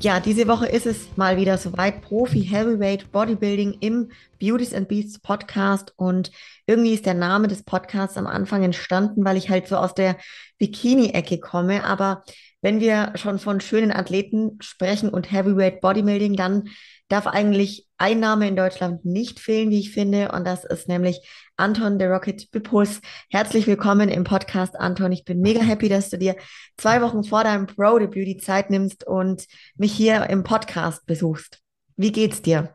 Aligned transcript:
Ja, 0.00 0.20
diese 0.20 0.46
Woche 0.46 0.66
ist 0.66 0.86
es 0.86 1.16
mal 1.16 1.36
wieder 1.38 1.58
soweit. 1.58 2.02
Profi 2.02 2.44
Heavyweight 2.44 3.10
Bodybuilding 3.10 3.78
im 3.80 4.12
Beauties 4.38 4.72
and 4.72 4.86
Beasts 4.86 5.18
Podcast. 5.18 5.92
Und 5.96 6.30
irgendwie 6.66 6.94
ist 6.94 7.04
der 7.04 7.14
Name 7.14 7.48
des 7.48 7.64
Podcasts 7.64 8.16
am 8.16 8.28
Anfang 8.28 8.62
entstanden, 8.62 9.24
weil 9.24 9.36
ich 9.36 9.50
halt 9.50 9.66
so 9.66 9.76
aus 9.76 9.94
der 9.94 10.16
Bikini-Ecke 10.58 11.40
komme. 11.40 11.82
Aber 11.82 12.22
wenn 12.62 12.78
wir 12.78 13.10
schon 13.16 13.40
von 13.40 13.60
schönen 13.60 13.90
Athleten 13.90 14.58
sprechen 14.60 15.08
und 15.08 15.32
Heavyweight 15.32 15.80
Bodybuilding, 15.80 16.36
dann 16.36 16.68
darf 17.08 17.26
eigentlich 17.26 17.86
ein 17.96 18.20
Name 18.20 18.46
in 18.46 18.56
Deutschland 18.56 19.04
nicht 19.04 19.40
fehlen, 19.40 19.70
wie 19.70 19.80
ich 19.80 19.92
finde. 19.92 20.30
Und 20.32 20.46
das 20.46 20.64
ist 20.64 20.88
nämlich 20.88 21.26
Anton 21.56 21.98
der 21.98 22.10
Rocket 22.10 22.50
Bippus. 22.52 23.00
Herzlich 23.30 23.66
willkommen 23.66 24.10
im 24.10 24.24
Podcast, 24.24 24.78
Anton. 24.78 25.10
Ich 25.12 25.24
bin 25.24 25.40
mega 25.40 25.60
happy, 25.60 25.88
dass 25.88 26.10
du 26.10 26.18
dir 26.18 26.36
zwei 26.76 27.00
Wochen 27.00 27.24
vor 27.24 27.44
deinem 27.44 27.66
Pro-Debüt 27.66 28.26
die 28.26 28.36
Zeit 28.36 28.68
nimmst 28.68 29.06
und 29.06 29.46
mich 29.76 29.92
hier 29.92 30.28
im 30.28 30.44
Podcast 30.44 31.06
besuchst. 31.06 31.62
Wie 31.96 32.12
geht's 32.12 32.42
dir? 32.42 32.74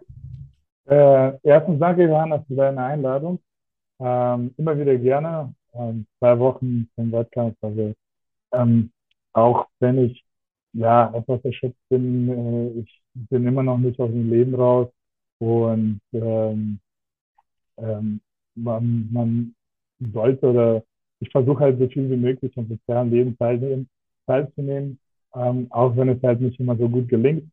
Äh, 0.86 1.38
erstens 1.44 1.80
danke, 1.80 2.04
Johanna, 2.04 2.44
für 2.48 2.56
deine 2.56 2.84
Einladung. 2.84 3.40
Ähm, 4.00 4.54
immer 4.58 4.78
wieder 4.78 4.98
gerne. 4.98 5.54
Ähm, 5.74 6.08
zwei 6.20 6.38
Wochen 6.40 6.90
zum 6.96 7.12
Wettkampf. 7.12 7.56
Also, 7.62 7.94
ähm, 8.52 8.92
auch 9.32 9.68
wenn 9.80 10.06
ich 10.06 10.26
ja 10.74 11.14
etwas 11.14 11.46
erschöpft 11.46 11.78
bin, 11.90 12.30
äh, 12.30 12.80
ich 12.80 13.03
bin 13.14 13.48
immer 13.48 13.64
noch 13.64 13.78
nicht 13.78 14.00
aus 14.00 14.12
dem 14.12 14.30
Leben 14.30 14.56
raus 14.56 14.90
und 15.40 16.02
ähm, 16.14 16.80
ähm, 17.78 18.22
man, 18.56 19.10
man 19.12 19.56
sollte 20.14 20.50
oder 20.50 20.84
ich 21.20 21.32
versuche 21.32 21.60
halt 21.60 21.80
so 21.80 21.88
viel 21.88 22.10
wie 22.10 22.18
möglich 22.18 22.52
am 22.58 22.68
sozialen 22.68 23.10
Leben 23.10 23.38
teilnehmen, 23.38 23.90
teilzunehmen, 24.28 25.00
ähm, 25.36 25.68
auch 25.70 25.96
wenn 25.96 26.10
es 26.10 26.22
halt 26.22 26.42
nicht 26.42 26.60
immer 26.60 26.76
so 26.76 26.90
gut 26.90 27.08
gelingt. 27.08 27.50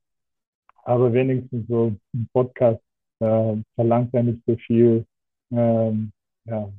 Aber 0.83 1.13
wenigstens 1.13 1.69
so 1.69 1.95
ein 2.15 2.29
Podcast 2.33 2.81
äh, 3.21 3.57
verlangt 3.75 4.13
ja 4.13 4.23
nicht 4.23 4.43
so 4.47 4.57
viel 4.57 5.05
ähm, 5.53 6.13
ja, 6.45 6.71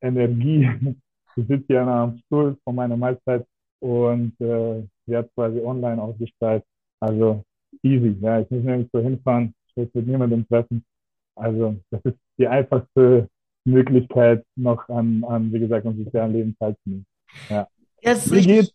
Energie. 0.00 0.68
Ich 1.36 1.46
sitze 1.46 1.74
ja 1.74 2.02
am 2.02 2.18
Stuhl 2.26 2.56
von 2.64 2.74
meiner 2.74 2.96
Mahlzeit 2.96 3.46
und 3.78 4.32
äh, 4.40 4.82
werde 5.06 5.30
quasi 5.34 5.60
online 5.60 6.02
ausgestrahlt. 6.02 6.64
Also 6.98 7.44
easy. 7.82 8.16
Ja, 8.20 8.40
ich 8.40 8.50
muss 8.50 8.62
nirgendwo 8.62 8.98
hinfahren, 9.00 9.54
ich 9.68 9.76
muss 9.76 9.94
mit 9.94 10.06
niemandem 10.06 10.46
treffen. 10.48 10.84
Also 11.36 11.76
das 11.90 12.00
ist 12.04 12.18
die 12.38 12.48
einfachste 12.48 13.28
Möglichkeit, 13.64 14.44
noch 14.56 14.88
an, 14.88 15.24
an 15.24 15.52
wie 15.52 15.60
gesagt, 15.60 15.86
am 15.86 15.96
sozialen 15.96 16.32
Leben 16.32 16.56
teilzunehmen. 16.58 17.06
Ja. 17.48 17.68
Das 18.02 18.30
mir 18.30 18.42
geht 18.42 18.74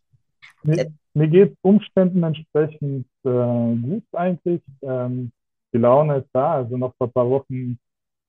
mir, 0.63 0.91
mir 1.13 1.27
geht 1.27 1.57
Umständen 1.61 2.23
entsprechend 2.23 3.07
äh, 3.23 3.75
gut 3.75 4.03
eigentlich. 4.13 4.61
Ähm, 4.81 5.31
die 5.73 5.77
Laune 5.77 6.17
ist 6.17 6.29
da. 6.33 6.55
Also 6.55 6.77
noch 6.77 6.95
vor 6.97 7.07
ein 7.07 7.13
paar 7.13 7.29
Wochen 7.29 7.77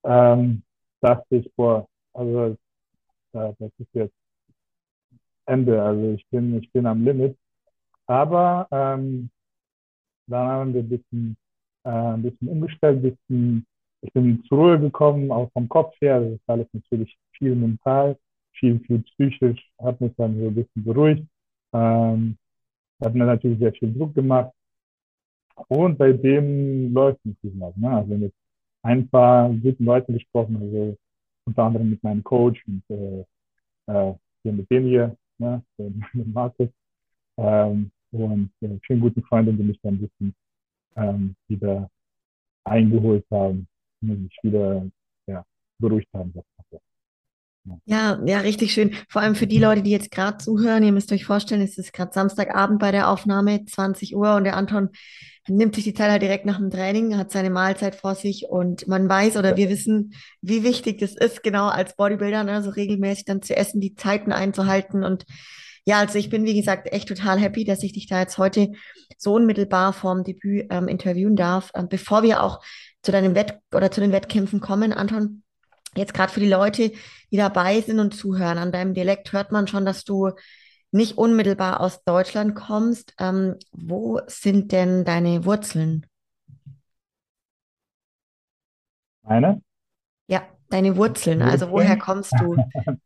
ähm, 0.04 0.62
dachte 1.00 1.36
ich, 1.36 1.50
boah, 1.54 1.86
also 2.12 2.56
äh, 3.32 3.52
das 3.58 3.70
ist 3.78 3.94
jetzt 3.94 4.14
Ende. 5.46 5.82
Also 5.82 6.12
ich 6.12 6.26
bin, 6.28 6.58
ich 6.58 6.70
bin 6.72 6.86
am 6.86 7.04
Limit. 7.04 7.36
Aber 8.06 8.68
ähm, 8.70 9.30
dann 10.26 10.48
haben 10.48 10.74
wir 10.74 10.82
ein 10.82 10.88
bisschen, 10.88 11.36
äh, 11.84 11.90
ein 11.90 12.22
bisschen 12.22 12.48
umgestellt, 12.48 12.98
ein 12.98 13.02
bisschen, 13.02 13.66
ich 14.02 14.12
bin 14.12 14.44
zur 14.44 14.58
Ruhe 14.58 14.80
gekommen, 14.80 15.30
auch 15.30 15.50
vom 15.52 15.68
Kopf 15.68 15.94
her. 16.00 16.20
Das 16.20 16.32
ist 16.32 16.48
alles 16.48 16.66
natürlich 16.72 17.16
viel 17.32 17.54
mental, 17.54 18.16
viel, 18.52 18.80
viel 18.80 19.00
psychisch, 19.00 19.70
hat 19.78 20.00
mich 20.00 20.12
dann 20.16 20.38
so 20.38 20.48
ein 20.48 20.54
bisschen 20.54 20.84
beruhigt. 20.84 21.26
Ähm, 21.72 22.36
hat 23.02 23.14
mir 23.14 23.26
natürlich 23.26 23.58
sehr 23.58 23.72
viel 23.72 23.92
Druck 23.92 24.14
gemacht. 24.14 24.52
Und 25.68 25.98
seitdem 25.98 26.92
läuft 26.92 27.20
es 27.24 27.34
nicht 27.42 27.54
mehr. 27.54 27.72
Ne? 27.76 27.90
Also 27.90 28.14
mit 28.14 28.32
ein 28.82 29.08
paar 29.08 29.48
guten 29.50 29.84
Leuten 29.84 30.12
gesprochen, 30.14 30.56
also 30.56 30.96
unter 31.44 31.62
anderem 31.64 31.90
mit 31.90 32.02
meinem 32.02 32.22
Coach 32.22 32.62
und 32.66 32.82
äh, 32.90 33.24
äh, 33.86 34.14
hier 34.42 34.52
mit 34.52 34.70
dem 34.70 34.84
hier, 34.84 35.16
ne? 35.38 35.62
mit 36.12 36.34
Markus. 36.34 36.68
Ähm, 37.38 37.90
und 38.12 38.50
äh, 38.60 38.78
vielen 38.86 39.00
guten 39.00 39.22
Freunden, 39.24 39.56
die 39.56 39.64
mich 39.64 39.80
dann 39.82 39.94
ein 39.94 40.00
bisschen 40.00 40.34
ähm, 40.96 41.36
wieder 41.48 41.90
eingeholt 42.64 43.24
haben, 43.30 43.68
mich 44.00 44.36
wieder 44.42 44.86
ja, 45.26 45.44
beruhigt 45.78 46.08
haben. 46.12 46.32
Ja, 47.84 48.20
ja, 48.24 48.40
richtig 48.40 48.72
schön. 48.72 48.94
Vor 49.08 49.22
allem 49.22 49.34
für 49.34 49.48
die 49.48 49.58
Leute, 49.58 49.82
die 49.82 49.90
jetzt 49.90 50.12
gerade 50.12 50.38
zuhören. 50.38 50.84
Ihr 50.84 50.92
müsst 50.92 51.10
euch 51.12 51.24
vorstellen, 51.24 51.62
es 51.62 51.78
ist 51.78 51.92
gerade 51.92 52.12
Samstagabend 52.12 52.78
bei 52.78 52.92
der 52.92 53.10
Aufnahme, 53.10 53.64
20 53.64 54.14
Uhr, 54.14 54.36
und 54.36 54.44
der 54.44 54.56
Anton 54.56 54.90
nimmt 55.48 55.74
sich 55.74 55.84
die 55.84 55.94
Zeit 55.94 56.10
halt 56.10 56.22
direkt 56.22 56.46
nach 56.46 56.58
dem 56.58 56.70
Training, 56.70 57.16
hat 57.16 57.30
seine 57.30 57.50
Mahlzeit 57.50 57.94
vor 57.94 58.14
sich 58.14 58.46
und 58.48 58.86
man 58.88 59.08
weiß 59.08 59.36
oder 59.36 59.56
wir 59.56 59.68
wissen, 59.68 60.14
wie 60.42 60.64
wichtig 60.64 60.98
das 60.98 61.14
ist, 61.14 61.42
genau 61.42 61.68
als 61.68 61.94
Bodybuilder, 61.96 62.44
ne, 62.44 62.62
so 62.62 62.70
regelmäßig 62.70 63.24
dann 63.24 63.42
zu 63.42 63.56
essen, 63.56 63.80
die 63.80 63.94
Zeiten 63.94 64.32
einzuhalten 64.32 65.04
und 65.04 65.24
ja, 65.88 66.00
also 66.00 66.18
ich 66.18 66.30
bin, 66.30 66.44
wie 66.44 66.54
gesagt, 66.54 66.92
echt 66.92 67.06
total 67.06 67.38
happy, 67.38 67.64
dass 67.64 67.84
ich 67.84 67.92
dich 67.92 68.08
da 68.08 68.18
jetzt 68.18 68.38
heute 68.38 68.72
so 69.18 69.34
unmittelbar 69.34 69.92
vorm 69.92 70.24
Debüt 70.24 70.66
ähm, 70.70 70.88
interviewen 70.88 71.36
darf. 71.36 71.70
Ähm, 71.76 71.88
bevor 71.88 72.24
wir 72.24 72.42
auch 72.42 72.60
zu 73.02 73.12
deinem 73.12 73.36
Wett 73.36 73.60
oder 73.72 73.92
zu 73.92 74.00
den 74.00 74.10
Wettkämpfen 74.10 74.58
kommen, 74.58 74.92
Anton, 74.92 75.44
jetzt 75.94 76.12
gerade 76.12 76.32
für 76.32 76.40
die 76.40 76.48
Leute, 76.48 76.90
die 77.30 77.36
dabei 77.36 77.80
sind 77.82 78.00
und 78.00 78.16
zuhören, 78.16 78.58
an 78.58 78.72
deinem 78.72 78.94
Dialekt 78.94 79.32
hört 79.32 79.52
man 79.52 79.68
schon, 79.68 79.86
dass 79.86 80.02
du 80.02 80.32
nicht 80.90 81.18
unmittelbar 81.18 81.80
aus 81.80 82.02
Deutschland 82.02 82.56
kommst. 82.56 83.14
Ähm, 83.20 83.54
wo 83.70 84.20
sind 84.26 84.72
denn 84.72 85.04
deine 85.04 85.44
Wurzeln? 85.44 86.04
Meine? 89.22 89.62
Ja, 90.26 90.42
deine 90.68 90.96
Wurzeln. 90.96 91.42
Also 91.42 91.70
woher 91.70 91.96
kommst 91.96 92.32
du? 92.40 92.56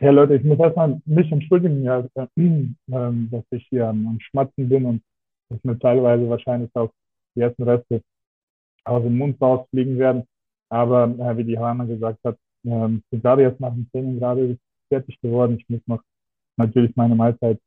Ja, 0.00 0.10
Leute, 0.12 0.34
ich 0.36 0.44
muss 0.44 0.58
erstmal 0.58 0.98
mich 1.04 1.30
entschuldigen, 1.30 1.82
ja, 1.82 2.00
äh, 2.14 2.26
äh, 2.36 2.72
dass 2.86 3.44
ich 3.50 3.66
hier 3.68 3.86
am, 3.88 4.18
Schmatzen 4.20 4.66
bin 4.68 4.86
und 4.86 5.02
dass 5.50 5.62
mir 5.62 5.78
teilweise 5.78 6.26
wahrscheinlich 6.28 6.70
auch 6.74 6.90
die 7.34 7.42
ersten 7.42 7.64
Reste 7.64 8.02
aus 8.84 9.02
dem 9.02 9.18
Mund 9.18 9.40
rausfliegen 9.42 9.98
werden. 9.98 10.24
Aber 10.70 11.04
äh, 11.04 11.36
wie 11.36 11.44
die 11.44 11.58
Hanna 11.58 11.84
gesagt 11.84 12.18
hat, 12.24 12.36
äh, 12.64 12.68
bin 12.88 13.02
gerade 13.10 13.42
jetzt 13.42 13.60
nach 13.60 13.74
dem 13.74 13.90
Training 13.90 14.18
gerade 14.18 14.58
fertig 14.88 15.20
geworden. 15.20 15.58
Ich 15.58 15.68
muss 15.68 15.82
noch 15.86 16.02
natürlich 16.56 16.96
meine 16.96 17.14
Mahlzeit 17.14 17.60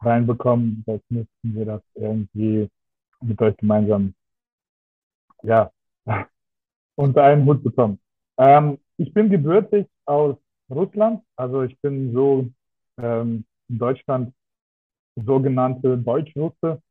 reinbekommen. 0.00 0.84
Das 0.86 1.00
müssten 1.08 1.54
wir 1.56 1.64
das 1.64 1.82
irgendwie 1.96 2.68
mit 3.20 3.42
euch 3.42 3.56
gemeinsam 3.56 4.14
ja, 5.42 5.72
unter 6.94 7.24
einen 7.24 7.46
Hut 7.46 7.64
bekommen. 7.64 7.98
Ähm, 8.38 8.78
ich 8.96 9.12
bin 9.12 9.28
gebürtig 9.28 9.88
aus 10.06 10.36
Russland. 10.70 11.22
Also 11.36 11.62
ich 11.62 11.78
bin 11.80 12.12
so 12.12 12.48
ähm, 12.98 13.44
in 13.68 13.78
Deutschland 13.78 14.34
sogenannte 15.16 15.98
Deutschrusse. 15.98 16.82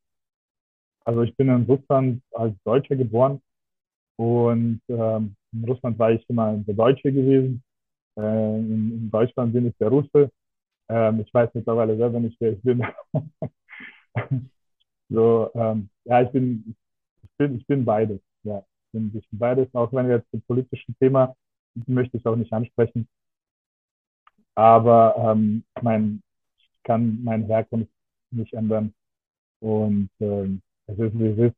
Also 1.06 1.24
ich 1.24 1.36
bin 1.36 1.50
in 1.50 1.64
Russland 1.64 2.22
als 2.34 2.56
Deutscher 2.64 2.96
geboren 2.96 3.42
und 4.18 4.82
ähm, 4.90 5.36
in 5.54 5.64
Russland 5.66 5.98
war 5.98 6.12
ich 6.12 6.30
immer 6.30 6.58
der 6.58 6.76
Deutsche 6.76 7.12
gewesen. 7.12 7.64
Äh, 8.18 8.60
in, 8.60 8.92
in, 8.92 9.12
Deutschland 9.12 9.54
bin 9.54 9.68
ich 9.68 9.78
der 9.78 9.90
Russe. 9.90 10.30
Ähm, 10.90 11.22
ich 11.22 11.34
weiß 11.34 11.50
mittlerweile 11.54 11.98
selber 11.98 12.20
nicht, 12.20 12.38
wer 12.40 12.54
ich 12.54 12.62
bin. 12.62 12.84
so, 15.10 15.50
ähm, 15.56 15.90
ja, 16.06 16.22
ich 16.22 16.30
bin, 16.30 16.76
ich 17.24 17.30
bin, 17.38 17.58
ich 17.58 17.66
bin 17.66 17.86
beides. 17.86 18.20
Ja, 18.44 18.60
ich 18.60 18.92
bin, 18.92 19.12
ich 19.16 19.30
bin 19.30 19.40
beides. 19.40 19.74
Auch 19.74 19.92
wenn 19.94 20.08
wir 20.08 20.18
jetzt 20.18 20.28
das 20.32 20.42
politische 20.42 20.94
Thema 21.00 21.36
möchte 21.88 22.18
ich 22.18 22.26
auch 22.26 22.36
nicht 22.36 22.52
ansprechen. 22.54 23.08
Aber 24.60 25.16
ähm, 25.18 25.64
mein, 25.82 26.22
ich 26.58 26.70
kann 26.84 27.24
meine 27.24 27.46
Herkunft 27.46 27.90
nicht 28.32 28.54
ändern. 28.54 28.94
Und 29.62 30.10
ähm, 30.20 30.62
es 30.88 31.00
ist, 31.00 31.18
wie 31.18 31.28
es 31.28 31.38
ist. 31.38 31.56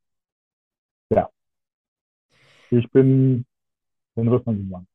Ja. 1.09 1.27
Ich 2.69 2.87
bin 2.91 3.43
in 4.15 4.27
Russland 4.27 4.59
geboren. 4.59 4.87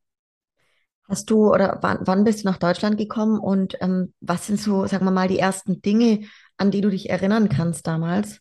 Hast 1.09 1.31
du 1.31 1.53
oder 1.53 1.81
wann, 1.83 1.99
wann 2.03 2.23
bist 2.23 2.45
du 2.45 2.49
nach 2.49 2.59
Deutschland 2.59 2.97
gekommen 2.97 3.41
und 3.41 3.77
ähm, 3.81 4.15
was 4.21 4.47
sind 4.47 4.61
so, 4.61 4.87
sagen 4.87 5.05
wir 5.05 5.11
mal, 5.11 5.27
die 5.27 5.41
ersten 5.41 5.83
Dinge, 5.83 6.29
an 6.59 6.71
die 6.71 6.83
du 6.83 6.91
dich 6.91 7.11
erinnern 7.11 7.49
kannst 7.49 7.89
damals? 7.89 8.41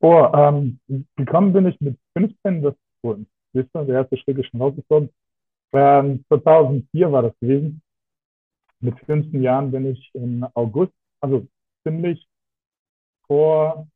Oh, 0.00 0.26
ähm, 0.34 0.80
gekommen 1.16 1.52
bin 1.52 1.66
ich 1.66 1.78
mit 1.80 1.98
15, 2.16 2.62
das 2.62 2.74
ihr, 3.02 3.66
der 3.74 3.88
erste 3.88 4.16
Schritt 4.16 4.38
ist 4.38 4.46
schon 4.46 4.62
rausgekommen. 4.62 5.10
Ähm, 5.74 6.24
2004 6.28 7.10
war 7.10 7.22
das 7.22 7.38
gewesen. 7.40 7.82
Mit 8.80 8.98
15 9.00 9.42
Jahren 9.42 9.72
bin 9.72 9.86
ich 9.86 10.10
im 10.14 10.46
August, 10.54 10.92
also 11.20 11.46
ziemlich 11.82 12.26
vor, 13.26 13.88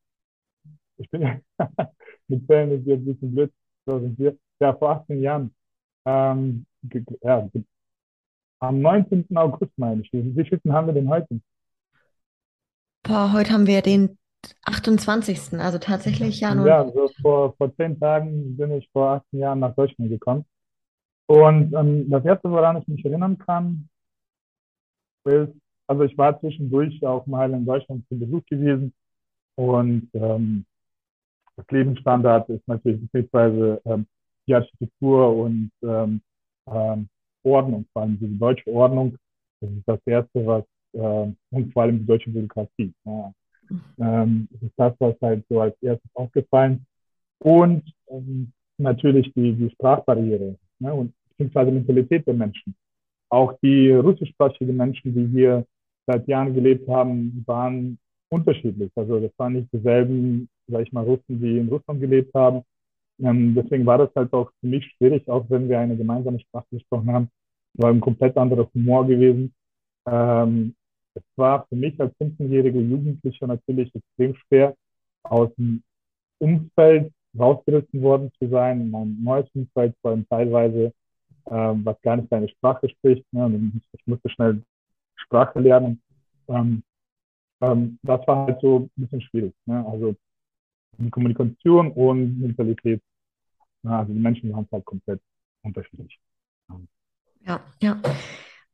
ich 0.96 1.08
bin 1.10 1.40
mit 2.28 2.46
Zellen 2.46 2.72
ist 2.72 2.86
jetzt 2.86 3.00
ein 3.00 3.04
bisschen 3.04 3.34
blöd, 3.34 3.52
2004, 3.84 4.36
ja, 4.60 4.74
vor 4.74 4.90
18 4.90 5.22
Jahren, 5.22 5.54
ähm, 6.04 6.66
ja, 7.22 7.48
am 8.60 8.80
19. 8.80 9.26
August 9.36 9.72
meine 9.76 10.02
ich. 10.02 10.12
Wie 10.12 10.44
viel 10.44 10.60
haben 10.72 10.88
wir 10.88 10.94
denn 10.94 11.08
heute? 11.08 11.40
Boah, 13.04 13.32
heute 13.32 13.52
haben 13.52 13.66
wir 13.66 13.82
den 13.82 14.18
28. 14.64 15.60
Also 15.60 15.78
tatsächlich 15.78 16.40
ja 16.40 16.54
nur. 16.54 16.66
Ja, 16.66 16.90
so 16.90 17.08
vor, 17.22 17.54
vor 17.56 17.74
zehn 17.76 17.98
Tagen 18.00 18.56
bin 18.56 18.72
ich 18.72 18.88
vor 18.92 19.10
18 19.10 19.38
Jahren 19.38 19.60
nach 19.60 19.74
Deutschland 19.74 20.10
gekommen. 20.10 20.44
Und 21.28 21.74
ähm, 21.74 22.08
das 22.08 22.24
erste, 22.24 22.50
woran 22.50 22.78
ich 22.78 22.88
mich 22.88 23.04
erinnern 23.04 23.38
kann, 23.38 23.88
ist, 25.24 25.52
also 25.86 26.02
ich 26.04 26.16
war 26.16 26.40
zwischendurch 26.40 27.04
auch 27.04 27.26
mal 27.26 27.52
in 27.52 27.66
Deutschland 27.66 28.06
zu 28.08 28.18
Besuch 28.18 28.44
gewesen 28.46 28.94
und 29.56 30.08
ähm, 30.14 30.64
das 31.56 31.66
Lebensstandard 31.70 32.48
ist 32.48 32.66
natürlich 32.66 33.00
beziehungsweise 33.02 33.80
ähm, 33.84 34.06
die 34.46 34.54
Architektur 34.54 35.36
und 35.36 35.70
ähm, 35.82 36.22
ähm, 36.66 37.08
Ordnung, 37.42 37.84
vor 37.92 38.02
allem 38.02 38.18
die 38.18 38.38
deutsche 38.38 38.70
Ordnung. 38.72 39.16
Das 39.60 39.70
ist 39.70 39.86
das 39.86 40.00
Erste, 40.06 40.46
was, 40.46 40.64
äh, 40.92 41.32
und 41.50 41.72
vor 41.72 41.82
allem 41.82 41.98
die 41.98 42.06
deutsche 42.06 42.30
Bürokratie. 42.30 42.94
Ja. 43.04 43.32
Ähm, 43.98 44.48
das 44.50 44.62
ist 44.62 44.74
das, 44.76 44.94
was 44.98 45.14
halt 45.20 45.44
so 45.50 45.60
als 45.60 45.76
erstes 45.82 46.10
aufgefallen. 46.14 46.86
Und 47.40 47.82
ähm, 48.08 48.52
natürlich 48.78 49.30
die, 49.34 49.52
die 49.52 49.70
Sprachbarriere 49.70 50.56
ne, 50.78 50.94
und 50.94 51.12
beziehungsweise 51.38 51.70
Mentalität 51.70 52.26
der 52.26 52.34
Menschen. 52.34 52.74
Auch 53.30 53.54
die 53.62 53.90
russischsprachigen 53.92 54.76
Menschen, 54.76 55.14
die 55.14 55.26
hier 55.26 55.64
seit 56.06 56.26
Jahren 56.26 56.54
gelebt 56.54 56.88
haben, 56.88 57.44
waren 57.46 57.98
unterschiedlich. 58.30 58.90
Also 58.96 59.20
das 59.20 59.30
waren 59.36 59.54
nicht 59.54 59.72
dieselben, 59.72 60.48
sag 60.66 60.82
ich 60.82 60.92
mal, 60.92 61.04
Russen, 61.04 61.40
die 61.40 61.58
in 61.58 61.68
Russland 61.68 62.00
gelebt 62.00 62.34
haben. 62.34 62.62
Ähm, 63.20 63.54
deswegen 63.54 63.86
war 63.86 63.98
das 63.98 64.10
halt 64.14 64.32
auch 64.32 64.50
für 64.60 64.66
mich 64.66 64.84
schwierig, 64.96 65.28
auch 65.28 65.44
wenn 65.48 65.68
wir 65.68 65.78
eine 65.78 65.96
gemeinsame 65.96 66.40
Sprache 66.40 66.66
gesprochen 66.70 67.12
haben, 67.12 67.28
war 67.74 67.90
ein 67.90 68.00
komplett 68.00 68.36
anderer 68.36 68.68
Humor 68.74 69.06
gewesen. 69.06 69.52
Ähm, 70.06 70.74
es 71.14 71.22
war 71.36 71.66
für 71.68 71.76
mich 71.76 71.98
als 72.00 72.14
15-jähriger 72.20 72.80
Jugendlicher 72.80 73.46
natürlich 73.46 73.92
extrem 73.94 74.34
schwer, 74.34 74.74
aus 75.24 75.52
dem 75.56 75.82
Umfeld 76.38 77.12
rausgerissen 77.38 78.00
worden 78.02 78.30
zu 78.38 78.48
sein, 78.48 78.90
mein 78.90 79.22
neues 79.22 79.46
Umfeld, 79.54 79.94
vor 80.00 80.12
allem 80.12 80.26
teilweise, 80.28 80.92
ähm, 81.50 81.84
was 81.84 82.00
gar 82.02 82.16
nicht 82.16 82.28
seine 82.30 82.48
Sprache 82.48 82.88
spricht. 82.88 83.24
Ne? 83.32 83.72
Ich 83.92 84.06
musste 84.06 84.28
schnell 84.30 84.62
Sprache 85.16 85.60
lernen. 85.60 86.02
Ähm, 86.48 86.82
ähm, 87.60 87.98
das 88.02 88.26
war 88.26 88.46
halt 88.46 88.60
so 88.60 88.80
ein 88.80 88.90
bisschen 88.96 89.20
schwierig. 89.22 89.54
Ne? 89.66 89.84
Also 89.90 90.14
die 90.98 91.10
Kommunikation 91.10 91.92
und 91.92 92.40
Mentalität. 92.40 93.02
Ne? 93.82 93.96
Also 93.96 94.12
die 94.12 94.18
Menschen 94.18 94.52
waren 94.52 94.66
halt 94.70 94.84
komplett 94.84 95.20
unterschiedlich. 95.62 96.18
Ja, 97.40 97.60
ja. 97.80 98.00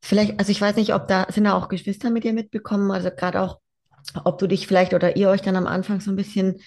Vielleicht, 0.01 0.39
also 0.39 0.51
ich 0.51 0.61
weiß 0.61 0.77
nicht, 0.77 0.95
ob 0.95 1.09
da, 1.09 1.27
sind 1.31 1.45
da 1.45 1.55
auch 1.55 1.69
Geschwister 1.69 2.11
mit 2.11 2.25
dir 2.25 2.35
mitbekommen, 2.35 2.91
also 2.91 3.11
gerade 3.11 3.41
auch, 3.41 3.61
ob 4.25 4.39
du 4.39 4.47
dich 4.47 4.67
vielleicht 4.67 4.93
oder 4.93 5.17
ihr 5.17 5.31
euch 5.31 5.41
dann 5.41 5.57
am 5.57 5.67
Anfang 5.67 6.01
so 6.01 6.11
ein 6.11 6.17
bisschen 6.17 6.61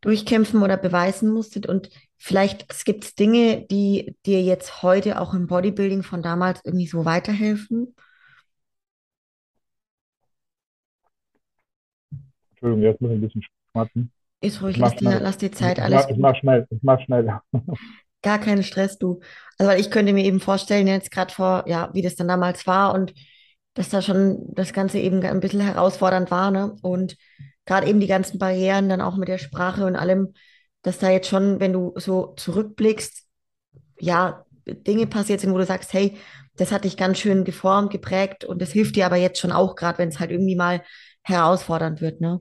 durchkämpfen 0.00 0.62
oder 0.62 0.76
beweisen 0.76 1.30
musstet 1.30 1.66
und 1.66 1.90
vielleicht 2.16 2.66
gibt 2.84 3.04
es 3.04 3.14
Dinge, 3.14 3.66
die 3.70 4.16
dir 4.26 4.42
jetzt 4.42 4.82
heute 4.82 5.20
auch 5.20 5.34
im 5.34 5.46
Bodybuilding 5.46 6.02
von 6.02 6.22
damals 6.22 6.60
irgendwie 6.64 6.86
so 6.86 7.04
weiterhelfen? 7.04 7.94
Entschuldigung, 12.50 12.82
jetzt 12.82 13.00
muss 13.00 13.10
ich 13.10 13.16
ein 13.16 13.20
bisschen 13.20 13.44
schmatzen. 13.72 14.12
Ist 14.42 14.62
ruhig, 14.62 14.76
lass 14.76 14.96
dir, 14.96 15.20
lass 15.20 15.38
dir 15.38 15.52
Zeit, 15.52 15.78
ich 15.78 15.84
alles 15.84 16.02
mach, 16.02 16.10
ich 16.10 16.18
mach 16.18 16.36
schnell, 16.36 16.66
ich 16.70 16.82
mach 16.82 17.00
schnell. 17.02 17.40
Gar 18.22 18.38
keinen 18.38 18.62
Stress, 18.62 18.98
du. 18.98 19.20
Also, 19.58 19.70
weil 19.70 19.80
ich 19.80 19.90
könnte 19.90 20.12
mir 20.12 20.24
eben 20.24 20.40
vorstellen, 20.40 20.86
jetzt 20.86 21.10
gerade 21.10 21.32
vor, 21.32 21.64
ja, 21.66 21.90
wie 21.94 22.02
das 22.02 22.16
dann 22.16 22.28
damals 22.28 22.66
war 22.66 22.94
und 22.94 23.14
dass 23.74 23.88
da 23.88 24.02
schon 24.02 24.44
das 24.52 24.72
Ganze 24.72 24.98
eben 24.98 25.22
ein 25.24 25.40
bisschen 25.40 25.60
herausfordernd 25.60 26.30
war, 26.30 26.50
ne? 26.50 26.76
Und 26.82 27.16
gerade 27.70 27.86
eben 27.86 28.00
die 28.00 28.08
ganzen 28.08 28.40
Barrieren 28.40 28.88
dann 28.88 29.00
auch 29.00 29.16
mit 29.16 29.28
der 29.28 29.38
Sprache 29.38 29.86
und 29.86 29.94
allem, 29.94 30.34
dass 30.82 30.98
da 30.98 31.08
jetzt 31.08 31.28
schon, 31.28 31.60
wenn 31.60 31.72
du 31.72 31.92
so 31.94 32.34
zurückblickst, 32.36 33.28
ja, 34.00 34.44
Dinge 34.66 35.06
passiert 35.06 35.40
sind, 35.40 35.52
wo 35.52 35.58
du 35.58 35.64
sagst, 35.64 35.92
hey, 35.92 36.16
das 36.56 36.72
hat 36.72 36.82
dich 36.82 36.96
ganz 36.96 37.18
schön 37.18 37.44
geformt, 37.44 37.92
geprägt 37.92 38.44
und 38.44 38.60
das 38.60 38.72
hilft 38.72 38.96
dir 38.96 39.06
aber 39.06 39.16
jetzt 39.16 39.38
schon 39.38 39.52
auch, 39.52 39.76
gerade 39.76 39.98
wenn 39.98 40.08
es 40.08 40.18
halt 40.18 40.32
irgendwie 40.32 40.56
mal 40.56 40.82
herausfordernd 41.22 42.00
wird, 42.00 42.20
ne? 42.20 42.40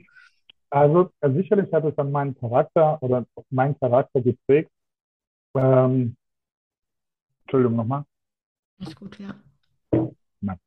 Also 0.71 1.11
sicherlich 1.21 1.71
hat 1.71 1.85
es 1.85 1.95
dann 1.95 2.11
meinen 2.11 2.35
Charakter 2.35 2.97
oder 3.03 3.23
meinen 3.51 3.77
Charakter 3.79 4.21
geprägt, 4.21 4.71
ähm, 5.55 6.15
Entschuldigung 7.43 7.75
nochmal. 7.75 8.03
Ist 8.79 8.95
gut, 8.95 9.19
ja. 9.19 9.35
Nein. 10.41 10.59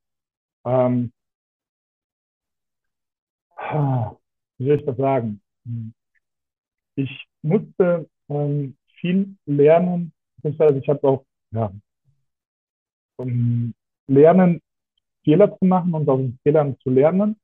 Ähm, 0.64 1.12
wie 4.62 4.68
soll 4.68 4.78
ich 4.78 4.86
das 4.86 4.96
sagen? 4.96 5.40
Ich 6.94 7.26
musste 7.42 8.08
ähm, 8.28 8.76
viel 9.00 9.36
lernen, 9.46 10.12
beziehungsweise 10.36 10.78
ich 10.78 10.88
habe 10.88 11.08
auch 11.08 11.24
ja, 11.50 11.72
um, 13.16 13.74
lernen, 14.06 14.60
Fehler 15.24 15.56
zu 15.58 15.64
machen 15.64 15.94
und 15.94 16.08
aus 16.08 16.18
den 16.18 16.38
Fehlern 16.42 16.76
zu 16.80 16.90
lernen. 16.90 17.36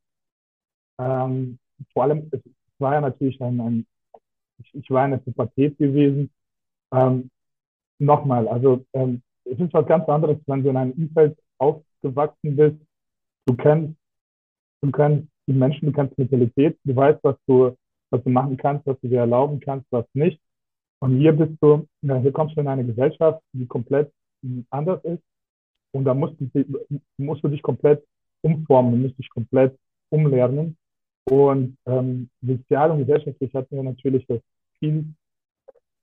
Ähm, 0.99 1.59
vor 1.93 2.05
allem, 2.05 2.29
es 2.33 2.41
war 2.79 2.95
ja 2.95 3.01
natürlich 3.01 3.41
ein, 3.41 3.61
ein 3.61 3.87
ich, 4.59 4.75
ich 4.75 4.91
war 4.91 5.05
in 5.05 5.13
der 5.13 5.19
Pubertät 5.19 5.79
gewesen 5.79 6.31
ähm, 6.93 7.31
Nochmal, 8.01 8.47
also 8.47 8.85
ähm, 8.93 9.23
es 9.45 9.59
ist 9.59 9.73
was 9.73 9.87
ganz 9.87 10.09
anderes, 10.09 10.39
wenn 10.47 10.63
du 10.63 10.71
in 10.71 10.77
einem 10.77 10.93
Umfeld 10.93 11.37
aufgewachsen 11.59 12.55
bist. 12.55 12.77
Du 13.45 13.57
kennst, 13.57 13.97
du 14.83 14.93
kennst 14.93 15.27
die 15.49 15.53
Menschen, 15.53 15.87
du 15.87 15.93
kennst 15.93 16.17
Mentalität, 16.17 16.79
du 16.85 16.95
weißt, 16.95 17.19
was 17.25 17.37
du, 17.47 17.77
was 18.11 18.23
du 18.23 18.31
machen 18.31 18.57
kannst, 18.57 18.87
was 18.87 19.01
du 19.01 19.09
dir 19.09 19.21
erlauben 19.21 19.59
kannst, 19.59 19.87
was 19.91 20.07
nicht. 20.15 20.41
Und 21.01 21.19
hier 21.19 21.33
bist 21.33 21.55
du, 21.61 21.87
ja, 22.03 22.17
hier 22.17 22.33
kommst 22.33 22.57
du 22.57 22.61
in 22.61 22.69
eine 22.69 22.85
Gesellschaft, 22.85 23.43
die 23.53 23.67
komplett 23.67 24.13
anders 24.71 25.03
ist. 25.05 25.23
Und 25.93 26.05
da 26.05 26.15
musst 26.15 26.35
du, 26.39 26.49
musst 27.17 27.43
du 27.43 27.49
dich 27.49 27.63
komplett 27.63 28.05
umformen, 28.43 28.93
du 28.93 28.99
musst 28.99 29.19
dich 29.19 29.31
komplett 29.31 29.77
umlernen. 30.11 30.77
Und 31.25 31.77
ähm, 31.87 32.31
sozial 32.43 32.93
und 32.93 32.99
gesellschaftlich 32.99 33.53
hatten 33.55 33.75
wir 33.75 33.83
natürlich 33.83 34.25
das 34.27 34.41
viel 34.79 35.05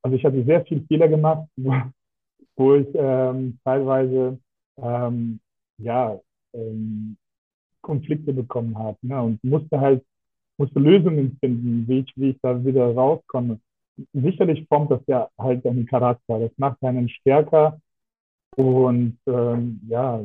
also 0.05 0.17
ich 0.17 0.23
hatte 0.23 0.45
sehr 0.45 0.63
viel 0.65 0.85
Fehler 0.87 1.07
gemacht, 1.07 1.47
wo 2.55 2.75
ich 2.75 2.87
ähm, 2.93 3.57
teilweise 3.63 4.37
ähm, 4.77 5.39
ja, 5.79 6.19
ähm, 6.53 7.17
Konflikte 7.85 8.33
bekommen 8.33 8.77
habe 8.77 8.97
ne? 9.01 9.21
und 9.21 9.43
musste 9.43 9.79
halt 9.79 10.03
musste 10.57 10.79
Lösungen 10.79 11.37
finden, 11.39 11.85
wie 11.87 11.99
ich, 11.99 12.13
wie 12.15 12.29
ich 12.29 12.39
da 12.41 12.63
wieder 12.63 12.93
rauskomme. 12.93 13.59
Sicherlich 14.13 14.65
formt 14.69 14.89
das 14.91 15.01
ja 15.07 15.29
halt 15.37 15.65
deinen 15.65 15.85
Charakter. 15.85 16.39
Das 16.39 16.51
macht 16.57 16.81
einen 16.83 17.09
stärker 17.09 17.79
und 18.55 19.17
ähm, 19.27 19.81
ja, 19.87 20.21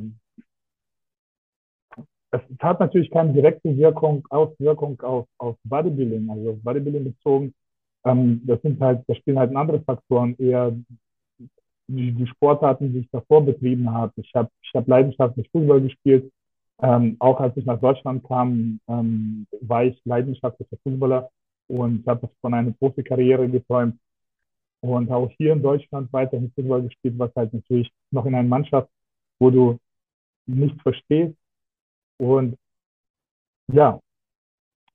es 2.33 2.41
hat 2.61 2.79
natürlich 2.79 3.11
keine 3.11 3.33
direkte 3.33 3.77
Wirkung, 3.77 4.25
Auswirkung 4.31 5.01
auf, 5.01 5.27
auf 5.39 5.57
Bodybuilding, 5.65 6.31
also 6.31 6.59
Bodybuilding 6.63 7.05
bezogen 7.05 7.53
ähm, 8.05 8.41
das 8.47 8.61
sind 8.63 8.81
halt, 8.81 9.05
da 9.07 9.15
spielen 9.15 9.39
halt 9.39 9.55
andere 9.55 9.81
Faktoren 9.83 10.35
eher 10.39 10.73
die, 11.89 12.13
die 12.13 12.27
Sportarten, 12.27 12.93
die 12.93 13.01
ich 13.01 13.11
davor 13.11 13.45
betrieben 13.45 13.91
habe. 13.91 14.13
Ich 14.17 14.33
habe 14.35 14.49
ich 14.63 14.71
hab 14.75 14.87
leidenschaftlich 14.89 15.49
Fußball 15.51 15.81
gespielt. 15.81 16.31
Ähm, 16.83 17.17
auch 17.19 17.41
als 17.41 17.57
ich 17.57 17.67
nach 17.67 17.81
Deutschland 17.81 18.25
kam, 18.27 18.81
ähm, 18.89 19.47
war 19.61 19.85
ich 19.85 20.01
leidenschaftlicher 20.05 20.77
Fußballer 20.83 21.31
und 21.69 22.07
habe 22.07 22.29
von 22.41 22.55
einer 22.55 22.73
Profikarriere 22.73 23.49
geträumt. 23.49 23.99
Und 24.81 25.11
auch 25.11 25.31
hier 25.37 25.53
in 25.53 25.63
Deutschland 25.63 26.11
weiterhin 26.13 26.51
Fußball 26.55 26.83
gespielt, 26.83 27.19
was 27.19 27.35
halt 27.37 27.53
natürlich 27.53 27.93
noch 28.11 28.25
in 28.25 28.35
einer 28.35 28.49
Mannschaft, 28.49 28.89
wo 29.39 29.51
du 29.51 29.79
nicht 30.47 30.81
verstehst. 30.83 31.37
Und 32.19 32.57
ja, 33.73 34.01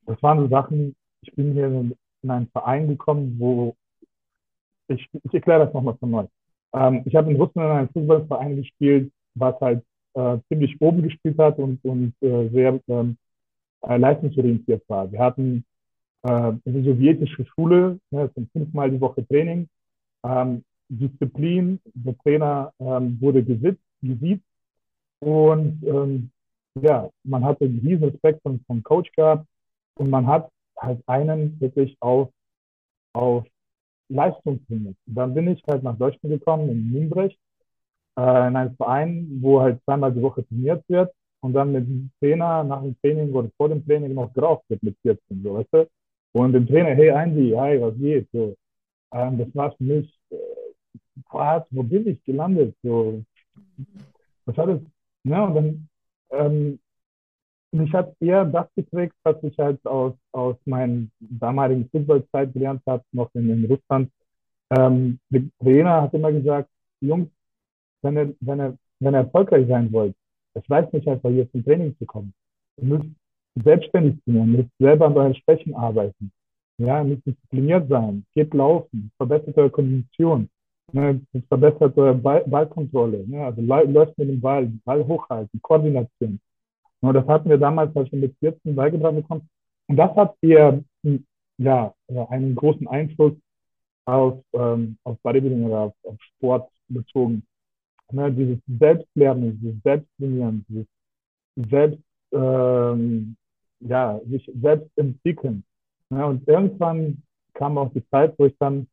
das 0.06 0.22
waren 0.24 0.40
so 0.40 0.48
Sachen, 0.48 0.96
ich 1.22 1.34
bin 1.34 1.54
hier 1.54 1.68
in 1.68 1.96
einen 2.30 2.48
Verein 2.48 2.88
gekommen, 2.88 3.36
wo 3.40 3.76
ich, 4.88 5.08
ich 5.24 5.34
erkläre 5.34 5.66
das 5.66 5.74
nochmal 5.74 5.98
von 5.98 6.12
neu. 6.12 6.26
Ähm, 6.74 7.04
ich 7.06 7.16
habe 7.16 7.32
in 7.32 7.38
Russland 7.38 7.70
in 7.70 7.78
einem 7.78 7.90
Fußballverein 7.90 8.56
gespielt, 8.56 9.12
was 9.36 9.60
halt 9.62 9.84
äh, 10.16 10.38
ziemlich 10.48 10.80
oben 10.82 11.04
gespielt 11.04 11.38
hat 11.38 11.58
und, 11.60 11.84
und 11.84 12.14
äh, 12.22 12.50
sehr 12.50 12.80
ähm, 12.88 13.18
äh, 13.82 13.98
leistungsorientiert 13.98 14.84
war. 14.88 15.12
Wir 15.12 15.20
hatten 15.20 15.64
äh, 16.24 16.30
eine 16.30 16.84
sowjetische 16.84 17.46
Schule, 17.46 18.00
ne, 18.12 18.30
fünfmal 18.54 18.92
die 18.92 19.02
Woche 19.02 19.26
Training, 19.28 19.68
ähm, 20.24 20.64
Disziplin, 20.90 21.80
der 21.94 22.18
Trainer 22.20 22.74
ähm, 22.80 23.20
wurde 23.20 23.44
gesitzt, 23.44 23.82
gesiezt 24.02 24.46
und 25.20 25.84
ähm, 25.84 26.30
ja, 26.82 27.10
man 27.24 27.44
hatte 27.44 27.68
diesen 27.70 28.04
Respekt 28.04 28.42
vom, 28.44 28.60
vom 28.68 28.84
Coach 28.84 29.12
gehabt 29.14 29.48
und 29.96 30.10
man 30.10 30.28
hat 30.28 30.50
halt 30.78 31.02
einen 31.08 31.60
wirklich 31.60 31.96
auf, 32.02 32.30
auf 33.14 33.46
Leistung 34.10 34.66
trainiert. 34.68 34.98
Dann 35.06 35.34
bin 35.34 35.48
ich 35.48 35.64
halt 35.68 35.84
nach 35.84 35.98
Deutschland 35.98 36.40
gekommen, 36.40 36.70
in 36.70 36.92
Nürnberg, 36.92 37.32
äh, 38.18 38.48
in 38.48 38.56
einem 38.56 38.76
Verein, 38.76 39.28
wo 39.42 39.62
halt 39.62 39.82
zweimal 39.84 40.14
die 40.14 40.22
Woche 40.22 40.46
trainiert 40.48 40.84
wird 40.88 41.14
und 41.42 41.54
dann 41.54 41.72
mit 41.72 41.88
dem 41.88 42.12
Trainer 42.20 42.64
nach 42.64 42.82
dem 42.82 42.96
Training 43.02 43.34
oder 43.34 43.50
vor 43.58 43.70
dem 43.70 43.86
Training 43.86 44.14
noch 44.14 44.34
geraucht 44.34 44.64
wird 44.70 44.84
mit 44.84 44.98
14, 45.02 45.44
so, 45.44 45.56
weißt 45.56 45.74
du? 45.74 45.88
Und 46.34 46.54
dem 46.54 46.68
Trainer, 46.68 46.96
hey 46.96 47.10
Andy, 47.10 47.52
hi, 47.52 47.80
was 47.82 47.96
geht? 47.98 48.28
So, 48.34 48.56
ähm, 49.14 49.38
das 49.38 49.48
war 49.56 49.72
für 49.72 49.84
mich, 49.84 50.20
äh, 50.32 50.36
was, 51.32 51.64
wo 51.72 51.84
bin 51.84 52.08
ich 52.08 52.24
gelandet? 52.24 52.76
So, 52.84 53.24
was 54.46 54.58
hat 54.58 54.70
es? 54.70 54.82
Ja, 55.24 55.46
und 55.46 55.56
dann, 55.56 55.90
ähm, 56.32 56.80
mich 57.72 57.94
hat 57.94 58.16
eher 58.20 58.46
das 58.46 58.68
geprägt, 58.76 59.16
was 59.24 59.36
ich 59.44 59.58
halt 59.58 59.86
aus, 59.86 60.14
aus 60.32 60.56
meinen 60.66 61.12
damaligen 61.20 61.90
Fußballzeit 61.90 62.54
gelernt 62.54 62.82
habe, 62.86 63.04
noch 63.12 63.30
in, 63.34 63.50
in 63.50 63.66
Russland. 63.66 64.12
Ähm, 64.72 65.20
der 65.30 65.44
Trainer 65.62 66.02
hat 66.04 66.14
immer 66.14 66.32
gesagt, 66.32 66.70
Jungs, 67.02 67.30
wenn 68.06 68.18
ihr, 68.18 68.36
wenn 68.40 68.60
ihr, 68.60 68.78
wenn 69.00 69.14
ihr 69.14 69.20
erfolgreich 69.20 69.68
sein 69.68 69.92
wollt, 69.92 70.16
es 70.54 70.70
reicht 70.70 70.94
nicht 70.94 71.08
einfach 71.08 71.30
hier 71.30 71.52
zum 71.52 71.64
Training 71.66 71.96
zu 71.98 72.06
kommen. 72.06 72.34
Ihr 72.78 72.88
müsst 72.88 73.10
selbstständig 73.56 74.16
sein, 74.26 74.36
ihr 74.36 74.46
müsst 74.46 74.70
selber 74.80 75.08
an 75.08 75.18
euren 75.18 75.36
Schwächen 75.36 75.76
arbeiten. 75.76 76.32
Ja, 76.78 77.00
ihr 77.00 77.06
müsst 77.06 77.26
diszipliniert 77.26 77.90
sein, 77.90 78.26
geht 78.34 78.54
laufen, 78.54 79.12
verbessert 79.18 79.58
eure 79.58 79.70
Kondition, 79.70 80.50
ne, 80.92 81.22
verbessert 81.48 81.98
eure 81.98 82.16
Ball, 82.16 82.44
Ballkontrolle, 82.48 83.26
ne, 83.28 83.46
also 83.46 83.62
läuft 83.62 84.18
mit 84.18 84.30
dem 84.30 84.42
Ball, 84.42 84.72
Ball 84.86 85.06
hochhalten, 85.06 85.62
Koordination. 85.62 86.40
Und 87.02 87.14
das 87.14 87.28
hatten 87.28 87.50
wir 87.50 87.58
damals 87.58 87.94
halt 87.96 88.10
schon 88.10 88.20
mit 88.20 88.36
14 88.40 88.76
beigebracht 88.76 89.16
bekommen. 89.16 89.50
Und 89.88 89.98
das 89.98 90.16
hat 90.16 90.36
eher 90.42 90.84
ja, 91.58 91.94
einen 92.30 92.56
großen 92.56 92.88
Einfluss 92.88 93.34
auf, 94.06 94.44
ähm, 94.54 94.98
auf 95.04 95.18
Bodybuilding 95.22 95.66
oder 95.66 95.80
auf, 95.80 95.94
auf 96.04 96.16
Sport 96.22 96.70
bezogen. 96.88 97.44
Ne, 98.12 98.32
dieses 98.32 98.60
Selbstlernen, 98.80 99.60
dieses 99.60 99.82
Selbsttrainieren, 99.84 100.66
dieses 100.70 100.88
Selbst, 101.70 102.04
ähm, 102.32 103.36
ja, 103.80 104.20
sich 104.26 104.50
selbst 104.62 104.90
entwickeln. 104.96 105.64
Ne, 106.10 106.26
und 106.26 106.48
irgendwann 106.48 107.24
kam 107.54 107.78
auch 107.78 107.92
die 107.94 108.08
Zeit, 108.10 108.38
wo 108.38 108.46
ich 108.46 108.56
dann 108.60 108.88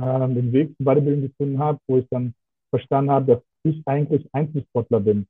ähm, 0.00 0.34
den 0.34 0.52
Weg 0.52 0.76
zum 0.76 0.84
Bodybuilding 0.84 1.28
gefunden 1.28 1.58
habe, 1.58 1.78
wo 1.88 1.98
ich 1.98 2.08
dann 2.10 2.34
verstanden 2.70 3.10
habe, 3.10 3.26
dass 3.34 3.42
ich 3.64 3.82
eigentlich 3.86 4.28
Einzelsportler 4.32 5.00
bin. 5.00 5.26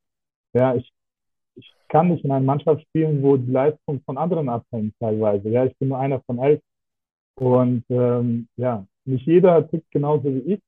Ja, 0.52 0.74
ich 0.74 0.92
ich 1.56 1.72
kann 1.88 2.08
nicht 2.08 2.24
in 2.24 2.30
einer 2.30 2.44
Mannschaft 2.44 2.82
spielen, 2.82 3.22
wo 3.22 3.36
die 3.36 3.50
Leistung 3.50 4.00
von 4.04 4.18
anderen 4.18 4.48
abhängt 4.48 4.94
teilweise. 4.98 5.48
Ja, 5.48 5.64
ich 5.64 5.76
bin 5.78 5.88
nur 5.88 5.98
einer 5.98 6.20
von 6.22 6.38
elf. 6.38 6.60
Und 7.36 7.84
ähm, 7.90 8.48
ja, 8.56 8.86
nicht 9.04 9.26
jeder 9.26 9.68
tickt 9.68 9.90
genauso 9.90 10.24
wie 10.24 10.54
ich. 10.54 10.60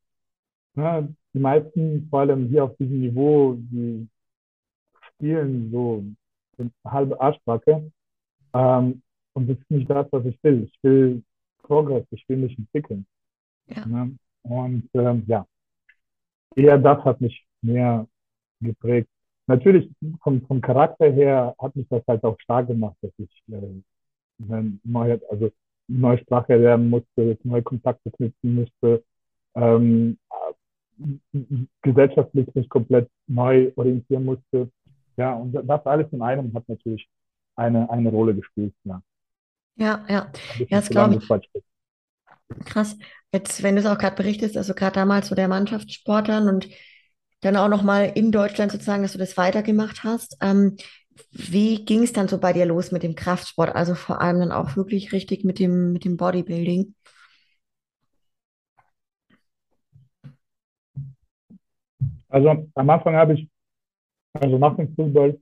Ja, 0.76 1.06
die 1.36 1.40
meisten, 1.40 2.08
vor 2.10 2.20
allem 2.20 2.48
hier 2.48 2.64
auf 2.64 2.76
diesem 2.76 3.00
Niveau, 3.00 3.54
die 3.58 4.08
spielen 5.08 5.70
so 5.70 6.04
halbe 6.84 7.20
Arschbacke. 7.20 7.90
Ähm, 8.54 9.02
und 9.34 9.48
das 9.48 9.58
ist 9.58 9.70
nicht 9.70 9.90
das, 9.90 10.06
was 10.10 10.24
ich 10.24 10.42
will. 10.42 10.64
Ich 10.64 10.78
will 10.82 11.22
Progress, 11.62 12.06
ich 12.10 12.28
will 12.28 12.38
mich 12.38 12.58
entwickeln. 12.58 13.06
Ja. 13.66 13.86
ja. 13.86 14.08
Und 14.42 14.88
ähm, 14.94 15.24
ja, 15.26 15.46
eher 16.54 16.78
das 16.78 17.04
hat 17.04 17.20
mich 17.20 17.46
mehr 17.60 18.06
geprägt 18.60 19.08
natürlich 19.46 19.90
vom, 20.22 20.42
vom 20.46 20.60
Charakter 20.60 21.10
her 21.10 21.54
hat 21.58 21.74
mich 21.76 21.86
das 21.88 22.02
halt 22.06 22.24
auch 22.24 22.38
stark 22.40 22.66
gemacht, 22.68 22.96
dass 23.02 23.12
ich 23.18 23.42
äh, 23.50 23.82
eine 24.42 24.78
neue, 24.84 25.20
also 25.30 25.50
neue 25.88 26.18
Sprache 26.18 26.56
lernen 26.56 26.90
musste, 26.90 27.38
neue 27.44 27.62
Kontakte 27.62 28.10
knüpfen 28.10 28.54
musste, 28.54 29.04
ähm, 29.54 30.18
gesellschaftlich 31.82 32.54
mich 32.54 32.68
komplett 32.68 33.08
neu 33.26 33.72
orientieren 33.76 34.24
musste. 34.24 34.70
Ja, 35.16 35.34
und 35.34 35.52
das 35.52 35.86
alles 35.86 36.06
in 36.12 36.22
einem 36.22 36.52
hat 36.54 36.68
natürlich 36.68 37.08
eine, 37.54 37.88
eine 37.90 38.10
Rolle 38.10 38.34
gespielt. 38.34 38.74
Ja, 38.84 39.02
ja, 39.76 40.04
ja, 40.08 40.32
ja 40.58 40.66
das 40.70 40.88
glaube 40.88 41.16
ich. 41.16 41.64
Krass. 42.64 42.96
Jetzt, 43.32 43.62
wenn 43.62 43.74
du 43.74 43.80
es 43.80 43.86
auch 43.86 43.98
gerade 43.98 44.16
berichtest, 44.16 44.56
also 44.56 44.74
gerade 44.74 44.94
damals 44.94 45.28
so 45.28 45.34
der 45.34 45.48
Mannschaftssportlern 45.48 46.48
und 46.48 46.68
dann 47.40 47.56
auch 47.56 47.68
nochmal 47.68 48.12
in 48.14 48.32
Deutschland 48.32 48.72
sozusagen, 48.72 49.02
dass 49.02 49.12
du 49.12 49.18
das 49.18 49.36
weitergemacht 49.36 50.04
hast. 50.04 50.36
Ähm, 50.40 50.76
wie 51.30 51.84
ging 51.84 52.02
es 52.02 52.12
dann 52.12 52.28
so 52.28 52.38
bei 52.38 52.52
dir 52.52 52.66
los 52.66 52.92
mit 52.92 53.02
dem 53.02 53.14
Kraftsport? 53.14 53.74
Also 53.74 53.94
vor 53.94 54.20
allem 54.20 54.40
dann 54.40 54.52
auch 54.52 54.76
wirklich 54.76 55.12
richtig 55.12 55.44
mit 55.44 55.58
dem, 55.58 55.92
mit 55.92 56.04
dem 56.04 56.16
Bodybuilding? 56.16 56.94
Also 62.28 62.66
am 62.74 62.90
Anfang 62.90 63.14
habe 63.14 63.34
ich, 63.34 63.48
also 64.34 64.58
nach 64.58 64.76
dem 64.76 64.94
Fußball, 64.94 65.38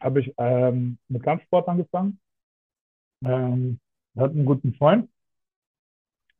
habe 0.00 0.20
ich 0.20 0.34
ähm, 0.38 0.98
mit 1.08 1.22
Kampfsport 1.22 1.68
angefangen. 1.68 2.18
Ähm, 3.24 3.78
hatte 4.16 4.34
einen 4.34 4.44
guten 4.44 4.74
Freund, 4.74 5.08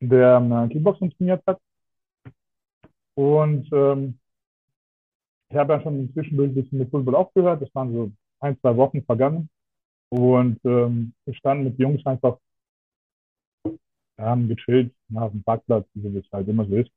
der 0.00 0.36
ähm, 0.36 0.68
Kickboxing 0.68 1.10
trainiert 1.12 1.42
hat. 1.46 1.60
Und 3.14 3.68
ähm, 3.72 4.18
ich 5.48 5.56
habe 5.56 5.74
ja 5.74 5.80
schon 5.82 6.00
inzwischen 6.00 6.40
ein 6.40 6.54
bisschen 6.54 6.78
mit 6.78 6.90
Fußball 6.90 7.14
aufgehört. 7.14 7.62
Das 7.62 7.74
waren 7.74 7.92
so 7.92 8.12
ein, 8.40 8.58
zwei 8.60 8.76
Wochen 8.76 9.04
vergangen. 9.04 9.48
Und 10.10 10.60
ähm, 10.64 11.14
wir 11.24 11.34
standen 11.34 11.64
mit 11.64 11.78
Jungs 11.78 12.04
einfach, 12.04 12.38
haben 14.18 14.48
gechillt 14.48 14.94
nach 15.08 15.30
dem 15.30 15.42
Parkplatz, 15.42 15.86
wie 15.94 16.18
es 16.18 16.30
halt 16.32 16.48
immer 16.48 16.66
so 16.66 16.76
ist. 16.76 16.90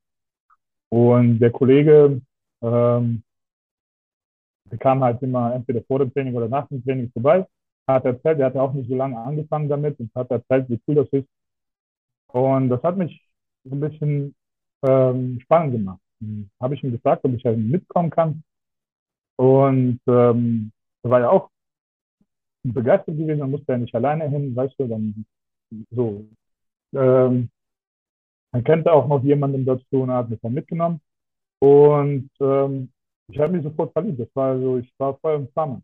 Und 0.90 1.38
der 1.38 1.50
Kollege, 1.50 2.20
ähm, 2.66 3.22
der 4.70 4.78
kam 4.78 5.02
halt 5.02 5.22
immer 5.22 5.54
entweder 5.54 5.82
vor 5.84 6.00
dem 6.00 6.12
Training 6.12 6.34
oder 6.34 6.48
nach 6.48 6.68
dem 6.68 6.82
Training 6.84 7.10
vorbei, 7.12 7.46
hat 7.88 8.04
erzählt, 8.04 8.40
er 8.40 8.46
hatte 8.46 8.62
auch 8.62 8.72
nicht 8.72 8.88
so 8.88 8.96
lange 8.96 9.18
angefangen 9.18 9.68
damit 9.68 9.98
und 10.00 10.14
hat 10.14 10.30
erzählt, 10.30 10.68
wie 10.68 10.80
cool 10.88 10.96
das 10.96 11.08
ist. 11.10 11.28
Und 12.28 12.68
das 12.68 12.82
hat 12.82 12.96
mich 12.96 13.20
ein 13.70 13.80
bisschen 13.80 14.34
ähm, 14.82 15.40
spannend 15.40 15.72
gemacht 15.72 16.00
habe 16.60 16.74
ich 16.74 16.82
ihn 16.82 16.92
gefragt, 16.92 17.24
ob 17.24 17.34
ich 17.34 17.44
halt 17.44 17.58
mitkommen 17.58 18.10
kann. 18.10 18.42
Und 19.36 20.00
ähm, 20.06 20.72
er 21.02 21.10
war 21.10 21.20
ja 21.20 21.30
auch 21.30 21.50
begeistert 22.62 23.16
gewesen, 23.16 23.40
dann 23.40 23.50
musste 23.50 23.72
er 23.72 23.78
nicht 23.78 23.94
alleine 23.94 24.28
hin, 24.28 24.54
weißt 24.56 24.74
du, 24.78 24.88
dann 24.88 25.26
so. 25.90 26.26
Ähm, 26.94 27.50
dann 28.52 28.64
kennt 28.64 28.86
er 28.86 28.94
auch 28.94 29.06
noch 29.08 29.22
jemanden 29.22 29.64
dazu 29.64 30.02
und 30.02 30.10
hat 30.10 30.30
mich 30.30 30.40
dann 30.40 30.54
mitgenommen. 30.54 31.00
Und 31.60 32.30
ähm, 32.40 32.90
ich 33.28 33.38
habe 33.38 33.52
mich 33.52 33.62
sofort 33.64 33.92
verliebt. 33.92 34.20
Das 34.20 34.28
war 34.34 34.58
so, 34.58 34.78
ich 34.78 34.92
war 34.98 35.16
voll 35.18 35.36
im 35.36 35.48
Flamme. 35.48 35.82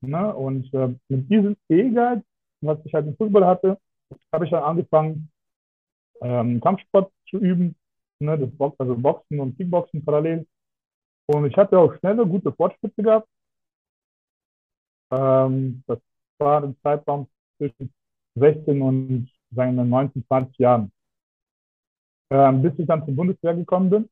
Ne? 0.00 0.34
Und 0.34 0.72
äh, 0.74 0.94
mit 1.08 1.30
diesem 1.30 1.56
Ehrgeiz, 1.68 2.22
was 2.60 2.78
ich 2.84 2.94
halt 2.94 3.06
im 3.06 3.16
Fußball 3.16 3.46
hatte, 3.46 3.78
habe 4.32 4.44
ich 4.44 4.50
dann 4.50 4.62
angefangen, 4.62 5.30
ähm, 6.22 6.60
Kampfsport 6.60 7.12
zu 7.28 7.38
üben 7.38 7.74
ne, 8.20 8.38
das 8.38 8.50
Box, 8.56 8.78
also 8.78 8.94
Boxen 8.96 9.40
und 9.40 9.56
Kickboxen 9.56 10.04
parallel. 10.04 10.46
Und 11.26 11.46
ich 11.46 11.56
hatte 11.56 11.78
auch 11.78 11.94
schnelle, 11.98 12.26
gute 12.26 12.52
Fortschritte 12.52 13.02
gehabt. 13.02 13.28
Ähm, 15.12 15.82
das 15.86 15.98
war 16.38 16.62
im 16.64 16.76
Zeitraum 16.82 17.28
zwischen 17.56 17.92
16 18.34 18.82
und 18.82 19.30
seinen 19.50 19.88
19, 19.88 20.24
20 20.26 20.58
Jahren. 20.58 20.92
Ähm, 22.30 22.62
bis 22.62 22.78
ich 22.78 22.86
dann 22.86 23.04
zur 23.04 23.14
Bundeswehr 23.14 23.54
gekommen 23.54 23.90
bin. 23.90 24.08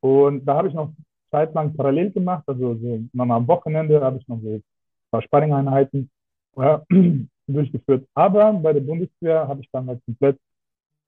Und 0.00 0.44
da 0.44 0.56
habe 0.56 0.68
ich 0.68 0.74
noch 0.74 0.92
zeitlang 1.30 1.74
parallel 1.74 2.10
gemacht, 2.10 2.44
also 2.46 2.74
so 2.76 3.00
am 3.18 3.48
Wochenende 3.48 4.00
habe 4.00 4.18
ich 4.18 4.28
noch 4.28 4.40
so 4.40 4.54
ein 4.54 4.62
paar 5.10 5.22
Sparring-Einheiten 5.22 6.10
ja, 6.56 6.84
durchgeführt. 7.46 8.06
Aber 8.14 8.52
bei 8.54 8.72
der 8.72 8.80
Bundeswehr 8.80 9.46
habe 9.46 9.60
ich 9.60 9.68
dann 9.72 9.88
halt 9.88 10.04
komplett 10.04 10.38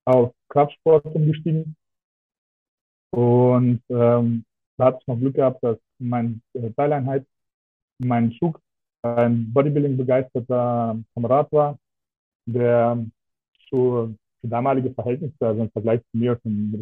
auf 0.05 0.33
Kraftsport 0.49 1.05
umgestiegen. 1.07 1.77
Und 3.13 3.83
ähm, 3.89 4.45
da 4.77 4.87
hatte 4.87 4.99
ich 5.01 5.07
noch 5.07 5.19
Glück 5.19 5.35
gehabt, 5.35 5.63
dass 5.63 5.79
mein 5.99 6.43
äh, 6.55 6.71
Teileinheit, 6.71 7.27
mein 7.99 8.33
Schug, 8.33 8.61
ein 9.03 9.53
Bodybuilding 9.53 9.97
begeisterter 9.97 10.99
Kamerad 11.15 11.51
war, 11.53 11.79
der 12.47 13.05
so 13.71 14.15
für 14.41 14.49
damalige 14.49 14.93
Verhältnisse, 14.93 15.47
also 15.47 15.63
im 15.63 15.71
Vergleich 15.71 16.01
zu 16.11 16.17
mir 16.17 16.39
schon 16.43 16.73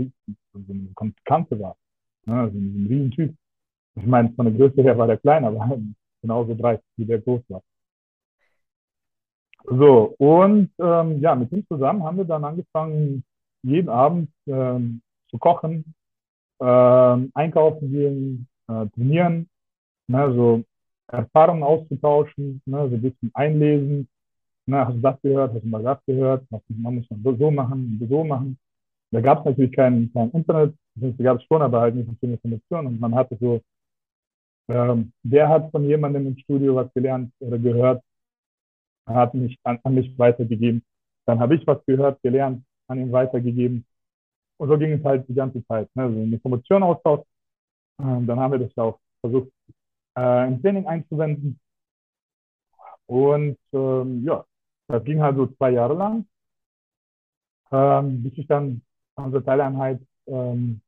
eine 0.54 1.12
Kante 1.24 1.58
war. 1.58 1.76
Ne? 2.28 2.40
Also 2.40 2.58
ein 2.58 2.86
Riesentyp. 2.88 3.34
Ich 3.96 4.06
meine, 4.06 4.30
von 4.32 4.46
der 4.46 4.54
Größe 4.54 4.82
her 4.82 4.96
war 4.98 5.06
der 5.06 5.18
klein, 5.18 5.44
aber 5.44 5.78
genauso 6.22 6.54
breit, 6.54 6.82
wie 6.96 7.06
der 7.06 7.20
groß 7.20 7.42
war. 7.48 7.62
So, 9.64 10.14
und 10.18 10.70
ähm, 10.78 11.20
ja, 11.20 11.34
mit 11.34 11.52
ihm 11.52 11.66
zusammen 11.66 12.02
haben 12.02 12.16
wir 12.16 12.24
dann 12.24 12.44
angefangen, 12.44 13.24
jeden 13.62 13.88
Abend 13.88 14.30
ähm, 14.46 15.02
zu 15.30 15.38
kochen, 15.38 15.94
ähm, 16.60 17.30
einkaufen 17.34 17.90
gehen, 17.90 18.48
äh, 18.68 18.86
trainieren, 18.94 19.48
ne, 20.06 20.32
so 20.34 20.64
Erfahrungen 21.08 21.62
auszutauschen, 21.62 22.62
ne, 22.66 22.88
so 22.88 22.94
ein 22.94 23.02
bisschen 23.02 23.30
einlesen. 23.34 24.08
Ne, 24.66 24.86
hast 24.86 24.96
du 24.96 25.00
das 25.00 25.20
gehört, 25.22 25.54
hast 25.54 25.64
du 25.64 25.68
mal 25.68 25.82
das 25.82 25.98
gehört, 26.06 26.46
man 26.50 26.94
muss 26.94 27.10
man 27.10 27.38
so 27.38 27.50
machen, 27.50 28.06
so 28.08 28.24
machen. 28.24 28.58
Da 29.10 29.20
gab 29.20 29.40
es 29.40 29.44
natürlich 29.46 29.72
kein, 29.72 30.10
kein 30.12 30.30
Internet, 30.30 30.74
da 31.00 31.24
gab 31.24 31.38
es 31.38 31.44
schon, 31.44 31.62
aber 31.62 31.80
halt 31.80 31.94
nicht 31.94 32.08
so 32.08 32.14
viel 32.20 32.30
Information 32.32 32.86
und 32.86 33.00
man 33.00 33.14
hatte 33.14 33.36
so, 33.40 33.60
ähm, 34.68 35.12
der 35.22 35.48
hat 35.48 35.70
von 35.70 35.84
jemandem 35.84 36.26
im 36.26 36.38
Studio 36.38 36.76
was 36.76 36.92
gelernt 36.94 37.32
oder 37.40 37.58
gehört, 37.58 38.02
hat 39.06 39.34
mich 39.34 39.58
an, 39.64 39.78
an 39.82 39.94
mich 39.94 40.18
weitergegeben. 40.18 40.82
Dann 41.26 41.40
habe 41.40 41.56
ich 41.56 41.66
was 41.66 41.84
gehört, 41.86 42.22
gelernt, 42.22 42.64
an 42.88 42.98
ihn 42.98 43.12
weitergegeben. 43.12 43.84
Und 44.58 44.68
so 44.68 44.78
ging 44.78 44.92
es 44.92 45.04
halt 45.04 45.28
die 45.28 45.34
ganze 45.34 45.64
Zeit. 45.66 45.88
Ne? 45.94 46.04
Also 46.04 46.18
Information 46.18 46.82
austausch. 46.82 47.24
Ähm, 48.00 48.26
dann 48.26 48.40
haben 48.40 48.52
wir 48.52 48.58
das 48.58 48.76
auch 48.78 48.98
versucht, 49.20 49.50
äh, 50.16 50.48
im 50.48 50.60
Training 50.62 50.86
einzuwenden. 50.86 51.58
Und 53.06 53.58
ähm, 53.72 54.24
ja, 54.24 54.44
das 54.88 55.04
ging 55.04 55.22
halt 55.22 55.36
so 55.36 55.46
zwei 55.46 55.70
Jahre 55.70 55.94
lang, 55.94 56.26
ähm, 57.72 58.22
bis 58.22 58.38
ich 58.38 58.46
dann 58.46 58.82
unsere 59.16 59.44
Teileinheit 59.44 60.00
ähm, 60.26 60.80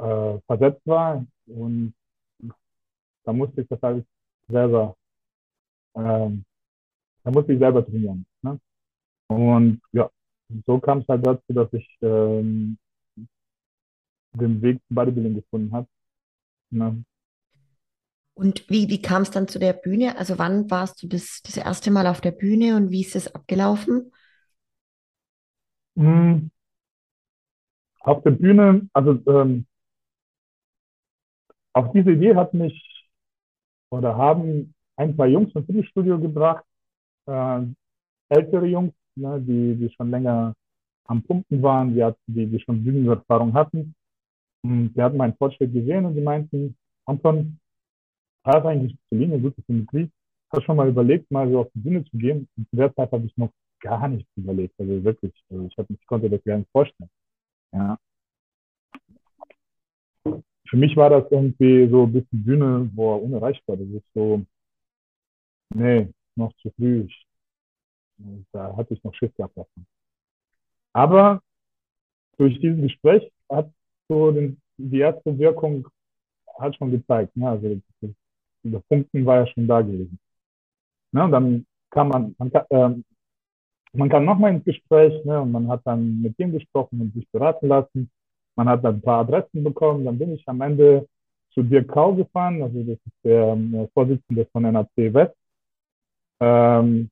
äh, 0.00 0.40
versetzt 0.46 0.82
war. 0.86 1.24
Und 1.46 1.94
da 3.24 3.32
musste 3.32 3.62
ich 3.62 3.68
das 3.68 3.82
alles 3.82 4.04
selber, 4.48 4.96
ähm, 5.94 6.44
da 7.22 7.30
musste 7.30 7.52
ich 7.52 7.58
selber 7.58 7.84
trainieren. 7.84 8.26
Ne? 8.42 8.58
Und 9.28 9.80
ja, 9.92 10.10
so 10.66 10.78
kam 10.78 10.98
es 10.98 11.08
halt 11.08 11.26
dazu, 11.26 11.52
dass 11.52 11.72
ich 11.72 11.88
ähm, 12.02 12.78
den 14.32 14.62
Weg 14.62 14.80
zum 14.86 14.94
Bodybuilding 14.94 15.34
gefunden 15.34 15.72
habe. 15.72 15.86
Ne? 16.70 17.04
Und 18.34 18.68
wie, 18.70 18.88
wie 18.88 19.02
kam 19.02 19.22
es 19.22 19.30
dann 19.30 19.48
zu 19.48 19.58
der 19.58 19.74
Bühne? 19.74 20.16
Also 20.16 20.38
wann 20.38 20.70
warst 20.70 21.02
du 21.02 21.08
das, 21.08 21.42
das 21.42 21.56
erste 21.56 21.90
Mal 21.90 22.06
auf 22.06 22.20
der 22.20 22.30
Bühne 22.30 22.76
und 22.76 22.90
wie 22.90 23.02
ist 23.02 23.16
es 23.16 23.34
abgelaufen? 23.34 24.12
Mhm. 25.94 26.50
Auf 28.00 28.22
der 28.22 28.30
Bühne, 28.30 28.88
also 28.94 29.20
ähm, 29.26 29.66
auf 31.72 31.92
diese 31.92 32.12
Idee 32.12 32.34
hat 32.34 32.54
mich 32.54 33.10
oder 33.90 34.16
haben 34.16 34.74
ein, 34.96 35.14
zwei 35.14 35.28
Jungs 35.28 35.54
ins 35.54 35.66
Fitnessstudio 35.66 36.18
gebracht, 36.18 36.64
äh, 37.26 37.62
ältere 38.28 38.66
Jungs, 38.66 38.92
ne, 39.16 39.40
die, 39.40 39.76
die 39.76 39.90
schon 39.90 40.10
länger 40.10 40.54
am 41.06 41.22
Pumpen 41.22 41.62
waren, 41.62 41.94
die, 41.94 42.08
die, 42.26 42.46
die 42.46 42.60
schon 42.60 42.84
Bühnenerfahrung 42.84 43.52
hatten. 43.54 43.94
Und 44.62 44.92
die 44.94 45.02
hatten 45.02 45.16
meinen 45.16 45.34
Fortschritt 45.36 45.72
gesehen 45.72 46.04
und 46.04 46.14
die 46.14 46.20
meinten, 46.20 46.76
Anton, 47.06 47.58
hast 48.44 48.66
eigentlich 48.66 48.96
zu 49.08 49.16
Linie 49.16 49.40
gute 49.40 49.62
Symmetrie. 49.66 50.10
Hast 50.52 50.64
schon 50.64 50.76
mal 50.76 50.88
überlegt, 50.88 51.30
mal 51.30 51.48
so 51.50 51.60
auf 51.60 51.70
die 51.74 51.80
Bühne 51.80 52.04
zu 52.04 52.16
gehen? 52.16 52.48
Und 52.56 52.68
zu 52.70 52.76
der 52.76 52.94
Zeit 52.94 53.10
habe 53.12 53.24
ich 53.24 53.36
noch 53.36 53.50
gar 53.80 54.08
nichts 54.08 54.30
überlegt. 54.36 54.74
Also 54.78 55.02
wirklich, 55.04 55.32
also 55.50 55.66
ich, 55.66 55.76
hab, 55.78 55.88
ich 55.90 56.06
konnte 56.06 56.28
das 56.28 56.42
gar 56.44 56.58
nicht 56.58 56.70
vorstellen. 56.70 57.10
Ja. 57.72 57.98
Für 60.70 60.76
mich 60.76 60.96
war 60.96 61.10
das 61.10 61.24
irgendwie 61.32 61.88
so 61.88 62.04
ein 62.04 62.12
bisschen 62.12 62.44
Bühne, 62.44 62.88
er 62.96 63.22
unerreichbar. 63.22 63.76
Das 63.76 63.88
ist 63.88 64.04
so, 64.14 64.40
nee, 65.74 66.08
noch 66.36 66.52
zu 66.62 66.70
früh. 66.76 67.06
Ich, 67.08 67.26
da 68.52 68.76
hatte 68.76 68.94
ich 68.94 69.02
noch 69.02 69.12
Schiss 69.14 69.34
gehabt 69.36 69.56
davon. 69.56 69.84
Aber 70.92 71.42
durch 72.38 72.60
dieses 72.60 72.80
Gespräch 72.82 73.32
hat 73.50 73.72
so 74.08 74.30
den, 74.30 74.60
die 74.76 75.00
erste 75.00 75.36
Wirkung 75.36 75.88
hat 76.56 76.76
schon 76.76 76.92
gezeigt. 76.92 77.36
Ne? 77.36 77.48
Also 77.48 77.80
der 78.62 78.78
Punkten 78.88 79.26
war 79.26 79.38
ja 79.38 79.46
schon 79.48 79.66
da 79.66 79.80
gewesen. 79.80 80.20
Ne? 81.10 81.24
Und 81.24 81.32
dann 81.32 81.66
kann 81.90 82.08
man, 82.08 82.34
man 82.38 82.52
kann, 82.52 82.64
ähm, 82.70 83.04
man 83.92 84.08
kann 84.08 84.24
nochmal 84.24 84.54
ins 84.54 84.64
Gespräch, 84.64 85.24
ne? 85.24 85.40
und 85.40 85.50
man 85.50 85.66
hat 85.68 85.80
dann 85.84 86.22
mit 86.22 86.38
dem 86.38 86.52
gesprochen 86.52 87.00
und 87.00 87.12
sich 87.14 87.28
beraten 87.30 87.66
lassen. 87.66 88.10
Man 88.60 88.68
hat 88.68 88.84
dann 88.84 88.96
ein 88.96 89.00
paar 89.00 89.20
Adressen 89.20 89.64
bekommen. 89.64 90.04
Dann 90.04 90.18
bin 90.18 90.34
ich 90.34 90.46
am 90.46 90.60
Ende 90.60 91.08
zu 91.54 91.62
Dirk 91.62 91.88
Kau 91.88 92.14
gefahren, 92.14 92.62
also 92.62 92.78
das 92.82 92.98
ist 92.98 93.24
der, 93.24 93.56
der 93.56 93.88
Vorsitzende 93.94 94.44
von 94.52 94.64
NAC 94.64 94.90
West. 94.96 95.34
Ähm, 96.42 97.08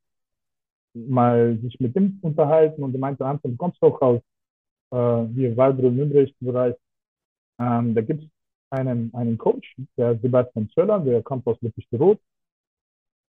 mal 0.93 1.57
sich 1.63 1.81
mit 1.81 1.97
ihm 1.97 2.19
unterhalten 2.21 2.83
und 2.83 2.95
er 2.95 3.01
meinte, 3.01 3.25
Anton, 3.25 3.53
du 3.53 3.57
kommst 3.57 3.83
doch 3.83 3.99
aus 4.03 4.21
äh, 4.91 5.25
hier 5.33 5.57
Waldbrunn-Nürnberg-Bereich. 5.57 6.75
Ähm, 7.61 7.95
da 7.95 8.03
gibt 8.03 8.25
es 8.25 8.31
einen, 8.69 9.11
einen 9.15 9.39
Coach, 9.39 9.75
der 9.97 10.19
Sebastian 10.19 10.69
Zöller, 10.75 11.01
der 11.01 11.23
kommt 11.23 11.47
aus 11.47 11.57
Lüttich-Rot. 11.63 12.19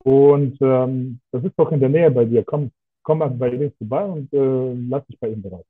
Und 0.03 0.55
ähm, 0.61 1.19
das 1.31 1.43
ist 1.43 1.57
doch 1.57 1.71
in 1.71 1.79
der 1.79 1.89
Nähe 1.89 2.11
bei 2.11 2.25
dir. 2.25 2.43
Komm, 2.43 2.71
komm 3.01 3.17
mal 3.17 3.31
bei 3.31 3.49
ihm 3.49 3.71
vorbei 3.79 4.05
und 4.05 4.31
äh, 4.33 4.73
lass 4.87 5.03
dich 5.07 5.19
bei 5.19 5.29
ihm 5.29 5.41
bereit. 5.41 5.65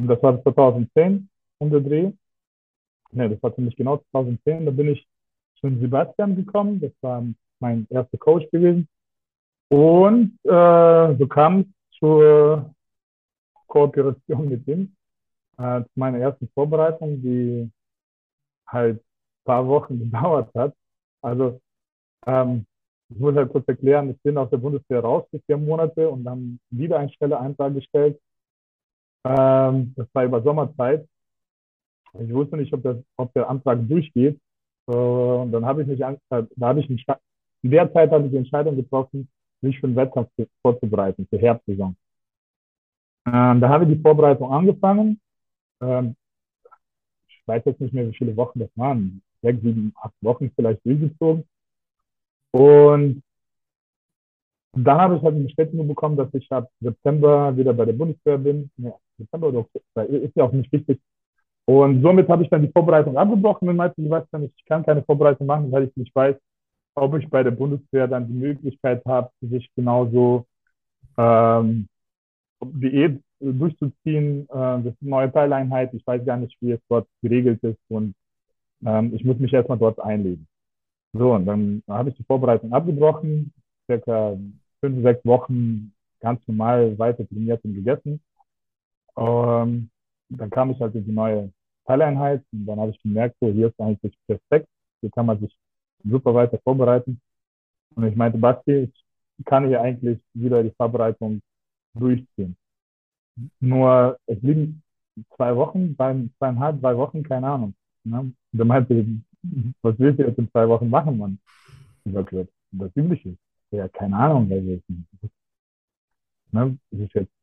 Und 0.00 0.08
das 0.08 0.22
war 0.22 0.42
2010 0.42 1.28
um 1.58 1.70
den 1.70 1.84
Dreh. 1.84 2.12
Ne, 3.12 3.28
das 3.28 3.42
war 3.42 3.54
ziemlich 3.54 3.76
genau 3.76 3.98
2010. 4.12 4.64
Da 4.64 4.70
bin 4.70 4.88
ich 4.88 5.06
zu 5.60 5.68
Sebastian 5.78 6.36
gekommen. 6.36 6.80
Das 6.80 6.92
war 7.02 7.22
mein 7.58 7.86
erster 7.90 8.16
Coach 8.16 8.50
gewesen. 8.50 8.88
Und 9.68 10.38
äh, 10.44 11.16
so 11.18 11.26
kam 11.28 11.60
es 11.60 11.98
zur 11.98 12.74
Kooperation 13.66 14.48
mit 14.48 14.66
ihm. 14.66 14.96
Äh, 15.58 15.82
zu 15.82 15.90
meiner 15.96 16.18
ersten 16.18 16.48
Vorbereitung, 16.54 17.20
die 17.20 17.70
halt 18.66 18.96
ein 18.96 19.44
paar 19.44 19.68
Wochen 19.68 19.98
gedauert 20.10 20.50
hat. 20.54 20.74
Also 21.20 21.60
ähm, 22.26 22.64
ich 23.10 23.18
muss 23.18 23.34
halt 23.34 23.52
kurz 23.52 23.68
erklären, 23.68 24.10
ich 24.10 24.22
bin 24.22 24.38
aus 24.38 24.48
der 24.48 24.56
Bundeswehr 24.56 25.00
raus 25.00 25.26
für 25.30 25.40
vier 25.40 25.58
Monate 25.58 26.08
und 26.08 26.24
dann 26.24 26.58
wieder 26.70 26.98
einen 26.98 27.10
Stelleantrag 27.10 27.74
gestellt. 27.74 28.18
Ähm, 29.24 29.94
das 29.96 30.06
war 30.12 30.24
über 30.24 30.42
Sommerzeit. 30.42 31.06
Ich 32.14 32.32
wusste 32.32 32.56
nicht, 32.56 32.72
ob, 32.72 32.82
das, 32.82 32.96
ob 33.16 33.32
der 33.34 33.48
Antrag 33.48 33.86
durchgeht. 33.88 34.38
Äh, 34.88 34.92
und 34.92 35.52
dann 35.52 35.64
habe 35.64 35.82
ich 35.82 35.88
mich, 35.88 35.98
da 35.98 36.46
habe 36.60 36.80
ich 36.80 36.90
in 37.62 37.70
der 37.70 37.92
Zeit 37.92 38.10
habe 38.10 38.24
ich 38.24 38.30
die 38.30 38.38
Entscheidung 38.38 38.76
getroffen, 38.76 39.28
mich 39.60 39.78
für 39.78 39.86
den 39.86 39.96
Wettkampf 39.96 40.30
vorzubereiten, 40.62 41.26
für 41.28 41.38
Herbstsaison. 41.38 41.94
Ähm, 43.26 43.60
da 43.60 43.68
habe 43.68 43.84
ich 43.84 43.90
die 43.90 44.02
Vorbereitung 44.02 44.50
angefangen. 44.50 45.20
Ähm, 45.82 46.16
weiß 47.50 47.62
jetzt 47.64 47.80
nicht 47.80 47.92
mehr, 47.92 48.08
wie 48.08 48.16
viele 48.16 48.36
Wochen 48.36 48.60
das 48.60 48.70
waren, 48.76 49.22
sechs, 49.42 49.60
sieben, 49.62 49.92
acht 50.00 50.14
Wochen 50.22 50.50
vielleicht 50.54 50.84
durchgezogen. 50.86 51.44
Und 52.52 53.22
dann 54.72 54.98
habe 54.98 55.16
ich 55.16 55.22
halt 55.22 55.34
eine 55.34 55.44
Bestätigung 55.44 55.88
bekommen, 55.88 56.16
dass 56.16 56.32
ich 56.32 56.50
ab 56.52 56.70
September 56.80 57.56
wieder 57.56 57.72
bei 57.72 57.84
der 57.84 57.92
Bundeswehr 57.92 58.38
bin. 58.38 58.70
September 59.20 59.48
oder 59.48 59.58
Oktober, 59.60 60.06
ist 60.06 60.36
ja 60.36 60.44
auch 60.44 60.52
nicht 60.52 60.72
wichtig. 60.72 61.00
Und 61.66 62.02
somit 62.02 62.28
habe 62.28 62.42
ich 62.42 62.50
dann 62.50 62.62
die 62.62 62.72
Vorbereitung 62.72 63.16
abgebrochen 63.16 63.68
und 63.68 63.76
meinte, 63.76 64.00
ich 64.00 64.10
weiß 64.10 64.24
dann, 64.32 64.44
ich 64.44 64.64
kann 64.66 64.84
keine 64.84 65.02
Vorbereitung 65.02 65.46
machen, 65.46 65.70
weil 65.70 65.84
ich 65.84 65.96
nicht 65.96 66.14
weiß, 66.14 66.36
ob 66.96 67.14
ich 67.16 67.28
bei 67.28 67.42
der 67.42 67.52
Bundeswehr 67.52 68.08
dann 68.08 68.26
die 68.26 68.34
Möglichkeit 68.34 69.04
habe, 69.06 69.30
sich 69.40 69.70
genauso 69.76 70.46
ähm, 71.16 71.86
Diät 72.62 73.22
durchzuziehen. 73.40 74.42
Äh, 74.48 74.82
das 74.82 74.86
ist 74.86 75.02
eine 75.02 75.10
neue 75.10 75.32
Teileinheit. 75.32 75.94
Ich 75.94 76.06
weiß 76.06 76.24
gar 76.24 76.36
nicht, 76.36 76.56
wie 76.60 76.72
es 76.72 76.80
dort 76.88 77.06
geregelt 77.22 77.62
ist 77.62 77.78
und 77.88 78.14
ähm, 78.84 79.14
ich 79.14 79.24
muss 79.24 79.38
mich 79.38 79.52
erstmal 79.52 79.78
dort 79.78 80.00
einlegen. 80.00 80.46
So, 81.12 81.34
und 81.34 81.46
dann 81.46 81.82
habe 81.88 82.10
ich 82.10 82.16
die 82.16 82.24
Vorbereitung 82.24 82.72
abgebrochen, 82.72 83.52
circa 83.86 84.36
fünf, 84.80 85.02
sechs 85.02 85.24
Wochen 85.24 85.92
ganz 86.20 86.40
normal 86.46 86.98
weiter 86.98 87.26
trainiert 87.28 87.64
und 87.64 87.74
gegessen. 87.74 88.20
Ähm, 89.16 89.90
dann 90.28 90.50
kam 90.50 90.70
ich 90.70 90.80
halt 90.80 90.94
in 90.94 91.04
die 91.04 91.12
neue 91.12 91.52
Teileinheit 91.86 92.44
und 92.52 92.66
dann 92.66 92.78
habe 92.80 92.90
ich 92.92 93.02
gemerkt, 93.02 93.36
so 93.40 93.48
hier 93.48 93.68
ist 93.68 93.80
eigentlich 93.80 94.16
perfekt, 94.26 94.68
hier 95.00 95.10
kann 95.10 95.26
man 95.26 95.40
sich 95.40 95.56
super 96.04 96.34
weiter 96.34 96.58
vorbereiten. 96.62 97.20
Und 97.94 98.04
ich 98.04 98.16
meinte, 98.16 98.38
Basti, 98.38 98.92
ich 99.38 99.44
kann 99.44 99.66
hier 99.66 99.80
eigentlich 99.80 100.20
wieder 100.34 100.62
die 100.62 100.70
Vorbereitung 100.70 101.40
durchziehen. 101.94 102.56
Nur 103.60 104.18
es 104.26 104.40
liegen 104.42 104.82
zwei 105.36 105.54
Wochen, 105.56 105.96
zweieinhalb, 105.96 106.80
drei 106.80 106.96
Wochen, 106.96 107.22
keine 107.22 107.48
Ahnung. 107.48 107.74
Ne? 108.04 108.32
Der 108.52 108.64
meinte, 108.64 109.06
was 109.82 109.98
willst 109.98 110.18
du 110.18 110.26
jetzt 110.26 110.38
in 110.38 110.50
zwei 110.50 110.68
Wochen 110.68 110.88
machen, 110.88 111.18
Mann? 111.18 111.38
Ich 112.04 112.12
sagte, 112.12 112.48
das 112.72 112.90
Übliche. 112.94 113.36
Ja, 113.70 113.88
keine 113.88 114.16
Ahnung, 114.16 114.50
also, 114.50 114.80
ne? 116.52 116.78
ist 116.90 117.00
es 117.00 117.12
jetzt 117.14 117.39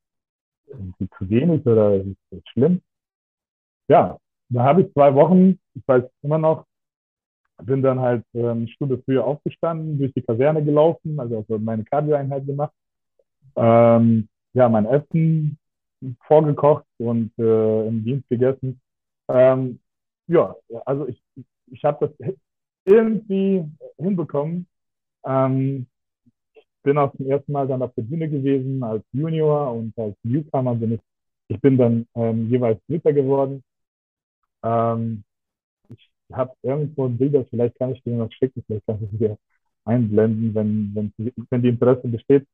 irgendwie 0.67 1.10
zu 1.17 1.30
wenig 1.30 1.65
oder 1.65 1.95
ist 1.95 2.17
es 2.32 2.41
schlimm? 2.51 2.82
Ja, 3.88 4.17
da 4.49 4.63
habe 4.63 4.82
ich 4.84 4.93
zwei 4.93 5.13
Wochen, 5.15 5.60
ich 5.73 5.88
weiß 5.88 6.03
immer 6.21 6.38
noch, 6.38 6.65
bin 7.63 7.82
dann 7.82 7.99
halt 7.99 8.23
ähm, 8.34 8.45
eine 8.45 8.67
Stunde 8.67 9.01
früher 9.03 9.25
aufgestanden, 9.25 9.97
durch 9.97 10.13
die 10.13 10.21
Kaserne 10.21 10.63
gelaufen, 10.63 11.19
also, 11.19 11.43
meine 11.58 11.84
Cardio-Einheit 11.84 12.45
gemacht. 12.45 12.73
Ähm, 13.56 14.30
ja, 14.53 14.69
mein 14.69 14.86
Essen 14.86 15.58
vorgekocht 16.21 16.86
und 16.99 17.32
äh, 17.39 17.88
im 17.88 18.03
Dienst 18.03 18.30
gegessen. 18.30 18.80
Ähm, 19.27 19.80
ja, 20.27 20.56
also 20.86 21.08
ich, 21.08 21.21
ich 21.71 21.84
habe 21.84 22.08
das 22.08 22.36
irgendwie 22.86 23.65
hinbekommen. 23.97 24.67
Ähm, 25.25 25.88
bin 26.88 26.97
auch 26.97 27.13
zum 27.17 27.30
ersten 27.30 27.52
Mal 27.52 27.67
dann 27.67 27.82
auf 27.82 27.93
der 27.95 28.04
Bühne 28.04 28.30
gewesen 28.30 28.82
als 28.82 29.04
Junior 29.12 29.73
und 29.73 29.97
als 30.00 30.15
Newcomer 30.23 30.73
bin 30.73 30.93
ich, 30.93 31.02
ich 31.50 31.60
bin 31.60 31.78
dann 31.78 32.08
ähm, 32.15 32.50
jeweils 32.50 32.80
Dritter 32.88 33.12
geworden. 33.12 33.62
Ähm, 34.63 35.23
ich 35.89 36.10
habe 36.34 36.54
irgendwo 36.63 37.10
Bilder, 37.10 37.45
vielleicht 37.50 37.78
kann 37.78 37.91
ich 37.93 38.02
dir 38.04 38.15
noch 38.15 38.32
schicken, 38.32 38.63
vielleicht 38.67 38.86
kann 38.88 39.00
ich 39.04 39.19
dir 39.19 39.38
einblenden, 39.86 40.56
wenn, 40.56 40.91
wenn, 40.95 41.34
wenn 41.50 41.62
die 41.62 41.69
Interesse 41.69 42.08
besteht. 42.08 42.47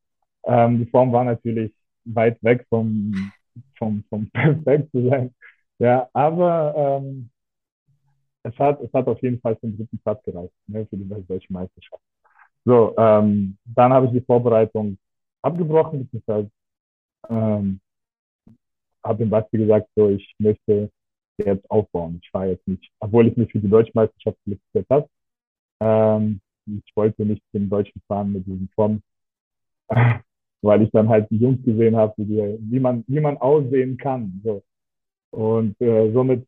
Ähm, 0.46 0.80
die 0.80 0.89
Form 0.89 1.12
war 1.12 1.26
natürlich 1.26 1.72
weit 2.06 2.43
weg 2.43 2.65
vom, 2.69 3.13
vom, 3.78 4.04
vom 4.10 4.30
perfekt 4.34 4.91
zu 4.91 5.10
sein. 5.10 5.36
Ja, 5.80 6.10
aber 6.13 6.74
ähm, 7.04 7.30
es, 8.43 8.58
hat, 8.60 8.82
es 8.82 8.91
hat 8.93 9.08
auf 9.08 9.22
jeden 9.22 9.39
Fall 9.41 9.56
den 9.58 9.78
dritten 9.78 10.00
Platz 10.00 10.24
gereicht, 10.24 10.54
ne, 10.67 10.86
für 10.88 10.98
die 10.98 11.08
deutsche 11.08 11.54
Meisterschaft. 11.54 12.02
So, 12.65 12.95
ähm, 12.97 13.58
dann 13.65 13.93
habe 13.93 14.08
ich 14.08 14.13
die 14.13 14.21
Vorbereitung 14.21 14.97
abgebrochen, 15.41 16.04
beziehungsweise 16.04 16.49
ähm, 17.30 17.80
habe 19.04 19.17
dem 19.17 19.30
Basti 19.30 19.58
gesagt, 19.58 19.89
so, 19.95 20.10
ich 20.10 20.34
möchte 20.39 20.89
jetzt 21.38 21.69
aufbauen. 21.69 22.19
Ich 22.23 22.34
war 22.34 22.47
jetzt 22.47 22.67
nicht, 22.67 22.89
obwohl 22.99 23.28
ich 23.28 23.38
mich 23.38 23.52
für 23.52 23.60
die 23.60 23.69
deutsche 23.69 23.91
Meisterschaft 23.93 24.38
qualifiziert 24.43 24.88
habe. 24.89 25.10
Ähm, 25.82 26.41
ich 26.65 26.95
wollte 26.95 27.26
nicht 27.26 27.43
den 27.54 27.69
Deutschen 27.69 28.02
fahren 28.08 28.34
mit 28.34 28.45
diesem 28.45 28.69
Form, 28.76 29.02
weil 30.62 30.82
ich 30.84 30.91
dann 30.91 31.10
halt 31.10 31.30
die 31.30 31.38
Jungs 31.38 31.63
gesehen 31.63 31.95
habe, 31.95 32.13
wie, 32.17 32.58
wie, 32.71 32.80
man, 32.80 33.04
wie 33.08 33.19
man 33.19 33.38
aussehen 33.38 33.97
kann. 33.97 34.41
So. 34.43 34.63
Und 35.32 35.80
äh, 35.82 36.12
somit 36.13 36.47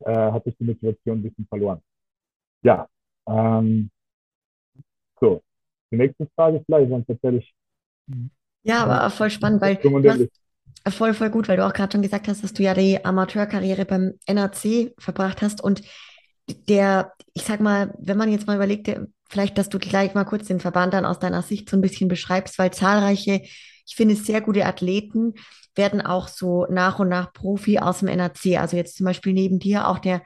äh, 0.00 0.12
hatte 0.32 0.50
ich 0.50 0.56
die 0.58 0.64
Motivation 0.64 1.18
ein 1.18 1.22
bisschen 1.22 1.46
verloren. 1.46 1.80
Ja, 2.62 2.88
ähm, 3.26 3.90
so. 5.20 5.42
Die 5.90 5.96
nächste 5.96 6.28
Frage 6.34 6.62
vielleicht, 6.64 6.90
sonst 6.90 7.08
erzähle 7.08 7.38
ich. 7.38 7.54
Ja, 8.62 8.84
aber 8.84 9.10
voll 9.10 9.30
spannend, 9.30 9.60
weil 9.60 9.76
du 9.76 10.10
hast, 10.10 10.28
voll, 10.94 11.14
voll 11.14 11.30
gut, 11.30 11.48
weil 11.48 11.56
du 11.56 11.66
auch 11.66 11.72
gerade 11.72 11.92
schon 11.92 12.02
gesagt 12.02 12.28
hast, 12.28 12.44
dass 12.44 12.52
du 12.52 12.62
ja 12.62 12.74
die 12.74 13.04
Amateurkarriere 13.04 13.84
beim 13.84 14.14
NAC 14.28 14.92
verbracht 14.98 15.42
hast 15.42 15.62
und 15.62 15.82
der, 16.68 17.12
ich 17.32 17.42
sag 17.42 17.60
mal, 17.60 17.94
wenn 17.98 18.18
man 18.18 18.30
jetzt 18.30 18.46
mal 18.46 18.56
überlegt, 18.56 18.86
der, 18.86 19.06
vielleicht, 19.28 19.56
dass 19.58 19.68
du 19.68 19.78
gleich 19.78 20.14
mal 20.14 20.24
kurz 20.24 20.48
den 20.48 20.60
Verband 20.60 20.92
dann 20.94 21.04
aus 21.04 21.18
deiner 21.18 21.42
Sicht 21.42 21.70
so 21.70 21.76
ein 21.76 21.80
bisschen 21.80 22.08
beschreibst, 22.08 22.58
weil 22.58 22.72
zahlreiche, 22.72 23.42
ich 23.42 23.94
finde, 23.96 24.16
sehr 24.16 24.40
gute 24.40 24.66
Athleten 24.66 25.34
werden 25.76 26.00
auch 26.00 26.28
so 26.28 26.66
nach 26.68 26.98
und 26.98 27.08
nach 27.08 27.32
Profi 27.32 27.78
aus 27.78 28.00
dem 28.00 28.08
NAC. 28.08 28.58
Also 28.58 28.76
jetzt 28.76 28.96
zum 28.96 29.06
Beispiel 29.06 29.32
neben 29.32 29.58
dir 29.58 29.88
auch 29.88 29.98
der 29.98 30.22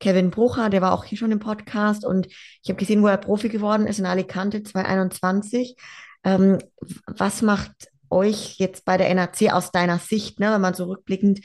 Kevin 0.00 0.30
Brucher, 0.30 0.70
der 0.70 0.80
war 0.80 0.92
auch 0.92 1.04
hier 1.04 1.18
schon 1.18 1.32
im 1.32 1.40
Podcast 1.40 2.04
und 2.04 2.26
ich 2.26 2.68
habe 2.68 2.78
gesehen, 2.78 3.02
wo 3.02 3.08
er 3.08 3.16
Profi 3.16 3.48
geworden 3.48 3.86
ist 3.86 3.98
in 3.98 4.06
Alicante 4.06 4.62
2021. 4.62 5.76
Ähm, 6.24 6.58
was 7.06 7.42
macht 7.42 7.90
euch 8.10 8.58
jetzt 8.58 8.84
bei 8.84 8.96
der 8.96 9.12
NAC 9.14 9.52
aus 9.52 9.72
deiner 9.72 9.98
Sicht, 9.98 10.40
ne, 10.40 10.52
wenn 10.52 10.60
man 10.60 10.74
so 10.74 10.84
rückblickend 10.84 11.40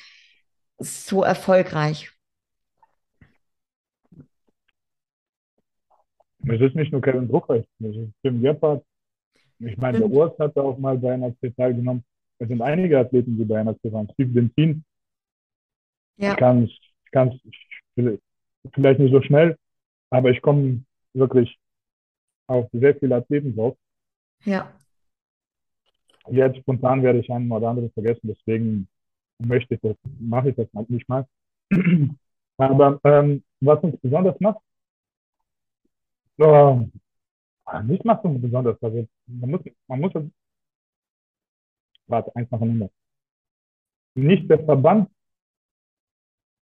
so 0.78 1.24
erfolgreich? 1.24 2.12
Es 6.46 6.60
ist 6.60 6.76
nicht 6.76 6.92
nur 6.92 7.02
Kevin 7.02 7.28
Brucker, 7.28 7.56
es 7.56 7.66
ist 7.80 8.13
Tim 8.22 8.42
Gebhardt. 8.42 8.84
Ich 9.60 9.78
meine, 9.78 10.00
der 10.00 10.10
Urs 10.10 10.38
hat 10.39 10.58
auch 10.58 10.78
mal 10.78 10.98
bei 10.98 11.13
einer 11.13 11.34
C 11.39 11.52
teilgenommen. 11.52 12.04
Es 12.38 12.50
sind 12.50 12.62
einige 12.62 13.00
Athleten, 13.00 13.38
die 13.38 13.46
bei 13.46 13.62
einer 13.62 13.80
C 13.80 13.92
waren. 13.92 14.10
Steve 14.13 14.30
Dentin. 14.34 14.84
Ja. 16.18 16.32
Ich 16.32 16.38
kann 16.38 16.70
es 17.96 18.20
vielleicht 18.71 18.99
nicht 18.99 19.12
so 19.12 19.21
schnell, 19.21 19.58
aber 20.10 20.32
ich 20.32 20.41
komme 20.41 20.84
wirklich 21.13 21.58
auf 22.47 22.69
sehr 22.71 22.95
viele 22.95 23.15
Athleten 23.15 23.56
drauf. 23.56 23.78
Ja. 24.45 24.71
Jetzt 26.30 26.58
spontan 26.60 27.04
werde 27.04 27.19
ich 27.19 27.30
einen 27.30 27.52
oder 27.52 27.69
anderen 27.69 27.91
vergessen, 27.91 28.28
deswegen 28.28 28.88
möchte 29.39 29.76
ich 29.76 29.82
das, 29.82 29.97
mache 30.19 30.49
ich 30.49 30.56
das 30.56 30.67
nicht 30.88 31.08
mal. 31.10 31.28
aber 32.58 32.99
ähm, 33.04 33.43
was 33.60 33.84
uns 33.84 33.99
besonders 33.99 34.39
macht, 34.39 34.60
äh, 36.38 36.76
nicht 37.84 38.06
macht 38.06 38.23
uns 38.26 38.41
besonders. 38.41 38.82
Also 38.82 39.08
man 39.28 39.52
muss, 39.52 39.62
man 39.88 39.99
muss, 39.99 40.13
warte, 42.08 42.36
eins 42.36 42.49
nacheinander. 42.52 42.89
Nicht 44.15 44.49
der 44.49 44.63
Verband, 44.63 45.10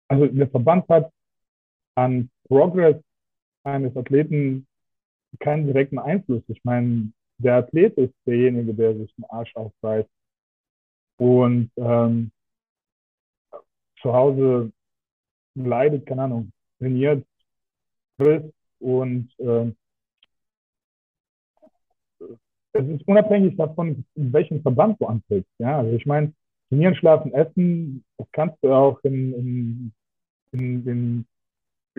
also 0.08 0.26
der 0.26 0.48
Verband 0.48 0.88
hat 0.88 1.12
an 1.98 2.30
Progress 2.46 2.96
eines 3.64 3.96
Athleten 3.96 4.66
keinen 5.40 5.66
direkten 5.66 5.98
Einfluss. 5.98 6.42
Ich 6.48 6.62
meine, 6.64 7.12
der 7.38 7.56
Athlet 7.56 7.96
ist 7.98 8.14
derjenige, 8.24 8.72
der 8.72 8.96
sich 8.96 9.12
den 9.16 9.24
Arsch 9.24 9.54
aufreißt 9.56 10.08
und 11.18 11.70
ähm, 11.76 12.30
zu 14.00 14.12
Hause 14.12 14.72
leidet, 15.54 16.06
keine 16.06 16.22
Ahnung, 16.22 16.52
trainiert, 16.78 17.26
frisst, 18.16 18.54
und 18.80 19.28
äh, 19.38 19.72
es 22.74 22.86
ist 22.86 23.08
unabhängig 23.08 23.56
davon, 23.56 24.04
in 24.14 24.32
welchem 24.32 24.62
Verband 24.62 25.00
du 25.00 25.06
antrittst. 25.06 25.50
Ja? 25.58 25.78
Also 25.78 25.96
ich 25.96 26.06
meine, 26.06 26.32
trainieren, 26.68 26.94
schlafen, 26.94 27.32
essen, 27.32 28.04
das 28.18 28.28
kannst 28.30 28.56
du 28.62 28.72
auch 28.72 29.00
in, 29.02 29.34
in, 29.34 29.92
in, 30.52 30.86
in 30.86 31.26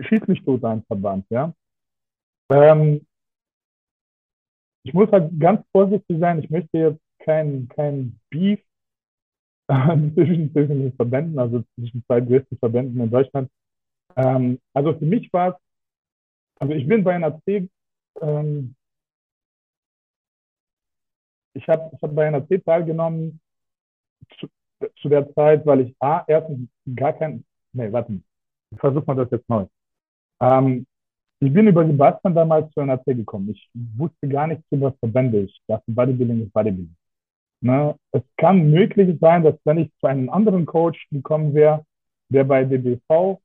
schieß 0.02 0.26
mich 0.26 0.42
tot 0.44 0.64
ein 0.64 0.82
Verband. 0.84 1.26
Ja? 1.30 1.52
Ähm, 2.50 3.06
ich 4.82 4.94
muss 4.94 5.10
halt 5.10 5.38
ganz 5.38 5.64
vorsichtig 5.72 6.18
sein, 6.18 6.42
ich 6.42 6.50
möchte 6.50 6.78
jetzt 6.78 7.00
kein, 7.18 7.68
kein 7.68 8.18
Beef 8.30 8.60
zwischen, 9.68 10.52
zwischen 10.52 10.82
den 10.82 10.92
Verbänden, 10.94 11.38
also 11.38 11.62
zwischen 11.74 12.04
zwei 12.06 12.20
größten 12.20 12.58
Verbänden 12.58 13.00
in 13.00 13.10
Deutschland. 13.10 13.50
Ähm, 14.16 14.58
also 14.72 14.94
für 14.94 15.04
mich 15.04 15.32
war 15.32 15.50
es 15.50 15.56
also 16.60 16.74
ich 16.74 16.86
bin 16.86 17.02
bei 17.02 17.14
einer 17.14 17.40
C, 17.44 17.68
ähm, 18.20 18.76
ich 21.54 21.66
habe 21.68 21.90
ich 21.94 22.02
hab 22.02 22.14
bei 22.14 22.26
einer 22.26 22.46
C 22.46 22.58
teilgenommen 22.58 23.40
zu, 24.38 24.46
zu, 24.96 25.08
der 25.08 25.32
Zeit, 25.34 25.64
weil 25.64 25.80
ich 25.80 25.96
A, 26.00 26.22
erstens 26.28 26.68
gar 26.94 27.14
kein, 27.14 27.44
nee, 27.72 27.90
warte, 27.90 28.20
ich 28.70 28.78
versuche 28.78 29.06
mal 29.06 29.16
das 29.16 29.30
jetzt 29.30 29.48
neu. 29.48 29.66
Ähm, 30.40 30.86
ich 31.40 31.52
bin 31.52 31.68
über 31.68 31.86
Sebastian 31.86 32.34
damals 32.34 32.72
zu 32.72 32.80
einer 32.80 33.02
C 33.04 33.14
gekommen. 33.14 33.50
Ich 33.50 33.70
wusste 33.96 34.28
gar 34.28 34.46
nichts 34.46 34.64
über 34.70 34.92
Verbände. 34.92 35.40
Ich 35.40 35.62
dachte, 35.66 35.90
Bodybuilding 35.90 36.42
ist 36.42 36.52
Bodybuilding. 36.52 36.94
Ne? 37.62 37.94
Es 38.12 38.22
kann 38.36 38.70
möglich 38.70 39.18
sein, 39.20 39.42
dass 39.42 39.54
wenn 39.64 39.78
ich 39.78 39.90
zu 40.00 40.06
einem 40.06 40.30
anderen 40.30 40.66
Coach 40.66 41.06
gekommen 41.10 41.54
wäre, 41.54 41.84
der 42.30 42.44
bei 42.44 42.64
DBV 42.64 43.40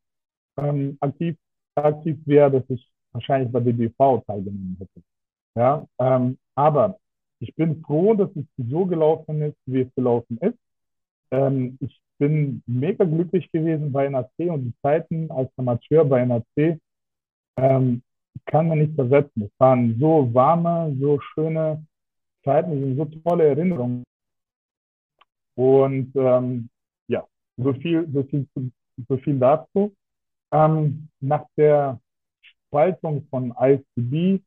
ähm, 0.58 0.98
aktiv, 1.00 1.38
aktiv 1.76 2.18
wäre, 2.26 2.52
dass 2.52 2.64
ich 2.70 2.88
wahrscheinlich 3.14 3.52
bei 3.52 3.60
DBV 3.60 4.24
teilgenommen 4.26 4.78
hätte. 4.80 5.02
Ja, 5.56 5.86
ähm, 6.00 6.38
aber 6.56 7.00
ich 7.40 7.54
bin 7.56 7.82
froh, 7.82 8.14
dass 8.14 8.30
es 8.36 8.46
so 8.58 8.86
gelaufen 8.86 9.42
ist, 9.42 9.58
wie 9.66 9.82
es 9.82 9.96
gelaufen 9.96 10.38
ist. 10.40 10.58
Ähm, 11.32 11.78
ich 11.80 12.00
bin 12.18 12.62
mega 12.66 13.04
glücklich 13.04 13.52
gewesen 13.52 13.92
bei 13.92 14.08
NAC 14.10 14.32
und 14.40 14.66
die 14.66 14.74
Zeiten 14.82 15.30
als 15.32 15.50
Amateur 15.58 16.06
bei 16.06 16.26
NAC 16.26 16.80
ähm, 17.58 18.02
kann 18.46 18.68
man 18.68 18.80
nicht 18.80 18.96
versetzen. 18.96 19.44
Es 19.44 19.60
waren 19.60 19.98
so 20.00 20.34
warme, 20.34 20.96
so 21.00 21.20
schöne 21.20 21.86
Zeiten, 22.44 22.72
es 22.72 22.80
sind 22.80 22.98
so 22.98 23.06
tolle 23.22 23.48
Erinnerungen. 23.48 24.04
Und 25.56 26.12
ähm, 26.16 26.70
ja, 27.08 27.26
so 27.58 27.74
viel, 27.74 28.08
so 28.12 28.24
viel, 28.24 28.48
so 29.08 29.18
viel 29.18 29.40
dazu. 29.40 29.94
Ähm, 30.52 31.08
nach 31.22 31.46
der 31.58 32.00
Spaltung 32.42 33.26
von 33.30 33.54
ICB 33.60 34.42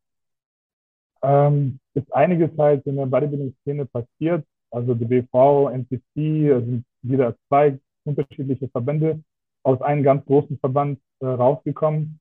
ähm, 1.23 1.81
ist 1.95 2.13
einiges 2.13 2.51
halt 2.59 2.87
in 2.87 2.97
der 2.97 3.07
Bodybuilding-Szene 3.07 3.87
passiert. 3.87 4.47
Also 4.71 4.95
die 4.95 5.07
BV, 5.07 5.71
NPC 5.71 6.01
sind 6.15 6.85
wieder 7.03 7.35
zwei 7.49 7.79
unterschiedliche 8.05 8.69
Verbände 8.69 9.23
aus 9.63 9.81
einem 9.83 10.03
ganz 10.03 10.25
großen 10.27 10.59
Verband 10.59 11.01
äh, 11.21 11.27
rausgekommen. 11.27 12.21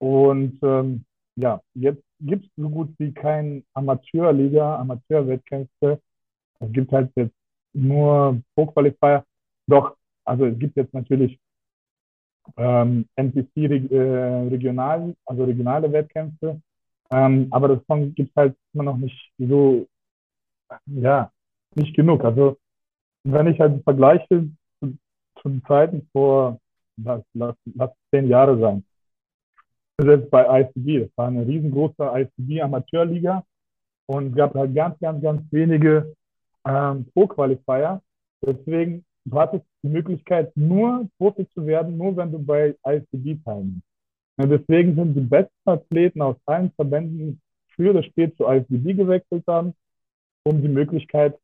Und 0.00 0.58
ähm, 0.62 1.04
ja, 1.36 1.60
jetzt 1.74 2.02
gibt 2.20 2.46
es 2.46 2.50
so 2.56 2.68
gut 2.70 2.94
wie 2.98 3.12
kein 3.12 3.64
Amateurliga, 3.74 4.78
Amateurwettkämpfe. 4.78 6.00
Es 6.60 6.72
gibt 6.72 6.92
halt 6.92 7.10
jetzt 7.16 7.34
nur 7.74 8.40
Pro-Qualifier. 8.54 9.24
Doch, 9.66 9.96
also 10.24 10.46
es 10.46 10.58
gibt 10.58 10.76
jetzt 10.76 10.94
natürlich 10.94 11.38
ähm, 12.56 13.06
NPC 13.16 13.56
äh, 13.56 14.48
regional, 14.48 15.14
also 15.26 15.44
regionale 15.44 15.92
Wettkämpfe. 15.92 16.60
Ähm, 17.10 17.48
aber 17.50 17.68
davon 17.68 18.14
gibt 18.14 18.30
es 18.30 18.36
halt 18.36 18.56
immer 18.72 18.84
noch 18.84 18.96
nicht 18.96 19.32
so, 19.38 19.86
ja, 20.86 21.30
nicht 21.74 21.94
genug. 21.94 22.24
Also 22.24 22.56
wenn 23.24 23.48
ich 23.48 23.60
halt 23.60 23.82
vergleiche 23.84 24.48
zu, 24.80 24.98
zu 25.42 25.60
Zeiten 25.66 26.08
vor, 26.12 26.58
lass, 26.96 27.22
lass, 27.34 27.56
lass 27.74 27.90
zehn 28.10 28.28
Jahre 28.28 28.58
sein, 28.58 28.84
selbst 30.02 30.30
bei 30.30 30.60
ICB, 30.62 31.04
das 31.04 31.16
war 31.16 31.28
eine 31.28 31.46
riesengroße 31.46 31.96
ICB-Amateurliga 31.98 33.44
und 34.06 34.28
es 34.28 34.34
gab 34.36 34.54
halt 34.54 34.74
ganz, 34.74 34.98
ganz, 35.00 35.22
ganz 35.22 35.42
wenige 35.50 36.14
ähm, 36.66 37.06
Pro-Qualifier. 37.12 38.00
Deswegen 38.42 39.04
du 39.24 39.38
hattest 39.38 39.64
die 39.82 39.88
Möglichkeit, 39.88 40.56
nur 40.56 41.08
Profi 41.18 41.46
zu 41.54 41.66
werden, 41.66 41.96
nur 41.96 42.16
wenn 42.16 42.32
du 42.32 42.38
bei 42.38 42.74
ICB 42.86 43.42
teilnimmst. 43.44 43.86
Und 44.36 44.50
deswegen 44.50 44.94
sind 44.94 45.14
die 45.14 45.20
besten 45.20 45.68
Athleten 45.68 46.22
aus 46.22 46.36
allen 46.46 46.70
Verbänden 46.72 47.40
früher 47.74 47.90
oder 47.90 48.02
spät 48.02 48.36
zu 48.36 48.46
ICB 48.48 48.96
gewechselt 48.96 49.44
haben, 49.46 49.74
um 50.44 50.62
die 50.62 50.68
Möglichkeit 50.68 51.38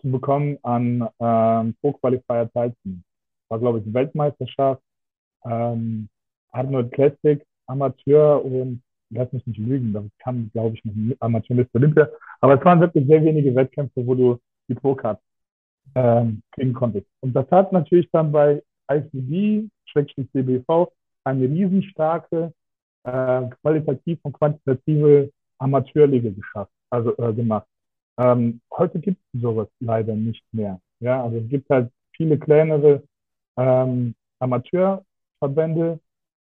zu 0.00 0.10
bekommen, 0.10 0.58
an 0.62 1.08
ähm, 1.20 1.74
Pro-Qualifier 1.80 2.50
teilzunehmen. 2.52 3.04
War, 3.48 3.58
glaube 3.60 3.78
ich, 3.78 3.94
Weltmeisterschaft, 3.94 4.82
ähm, 5.44 6.08
Arnold 6.56 6.92
Classic, 6.92 7.44
Amateur 7.66 8.44
und 8.44 8.82
lass 9.10 9.32
mich 9.32 9.46
nicht 9.46 9.58
lügen, 9.58 9.92
das 9.92 10.04
kam, 10.18 10.50
glaube 10.52 10.76
ich, 10.76 10.84
noch 10.84 11.16
Amateur 11.20 11.56
Mr. 11.56 11.66
Olympia. 11.74 12.08
Aber 12.40 12.58
es 12.58 12.64
waren 12.64 12.80
wirklich 12.80 13.06
sehr 13.06 13.22
wenige 13.24 13.54
Wettkämpfe, 13.54 14.06
wo 14.06 14.14
du 14.14 14.38
die 14.68 14.74
Pro-Card 14.74 15.20
ähm, 15.94 16.42
kriegen 16.52 16.72
konntest. 16.72 17.06
Und 17.20 17.32
das 17.34 17.50
hat 17.50 17.72
natürlich 17.72 18.08
dann 18.12 18.32
bei 18.32 18.62
Schrägstrich 18.88 20.30
CBV, 20.32 20.92
eine 21.24 21.44
riesenstarke 21.44 22.52
äh, 23.04 23.42
qualitativ 23.60 24.18
und 24.22 24.32
quantitative 24.32 25.30
Amateurliga 25.58 26.30
geschafft, 26.30 26.72
also 26.90 27.16
äh, 27.18 27.32
gemacht. 27.32 27.66
Ähm, 28.18 28.60
heute 28.76 28.98
gibt 29.00 29.18
es 29.34 29.40
sowas 29.40 29.68
leider 29.80 30.14
nicht 30.14 30.44
mehr. 30.52 30.80
Ja, 31.00 31.22
also 31.22 31.38
es 31.38 31.48
gibt 31.48 31.68
halt 31.68 31.90
viele 32.16 32.38
kleinere 32.38 33.02
ähm, 33.56 34.14
Amateurverbände 34.38 36.00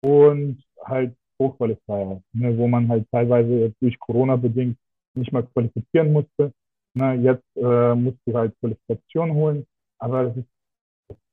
und 0.02 0.62
halt 0.84 1.14
Hochqualifier, 1.38 2.22
ne, 2.32 2.56
wo 2.56 2.68
man 2.68 2.88
halt 2.88 3.06
teilweise 3.10 3.72
durch 3.80 3.98
Corona 3.98 4.36
bedingt 4.36 4.76
nicht 5.14 5.32
mehr 5.32 5.42
qualifizieren 5.42 6.12
musste. 6.12 6.52
Na, 6.94 7.14
jetzt 7.14 7.44
äh, 7.56 7.94
musst 7.94 8.18
du 8.26 8.34
halt 8.34 8.54
Qualifikation 8.60 9.32
holen, 9.32 9.66
aber 9.98 10.24
das 10.24 10.36
ist 10.36 10.48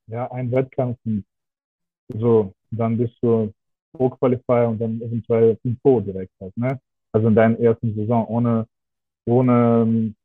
ja 0.08 0.32
ein 0.32 0.52
Wettkampf 0.52 0.98
so, 2.18 2.54
dann 2.72 2.98
bist 2.98 3.16
du 3.22 3.54
Pro-Qualifier 3.94 4.70
und 4.70 4.80
dann 4.80 5.02
eventuell 5.02 5.58
im 5.64 5.78
Pro 5.78 6.00
direkt 6.00 6.34
halt, 6.40 6.56
ne? 6.58 6.80
Also 7.12 7.28
in 7.28 7.36
deiner 7.36 7.60
ersten 7.60 7.96
Saison 7.96 8.26
ohne, 8.28 8.68
ohne 9.26 9.84
ähm, 9.84 10.16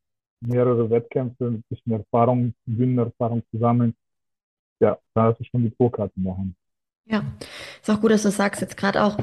mehrere 0.40 0.88
Wettkämpfe, 0.88 1.46
ein 1.46 1.64
bisschen 1.68 1.92
Erfahrung, 1.92 2.54
Bühnenerfahrung 2.66 3.42
zusammen. 3.50 3.94
Ja, 4.80 4.98
da 5.14 5.24
hast 5.24 5.40
du 5.40 5.44
schon 5.44 5.62
die 5.62 5.70
Pro-Karte 5.70 6.12
in 6.16 6.24
der 6.24 6.37
Hand. 6.37 6.54
Ja, 7.07 7.22
ist 7.88 7.94
auch 7.94 8.01
gut, 8.01 8.12
dass 8.12 8.23
du 8.23 8.31
sagst, 8.31 8.62
jetzt 8.62 8.77
gerade 8.77 9.03
auch, 9.03 9.18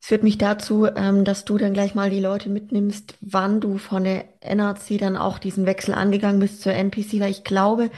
es 0.00 0.08
führt 0.08 0.22
mich 0.22 0.38
dazu, 0.38 0.86
ähm, 0.86 1.24
dass 1.24 1.44
du 1.44 1.58
dann 1.58 1.72
gleich 1.72 1.94
mal 1.94 2.10
die 2.10 2.20
Leute 2.20 2.48
mitnimmst, 2.48 3.16
wann 3.20 3.60
du 3.60 3.78
von 3.78 4.04
der 4.04 4.24
NRC 4.40 4.98
dann 4.98 5.16
auch 5.16 5.38
diesen 5.38 5.66
Wechsel 5.66 5.94
angegangen 5.94 6.40
bist 6.40 6.62
zur 6.62 6.74
NPC, 6.74 7.20
weil 7.20 7.30
ich 7.30 7.42
glaube, 7.42 7.90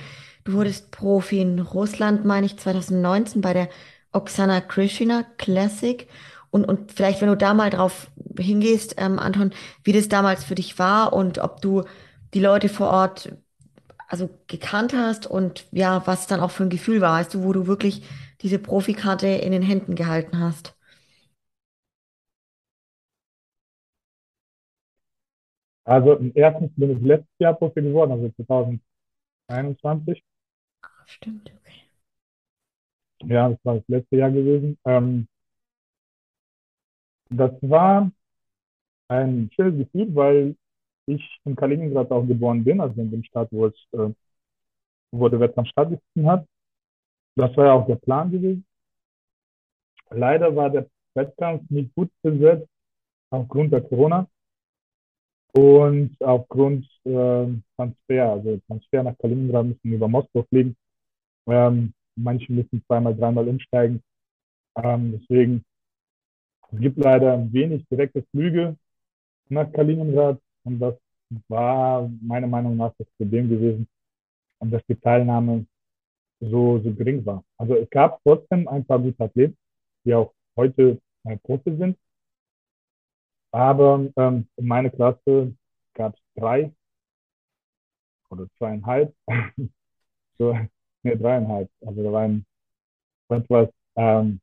du 0.45 0.55
wurdest 0.55 0.91
Profi 0.91 1.41
in 1.41 1.59
Russland, 1.59 2.25
meine 2.25 2.47
ich, 2.47 2.57
2019 2.59 3.43
bei 3.43 3.53
der 3.53 3.69
Oksana 4.13 4.61
Krishina 4.63 5.25
Classic. 5.37 6.09
Und, 6.51 6.65
und 6.65 6.93
vielleicht, 6.93 7.21
wenn 7.21 7.29
du 7.29 7.37
da 7.37 7.53
mal 7.53 7.71
drauf 7.71 8.07
hingehst, 8.39 8.95
ähm, 8.97 9.19
Anton, 9.19 9.53
wie 9.85 9.93
das 9.93 10.09
damals 10.09 10.45
für 10.45 10.55
dich 10.55 10.79
war 10.79 11.13
und 11.13 11.39
ob 11.39 11.61
du 11.61 11.83
die 12.33 12.41
Leute 12.41 12.69
vor 12.71 12.89
Ort 12.89 13.33
also 14.09 14.31
gekannt 14.47 14.95
hast 14.97 15.27
und 15.27 15.67
ja, 15.73 16.07
was 16.07 16.27
dann 16.27 16.41
auch 16.41 16.53
für 16.53 16.63
ein 16.63 16.71
Gefühl 16.71 17.01
war, 17.01 17.19
weißt 17.19 17.35
du, 17.35 17.43
wo 17.43 17.53
du 17.53 17.67
wirklich 17.67 18.03
diese 18.43 18.59
Profikarte 18.59 19.27
in 19.29 19.53
den 19.53 19.63
Händen 19.63 19.95
gehalten 19.95 20.39
hast. 20.41 20.77
Also 25.85 26.19
erstens 26.35 26.73
bin 26.77 26.91
ich 26.91 27.01
letztes 27.03 27.39
Jahr 27.39 27.55
Profi 27.55 27.81
geworden, 27.81 28.13
also 28.13 28.29
2021. 28.37 30.23
Ach, 30.81 31.07
stimmt, 31.07 31.53
okay. 31.55 31.83
Ja, 33.25 33.51
das 33.51 33.59
war 33.65 33.75
das 33.77 33.85
letzte 33.89 34.17
Jahr 34.17 34.31
gewesen. 34.31 34.79
Ähm, 34.87 35.29
das 37.31 37.53
war 37.63 38.11
ein 39.09 39.51
schönes 39.55 39.79
Gefühl, 39.79 40.15
weil 40.15 40.57
ich 41.07 41.41
in 41.45 41.57
Kaliningrad 41.57 42.11
auch 42.13 42.27
geboren 42.27 42.65
bin, 42.65 42.81
also 42.81 43.01
in 43.01 43.11
dem 43.11 43.25
Stadt, 43.25 43.49
wo 43.53 43.67
es, 43.67 43.75
äh, 43.93 44.13
wo 45.13 45.29
der 45.29 45.41
Wettkampf 45.41 45.69
stattgefunden 45.71 46.31
hat. 46.31 46.47
Das 47.37 47.55
war 47.57 47.67
ja 47.67 47.73
auch 47.75 47.87
der 47.87 47.97
Plan 47.97 48.31
gewesen. 48.31 48.65
Leider 50.11 50.55
war 50.57 50.71
der 50.71 50.89
Wettkampf 51.15 51.69
nicht 51.71 51.95
gut 51.95 52.11
besetzt 52.23 52.69
aufgrund 53.31 53.73
der 53.73 53.83
Corona. 53.83 54.27
Und 55.53 56.17
aufgrund 56.21 56.87
äh, 57.05 57.47
Transfer, 57.77 58.31
also 58.31 58.59
Transfer 58.67 59.03
nach 59.03 59.17
Kaliningrad 59.19 59.67
müssen 59.67 59.93
über 59.93 60.09
Moskau 60.09 60.43
fliegen. 60.45 60.77
Ähm, 61.47 61.95
manche 62.15 62.53
müssen 62.53 62.83
zweimal, 62.87 63.15
dreimal 63.17 63.49
umsteigen. 63.49 64.03
Ähm, 64.77 65.19
deswegen, 65.19 65.65
es 66.73 66.81
gibt 66.81 66.99
leider 66.99 67.53
wenig 67.53 67.87
direkte 67.89 68.23
Flüge 68.31 68.77
nach 69.49 69.73
Kaliningrad 69.73 70.41
und 70.65 70.79
das 70.79 70.97
war 71.49 72.11
meiner 72.21 72.47
Meinung 72.47 72.77
nach 72.77 72.93
das 72.99 73.09
Problem 73.17 73.49
gewesen, 73.49 73.89
dass 74.61 74.83
die 74.89 74.97
Teilnahme 74.97 75.67
so, 76.41 76.79
so 76.79 76.93
gering 76.95 77.25
war. 77.25 77.45
Also 77.59 77.75
es 77.77 77.89
gab 77.91 78.21
trotzdem 78.23 78.69
ein 78.69 78.85
paar 78.85 78.99
gute 78.99 79.23
Athleten, 79.23 79.57
die 80.05 80.15
auch 80.15 80.33
heute 80.57 81.01
äh, 81.25 81.37
Profi 81.39 81.77
sind. 81.77 81.99
Aber 83.53 84.07
ähm, 84.17 84.47
in 84.57 84.67
meiner 84.67 84.91
Klasse 84.91 85.55
gab 85.95 86.15
es 86.15 86.21
drei 86.37 86.73
oder 88.31 88.47
zweieinhalb, 88.59 89.15
so, 90.39 90.53
ne, 91.03 91.17
dreieinhalb. 91.17 91.71
Also 91.87 92.03
da 92.03 92.13
war 92.13 92.23
ein 92.23 92.45
etwas 93.29 93.71
ähm, 93.97 94.41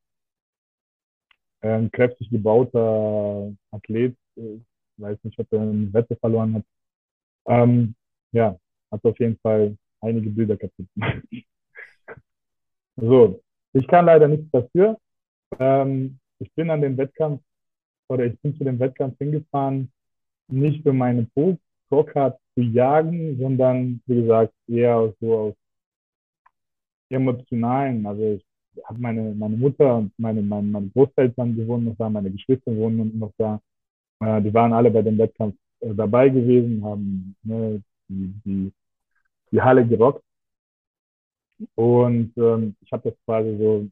ein 1.62 1.92
kräftig 1.92 2.30
gebauter 2.30 3.54
Athlet, 3.72 4.18
ich 4.36 4.62
weiß 4.98 5.18
nicht, 5.24 5.40
ob 5.40 5.52
er 5.52 5.62
eine 5.62 5.94
Wette 5.94 6.16
verloren 6.18 6.56
hat. 6.56 6.66
Ähm, 7.48 7.96
ja, 8.32 8.58
hat 8.92 9.06
auf 9.06 9.20
jeden 9.20 9.38
Fall 9.40 9.78
einige 10.02 10.30
Bilder 10.30 10.58
kaputt 10.58 10.88
gemacht. 10.94 11.24
so, 12.96 13.42
ich 13.74 13.88
kann 13.88 14.06
leider 14.06 14.28
nichts 14.28 14.50
dafür. 14.52 14.98
Ähm, 15.60 16.20
ich 16.40 16.52
bin 16.54 16.70
an 16.70 16.82
den 16.82 16.98
Wettkampf 16.98 17.42
oder 18.08 18.26
ich 18.26 18.40
bin 18.42 18.56
zu 18.58 18.64
dem 18.64 18.80
Wettkampf 18.80 19.18
hingefahren, 19.18 19.92
nicht 20.48 20.84
für 20.84 20.94
meine 20.94 21.28
Pro-Card 21.90 22.38
zu 22.54 22.62
jagen, 22.62 23.38
sondern 23.40 24.02
wie 24.06 24.22
gesagt 24.22 24.54
eher 24.68 25.14
so 25.20 25.38
aus 25.38 25.56
emotionalen. 27.10 28.06
Also 28.06 28.24
ich 28.34 28.46
habe 28.86 29.00
meine, 29.00 29.34
meine 29.36 29.58
Mutter 29.58 29.98
und 29.98 30.12
meine, 30.18 30.42
meine, 30.42 30.68
meine 30.68 30.90
Großeltern, 30.90 31.56
die 31.56 31.68
wohnen 31.68 31.86
noch 31.86 31.98
da, 31.98 32.10
meine 32.10 32.32
Geschwister 32.32 32.76
wohnen 32.76 33.18
noch 33.18 33.32
da. 33.38 33.60
Äh, 34.20 34.42
die 34.42 34.54
waren 34.54 34.74
alle 34.74 34.92
bei 34.92 35.02
dem 35.02 35.18
Wettkampf 35.18 35.56
äh, 35.80 35.94
dabei 35.94 36.30
gewesen, 36.30 36.84
haben 36.84 37.36
ne, 37.44 37.82
die, 38.08 38.34
die, 38.46 38.74
die 39.52 39.62
Halle 39.62 39.86
gerockt. 39.88 40.24
Und 41.76 42.34
ähm, 42.38 42.76
ich 42.82 42.92
habe 42.92 43.10
das 43.10 43.20
quasi 43.26 43.58
so 43.58 43.88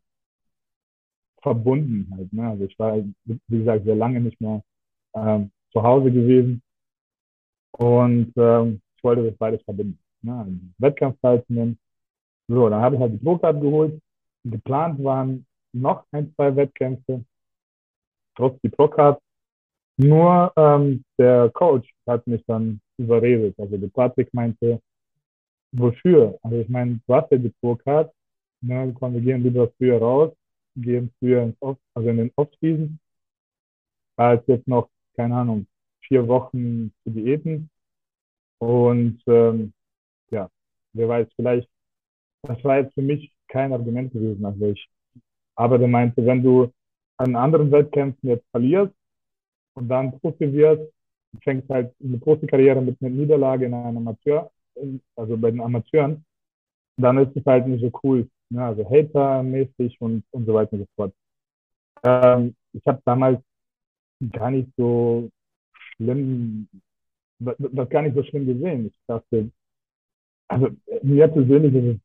verbunden 1.41 2.11
halt. 2.15 2.31
Ne? 2.33 2.49
Also 2.49 2.65
ich 2.65 2.77
war, 2.77 2.97
wie 2.97 3.57
gesagt, 3.57 3.85
sehr 3.85 3.95
lange 3.95 4.21
nicht 4.21 4.39
mehr 4.39 4.61
ähm, 5.15 5.51
zu 5.71 5.81
Hause 5.81 6.11
gewesen 6.11 6.61
und 7.71 8.33
ähm, 8.37 8.81
ich 8.95 9.03
wollte 9.03 9.23
das 9.23 9.37
beides 9.37 9.63
verbinden. 9.63 9.99
Ne? 10.21 10.35
Also 10.35 10.51
Wettkampf 10.77 11.19
teilzunehmen. 11.21 11.79
So, 12.47 12.69
dann 12.69 12.81
habe 12.81 12.95
ich 12.95 13.01
halt 13.01 13.13
die 13.13 13.17
Pro-Card 13.17 13.61
geholt. 13.61 14.01
Geplant 14.43 15.03
waren 15.03 15.45
noch 15.73 16.05
ein, 16.11 16.33
zwei 16.35 16.55
Wettkämpfe, 16.55 17.23
trotz 18.35 18.59
die 18.61 18.69
Pro-Card. 18.69 19.21
Nur 19.97 20.51
ähm, 20.57 21.03
der 21.17 21.49
Coach 21.51 21.87
hat 22.07 22.25
mich 22.27 22.43
dann 22.45 22.81
überredet. 22.97 23.55
Also 23.59 23.77
der 23.77 23.87
Patrick 23.87 24.33
meinte, 24.33 24.81
wofür? 25.71 26.39
Also 26.43 26.57
ich 26.59 26.69
meine, 26.69 26.99
du 27.07 27.13
hast 27.13 27.31
ja 27.31 27.39
Pro-Card, 27.61 28.13
ne, 28.61 28.93
komm, 28.99 29.13
wir 29.13 29.21
gehen 29.21 29.43
lieber 29.43 29.71
früher 29.77 29.99
raus, 29.99 30.33
gehen 30.75 31.11
früher 31.19 31.43
ins 31.43 31.57
Off, 31.61 31.77
also 31.93 32.09
in 32.09 32.17
den 32.17 32.31
Off-Season, 32.35 32.99
als 34.17 34.45
jetzt 34.47 34.67
noch, 34.67 34.89
keine 35.15 35.35
Ahnung, 35.35 35.67
vier 36.07 36.27
Wochen 36.27 36.93
zu 37.03 37.11
diäten. 37.11 37.69
Und 38.59 39.21
ähm, 39.27 39.73
ja, 40.31 40.49
wer 40.93 41.09
weiß, 41.09 41.27
vielleicht, 41.35 41.69
das 42.43 42.63
war 42.63 42.79
jetzt 42.79 42.93
für 42.93 43.01
mich 43.01 43.31
kein 43.47 43.73
Argument 43.73 44.13
gewesen. 44.13 44.45
Also 44.45 44.67
ich 44.67 44.89
Aber 45.55 45.77
der 45.79 45.87
meinte, 45.87 46.25
wenn 46.25 46.43
du 46.43 46.71
an 47.17 47.35
anderen 47.35 47.71
Wettkämpfen 47.71 48.29
jetzt 48.29 48.47
verlierst 48.51 48.93
und 49.75 49.89
dann 49.89 50.19
Profi 50.19 50.51
wirst, 50.53 50.91
fängst 51.43 51.69
halt 51.69 51.93
eine 52.03 52.17
Profikarriere 52.17 52.81
mit 52.81 53.01
einer 53.01 53.11
Niederlage 53.11 53.65
in 53.65 53.73
einem 53.73 53.97
Amateur, 53.97 54.51
also 55.15 55.37
bei 55.37 55.51
den 55.51 55.61
Amateuren, 55.61 56.25
dann 56.97 57.17
ist 57.17 57.35
es 57.35 57.45
halt 57.45 57.67
nicht 57.67 57.81
so 57.81 57.91
cool. 58.03 58.29
Ne? 58.49 58.63
Also 58.63 58.89
Hater-mäßig 58.89 59.99
und, 60.01 60.23
und 60.31 60.45
so 60.45 60.53
weiter 60.53 60.73
und 60.73 60.79
so 60.79 60.87
fort. 60.95 61.13
Ähm, 62.03 62.55
ich 62.73 62.85
habe 62.85 63.01
damals 63.05 63.41
gar 64.31 64.51
nicht 64.51 64.69
so 64.77 65.29
schlimm, 65.95 66.67
das 67.39 67.89
gar 67.89 68.03
nicht 68.03 68.15
so 68.15 68.23
schlimm 68.23 68.45
gesehen. 68.45 68.87
Ich 68.87 68.93
dachte, 69.07 69.51
also 70.47 70.69
mir 71.01 71.27
persönlich 71.27 71.73
ist 71.73 72.01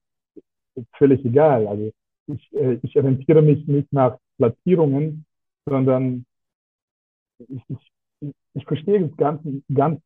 es 0.77 0.85
völlig 0.99 1.25
egal. 1.25 1.67
Also 1.67 1.93
ich, 2.27 2.53
äh, 2.55 2.79
ich 2.83 2.97
orientiere 2.97 3.43
mich 3.43 3.67
nicht 3.67 3.93
nach 3.93 4.19
Platzierungen, 4.39 5.25
sondern 5.67 6.25
ich, 7.39 7.63
ich, 7.69 8.33
ich 8.55 8.65
verstehe 8.65 9.09
das 9.09 9.17
Ganze 9.17 9.63
ganz, 9.73 10.01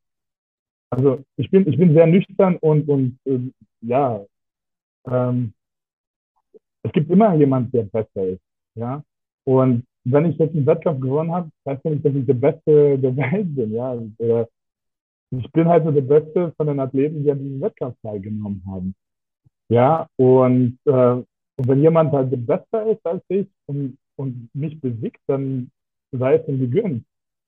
also 0.90 1.24
ich 1.36 1.50
bin, 1.50 1.66
ich 1.68 1.78
bin 1.78 1.94
sehr 1.94 2.06
nüchtern 2.06 2.56
und, 2.56 2.88
und 2.88 3.18
äh, 3.24 3.38
ja, 3.80 4.24
ähm, 5.06 5.52
es 6.82 6.92
gibt 6.92 7.10
immer 7.10 7.34
jemand, 7.34 7.72
der 7.72 7.84
besser 7.84 8.26
ist. 8.26 8.42
Ja? 8.74 9.02
Und 9.44 9.84
wenn 10.04 10.26
ich 10.26 10.38
jetzt 10.38 10.54
einen 10.54 10.66
Wettkampf 10.66 11.00
gewonnen 11.00 11.32
habe, 11.32 11.50
heißt 11.66 11.84
das 11.84 11.92
nicht, 11.92 12.04
dass 12.04 12.14
ich 12.14 12.26
der 12.26 12.34
Beste 12.34 12.98
der 12.98 13.16
Welt 13.16 13.54
bin. 13.54 13.72
Ja? 13.72 13.96
Oder 14.18 14.48
ich 15.30 15.52
bin 15.52 15.68
halt 15.68 15.84
nur 15.84 15.92
der 15.92 16.00
Beste 16.02 16.52
von 16.56 16.66
den 16.66 16.80
Athleten, 16.80 17.22
die 17.22 17.30
an 17.30 17.38
diesem 17.38 17.60
Wettkampf 17.60 17.96
teilgenommen 18.02 18.62
haben. 18.66 18.94
Ja, 19.68 20.08
und, 20.16 20.78
äh, 20.86 20.90
und 20.90 21.68
wenn 21.68 21.82
jemand 21.82 22.12
halt 22.12 22.30
besser 22.44 22.86
ist 22.90 23.06
als 23.06 23.22
ich 23.28 23.46
und, 23.66 23.96
und 24.16 24.50
mich 24.52 24.80
besiegt, 24.80 25.20
dann 25.28 25.70
sei 26.10 26.34
es 26.34 26.48
ihm 26.48 26.58
gegönnt. 26.58 27.04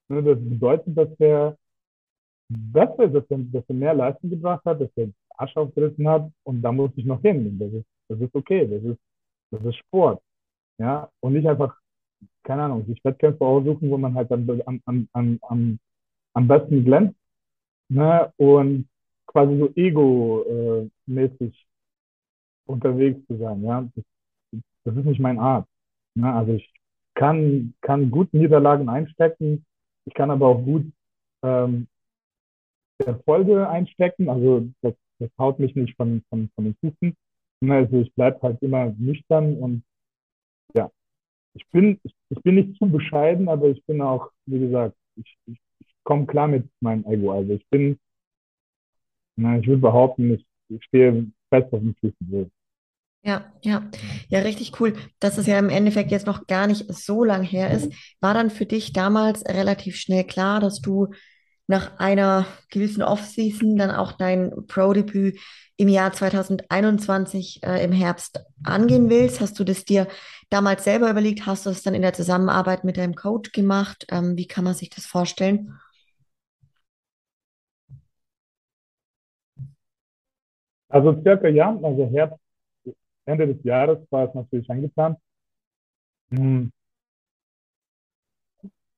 Ne, 0.08 0.22
das 0.22 0.38
bedeutet, 0.38 0.96
dass 0.96 1.08
er 1.18 1.56
besser 2.72 3.08
dass 3.08 3.24
er, 3.30 3.38
dass 3.38 3.64
er 3.68 3.74
mehr 3.74 3.94
Leistung 3.94 4.30
gebracht 4.30 4.64
hat, 4.64 4.80
dass 4.80 4.90
er 4.96 5.08
Arsch 5.36 5.56
aufgerissen 5.56 6.08
hat 6.08 6.30
und 6.44 6.62
da 6.62 6.72
muss 6.72 6.90
ich 6.96 7.04
noch 7.04 7.20
hin. 7.22 7.58
Das 7.58 7.72
ist, 7.72 7.86
das 8.08 8.20
ist 8.20 8.34
okay, 8.34 8.66
das 8.66 8.82
ist, 8.82 9.00
das 9.50 9.64
ist 9.64 9.76
Sport. 9.76 10.22
Ja, 10.78 11.08
und 11.20 11.34
nicht 11.34 11.46
einfach, 11.46 11.76
keine 12.42 12.62
Ahnung, 12.62 12.84
sich 12.86 13.04
Wettkämpfe 13.04 13.44
aussuchen, 13.44 13.90
wo 13.90 13.98
man 13.98 14.14
halt 14.14 14.30
am, 14.32 14.48
am, 14.84 15.08
am, 15.12 15.38
am, 15.42 15.78
am 16.34 16.48
besten 16.48 16.84
glänzt 16.84 17.16
ne? 17.88 18.32
und 18.36 18.88
quasi 19.26 19.58
so 19.58 19.70
ego-mäßig 19.74 21.66
unterwegs 22.66 23.24
zu 23.26 23.36
sein. 23.38 23.62
Ja? 23.62 23.88
Das, 23.94 24.04
das 24.84 24.96
ist 24.96 25.04
nicht 25.04 25.20
mein 25.20 25.38
Art. 25.38 25.66
Ne? 26.14 26.32
Also 26.32 26.54
ich 26.54 26.72
kann, 27.14 27.74
kann 27.80 28.10
gut 28.10 28.32
Niederlagen 28.32 28.88
einstecken, 28.88 29.64
ich 30.04 30.14
kann 30.14 30.30
aber 30.30 30.48
auch 30.48 30.62
gut 30.62 30.90
ähm, 31.42 31.86
Erfolge 33.06 33.68
einstecken. 33.68 34.28
Also 34.28 34.68
das, 34.82 34.94
das 35.18 35.30
haut 35.38 35.58
mich 35.58 35.74
nicht 35.74 35.96
von, 35.96 36.22
von, 36.28 36.50
von 36.54 36.64
den 36.64 36.76
Füßen. 36.80 37.16
Also 37.68 38.00
ich 38.00 38.12
bleibe 38.14 38.40
halt 38.42 38.60
immer 38.62 38.86
nüchtern 38.98 39.56
und 39.58 39.84
ja, 40.74 40.90
ich 41.54 41.68
bin, 41.70 42.00
ich, 42.02 42.14
ich 42.30 42.42
bin 42.42 42.56
nicht 42.56 42.78
zu 42.78 42.86
bescheiden, 42.86 43.48
aber 43.48 43.68
ich 43.68 43.84
bin 43.86 44.00
auch, 44.00 44.30
wie 44.46 44.58
gesagt, 44.58 44.96
ich, 45.16 45.36
ich 45.46 45.58
komme 46.04 46.26
klar 46.26 46.48
mit 46.48 46.68
meinem 46.80 47.04
Ego. 47.06 47.32
Also 47.32 47.52
ich 47.52 47.66
bin, 47.70 47.98
na, 49.36 49.58
ich 49.58 49.66
würde 49.66 49.80
behaupten, 49.80 50.34
ich, 50.34 50.46
ich 50.68 50.84
stehe 50.84 51.26
fest 51.50 51.72
auf 51.72 51.80
dem 51.80 51.94
Füßen. 52.00 52.50
Ja, 53.24 53.52
ja, 53.62 53.88
ja, 54.28 54.40
richtig 54.40 54.80
cool, 54.80 54.94
dass 55.20 55.38
es 55.38 55.46
ja 55.46 55.56
im 55.56 55.68
Endeffekt 55.68 56.10
jetzt 56.10 56.26
noch 56.26 56.48
gar 56.48 56.66
nicht 56.66 56.92
so 56.92 57.22
lang 57.22 57.44
her 57.44 57.70
ist. 57.70 57.92
War 58.20 58.34
dann 58.34 58.50
für 58.50 58.66
dich 58.66 58.92
damals 58.92 59.44
relativ 59.46 59.94
schnell 59.96 60.24
klar, 60.24 60.58
dass 60.58 60.80
du 60.80 61.08
nach 61.66 61.98
einer 61.98 62.46
gewissen 62.70 63.02
Offseason 63.02 63.76
dann 63.76 63.90
auch 63.90 64.12
dein 64.12 64.52
Pro-Debüt 64.66 65.38
im 65.76 65.88
Jahr 65.88 66.12
2021 66.12 67.62
äh, 67.62 67.84
im 67.84 67.92
Herbst 67.92 68.44
angehen 68.64 69.08
willst? 69.08 69.40
Hast 69.40 69.58
du 69.58 69.64
das 69.64 69.84
dir 69.84 70.06
damals 70.50 70.84
selber 70.84 71.10
überlegt? 71.10 71.46
Hast 71.46 71.66
du 71.66 71.70
es 71.70 71.82
dann 71.82 71.94
in 71.94 72.02
der 72.02 72.12
Zusammenarbeit 72.12 72.84
mit 72.84 72.96
deinem 72.96 73.14
Coach 73.14 73.52
gemacht? 73.52 74.06
Ähm, 74.10 74.36
wie 74.36 74.46
kann 74.46 74.64
man 74.64 74.74
sich 74.74 74.90
das 74.90 75.06
vorstellen? 75.06 75.78
Also 80.88 81.18
circa 81.22 81.48
ja, 81.48 81.74
also 81.82 82.06
Herbst, 82.12 82.38
Ende 83.24 83.46
des 83.46 83.64
Jahres 83.64 83.98
war 84.10 84.28
es 84.28 84.34
natürlich 84.34 84.68
eingeplant. 84.68 85.18
Hm. 86.30 86.70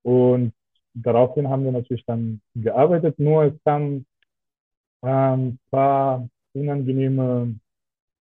Und 0.02 0.52
daraufhin 0.94 1.48
haben 1.48 1.64
wir 1.64 1.72
natürlich 1.72 2.04
dann 2.06 2.40
gearbeitet, 2.54 3.18
nur 3.18 3.44
es 3.44 3.54
kamen 3.64 4.06
ein 5.02 5.58
paar 5.70 6.28
unangenehme, 6.54 7.54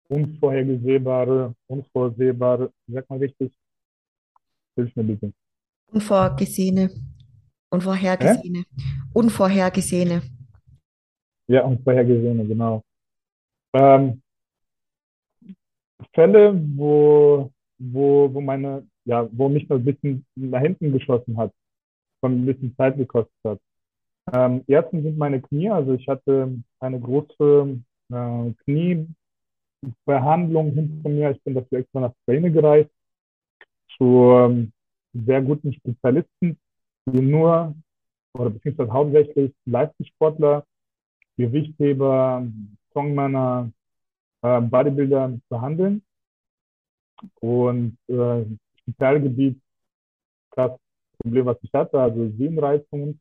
unvorhergesehbare, 0.09 1.55
unvorsehbare, 1.69 2.73
sag 2.89 3.09
mal 3.09 3.19
richtig, 3.19 3.53
hilf 4.75 4.95
mir 4.97 5.05
bitte. 5.05 5.33
Unvorgesehene, 5.93 6.91
unvorhergesehene, 7.71 8.61
äh? 8.61 8.65
unvorhergesehene. 9.13 10.23
Ja, 11.49 11.65
unvorhergesehene, 11.65 12.47
genau. 12.47 12.83
Ähm, 13.75 14.23
Fälle, 16.15 16.61
wo, 16.77 17.51
wo, 17.79 18.33
wo 18.33 18.41
meine, 18.41 18.87
ja, 19.05 19.29
wo 19.33 19.49
mich 19.49 19.67
das 19.69 19.79
ein 19.79 19.85
bisschen 19.85 20.27
nach 20.35 20.61
hinten 20.61 20.93
geschossen 20.93 21.37
hat, 21.37 21.53
von 22.23 22.33
ein 22.33 22.47
bisschen 22.47 22.75
Zeit 22.77 22.97
gekostet 22.97 23.35
hat. 23.45 23.61
Ähm, 24.33 24.63
erstens 24.69 25.03
sind 25.03 25.19
meine 25.19 25.43
Knie, 25.43 25.71
also 25.71 25.95
ich 25.95 26.07
hatte 26.09 26.57
eine 26.79 27.01
große 27.01 27.81
äh, 28.13 28.53
Kniebehandlung 28.65 30.73
hinter 30.73 31.09
mir. 31.09 31.33
Ich 31.33 31.43
bin 31.43 31.55
dafür 31.55 31.81
extra 31.81 31.99
nach 32.01 32.13
Ukraine 32.23 32.53
gereist 32.53 32.91
zu 33.99 34.31
ähm, 34.33 34.73
sehr 35.13 35.43
guten 35.43 35.73
Spezialisten, 35.73 36.57
die 37.07 37.21
nur 37.21 37.75
oder 38.35 38.51
beziehungsweise 38.51 38.93
hauptsächlich 38.93 39.53
Leistungssportler, 39.67 40.65
Gewichtheber, 41.37 42.47
Strongmänner, 42.91 43.71
äh, 44.43 44.61
Bodybuilder 44.61 45.39
behandeln. 45.49 46.03
Und 47.41 47.97
äh, 48.09 48.45
Spezialgebiet, 48.81 49.61
das 50.57 50.73
Problem, 51.23 51.47
was 51.47 51.57
ich 51.63 51.73
hatte, 51.73 52.01
also 52.01 52.29
Sehnenreizungen. 52.37 53.21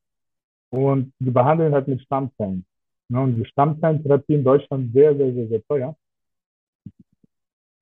Und 0.72 1.14
die 1.20 1.32
behandeln 1.32 1.74
halt 1.74 1.88
mit 1.88 2.02
Stammzellen. 2.02 2.66
Ne? 3.10 3.22
Und 3.22 3.36
die 3.36 3.46
Stammzellentherapie 3.46 4.36
in 4.36 4.44
Deutschland 4.44 4.94
sehr, 4.94 5.16
sehr, 5.16 5.34
sehr, 5.34 5.48
sehr 5.48 5.64
teuer. 5.68 5.96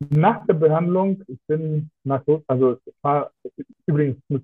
nach 0.00 0.46
der 0.46 0.54
Behandlung, 0.54 1.22
ich 1.26 1.38
bin 1.46 1.90
nach, 2.04 2.22
also 2.46 2.80
es 2.84 2.94
war 3.02 3.30
übrigens 3.86 4.18
das 4.28 4.42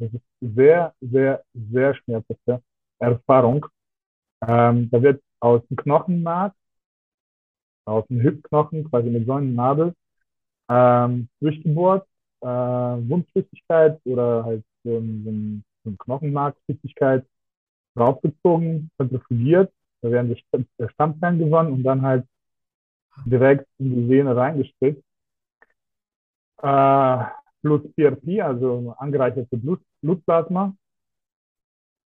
ist 0.00 0.22
sehr, 0.40 0.94
sehr, 1.00 1.44
sehr 1.54 1.94
schmerzhafte 1.94 2.62
Erfahrung. 2.98 3.66
Ähm, 4.46 4.88
da 4.90 5.02
wird 5.02 5.22
aus 5.40 5.66
dem 5.68 5.76
Knochenmark, 5.76 6.54
aus 7.84 8.06
dem 8.08 8.22
Hüftknochen, 8.22 8.88
quasi 8.88 9.10
mit 9.10 9.26
so 9.26 9.32
einem 9.32 9.54
Nabel, 9.54 9.94
ähm, 10.68 11.28
durchgebohrt, 11.40 12.06
äh, 12.42 12.46
Wundflüssigkeit 13.08 14.00
oder 14.04 14.44
halt 14.44 14.64
so, 14.84 14.98
ein, 14.98 15.64
so 15.84 15.90
ein 15.90 15.98
Knochenmarkflüssigkeit 15.98 17.24
raufgezogen, 17.96 18.90
zentrifugiert, 18.96 19.72
da 20.00 20.10
werden 20.10 20.34
die 20.34 20.88
Stammzellen 20.88 21.38
gewonnen 21.38 21.72
und 21.72 21.82
dann 21.84 22.02
halt 22.02 22.26
direkt 23.24 23.68
in 23.78 23.94
die 23.94 24.08
Sehne 24.08 24.34
reingespritzt. 24.34 25.04
Äh, 26.62 27.24
plus 27.60 27.82
PRP, 27.94 28.40
also 28.42 28.94
angereicherte 28.98 29.56
Blut, 29.56 29.80
Blutplasma. 30.00 30.74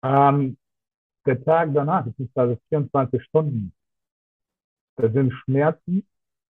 Ähm, 0.03 0.57
der 1.27 1.43
Tag 1.45 1.71
danach, 1.75 2.05
das 2.05 2.15
ist 2.19 2.37
also 2.37 2.57
24 2.69 3.23
Stunden, 3.25 3.73
da 4.97 5.11
sind 5.11 5.33
Schmerzen, 5.33 6.07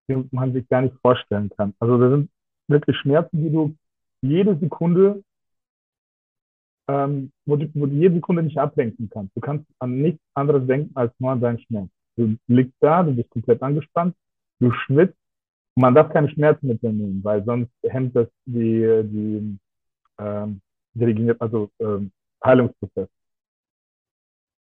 die 0.09 0.29
man 0.31 0.53
sich 0.53 0.69
gar 0.69 0.83
nicht 0.83 0.97
vorstellen 1.01 1.51
kann. 1.57 1.75
Also 1.81 1.99
da 1.99 2.11
sind 2.11 2.31
wirklich 2.69 2.97
Schmerzen, 2.99 3.43
die 3.43 3.51
du 3.51 3.77
jede 4.23 4.57
Sekunde, 4.59 5.23
ähm, 6.89 7.33
wo, 7.45 7.57
du, 7.57 7.69
wo 7.75 7.87
du 7.87 7.95
jede 7.95 8.15
Sekunde 8.15 8.43
nicht 8.43 8.59
ablenken 8.59 9.09
kannst. 9.11 9.37
Du 9.37 9.41
kannst 9.41 9.67
an 9.79 10.01
nichts 10.01 10.23
anderes 10.35 10.67
denken 10.67 10.95
als 10.95 11.13
nur 11.19 11.33
an 11.33 11.41
deinen 11.41 11.59
Schmerz. 11.61 11.91
Du 12.17 12.37
liegst 12.47 12.77
da, 12.81 13.03
du 13.03 13.15
bist 13.15 13.31
komplett 13.31 13.63
angespannt, 13.63 14.15
du 14.61 14.73
schwitzt. 14.73 15.19
Man 15.75 15.95
darf 15.95 16.11
keine 16.11 16.31
Schmerzen 16.31 16.69
mitnehmen, 16.69 17.23
weil 17.23 17.45
sonst 17.45 17.71
hemmt 17.83 18.17
das 18.17 18.29
die, 18.47 19.03
die, 19.05 19.59
ähm, 20.19 20.61
die 20.95 21.35
also 21.39 21.71
ähm, 21.81 22.11
Heilungsprozess. 22.43 23.09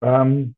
Ähm, 0.01 0.55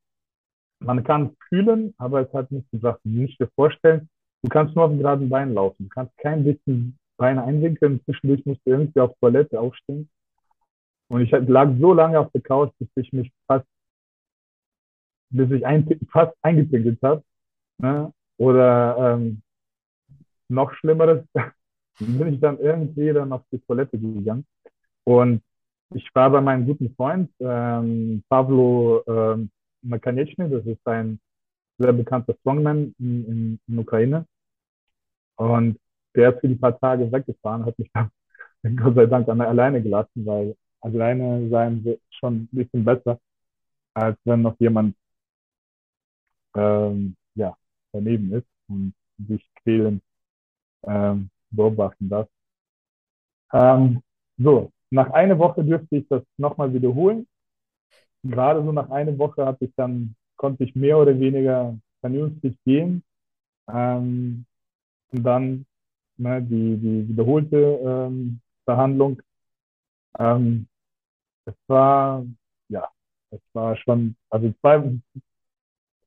man 0.78 1.02
kann 1.02 1.36
fühlen, 1.48 1.94
aber 1.98 2.20
es 2.20 2.32
hat 2.32 2.52
nichts 2.52 2.70
gesagt. 2.70 3.04
Nicht 3.04 3.40
dir 3.40 3.48
vorstellen, 3.56 4.08
du 4.42 4.48
kannst 4.48 4.76
nur 4.76 4.84
auf 4.84 4.90
dem 4.90 4.98
geraden 4.98 5.28
Bein 5.28 5.54
laufen. 5.54 5.84
Du 5.84 5.88
kannst 5.88 6.16
kein 6.18 6.44
bisschen 6.44 6.96
Beine 7.16 7.44
einwinkeln. 7.44 8.00
Zwischendurch 8.04 8.44
musst 8.46 8.60
du 8.64 8.70
irgendwie 8.70 9.00
auf 9.00 9.14
Toilette 9.20 9.60
aufstehen. 9.60 10.08
Und 11.08 11.20
ich 11.22 11.30
lag 11.30 11.70
so 11.78 11.92
lange 11.92 12.18
auf 12.18 12.30
der 12.32 12.40
Couch, 12.40 12.72
bis 12.78 12.88
ich 12.96 13.12
mich 13.12 13.32
fast, 13.46 13.66
bis 15.30 15.50
ich 15.50 15.64
ein, 15.64 15.88
fast 16.10 16.36
eingepinkelt 16.42 17.00
habe. 17.02 17.22
Ne? 17.78 18.12
Oder 18.38 19.14
ähm, 19.14 19.42
noch 20.48 20.72
Schlimmeres, 20.74 21.24
bin 21.98 22.34
ich 22.34 22.40
dann 22.40 22.58
irgendwie 22.58 23.12
dann 23.12 23.32
auf 23.32 23.42
die 23.52 23.60
Toilette 23.60 23.98
gegangen. 23.98 24.46
Und 25.04 25.42
ich 25.94 26.12
war 26.14 26.30
bei 26.30 26.40
meinem 26.40 26.66
guten 26.66 26.94
Freund, 26.94 27.30
ähm, 27.38 28.22
Pavlo 28.28 29.02
ähm, 29.06 29.50
Makanechny, 29.82 30.50
das 30.50 30.66
ist 30.66 30.86
ein 30.86 31.20
sehr 31.78 31.92
bekannter 31.92 32.34
Strongman 32.40 32.94
in, 32.98 33.24
in, 33.26 33.60
in 33.68 33.78
Ukraine. 33.78 34.26
Und 35.36 35.78
der 36.16 36.34
ist 36.34 36.40
für 36.40 36.48
die 36.48 36.56
paar 36.56 36.78
Tage 36.78 37.10
weggefahren, 37.12 37.64
hat 37.66 37.78
mich 37.78 37.90
dann 37.92 38.10
Gott 38.76 38.94
sei 38.96 39.06
Dank 39.06 39.28
alleine 39.28 39.82
gelassen, 39.82 40.26
weil 40.26 40.56
alleine 40.80 41.48
sein 41.50 41.84
wird 41.84 42.00
schon 42.10 42.34
ein 42.44 42.48
bisschen 42.52 42.84
besser, 42.84 43.18
als 43.94 44.18
wenn 44.24 44.42
noch 44.42 44.58
jemand 44.60 44.96
ähm, 46.54 47.16
ja, 47.34 47.56
daneben 47.92 48.32
ist 48.32 48.46
und 48.68 48.94
sich 49.28 49.44
quälen 49.62 50.00
ähm, 50.84 51.30
beobachten 51.50 52.08
darf. 52.08 52.28
Ähm, 53.52 54.02
so, 54.38 54.70
nach 54.90 55.10
einer 55.10 55.38
Woche 55.38 55.64
dürfte 55.64 55.96
ich 55.96 56.08
das 56.08 56.22
nochmal 56.36 56.72
wiederholen. 56.72 57.26
Gerade 58.24 58.64
so 58.64 58.72
nach 58.72 58.90
einer 58.90 59.18
Woche 59.18 59.46
hatte 59.46 59.66
ich 59.66 59.72
dann, 59.76 60.16
konnte 60.36 60.64
ich 60.64 60.74
mehr 60.74 60.98
oder 60.98 61.18
weniger 61.18 61.78
vernünftig 62.00 62.56
gehen. 62.64 63.02
Ähm, 63.68 64.46
und 65.12 65.24
dann 65.24 65.66
ne, 66.18 66.42
die, 66.42 66.76
die 66.78 67.08
wiederholte 67.08 67.56
ähm, 67.56 68.40
Behandlung. 68.66 69.20
Ähm, 70.18 70.68
es 71.46 71.54
war, 71.68 72.24
ja, 72.68 72.88
es 73.30 73.40
war 73.54 73.76
schon, 73.78 74.16
also 74.30 74.52
zwei, 74.60 75.00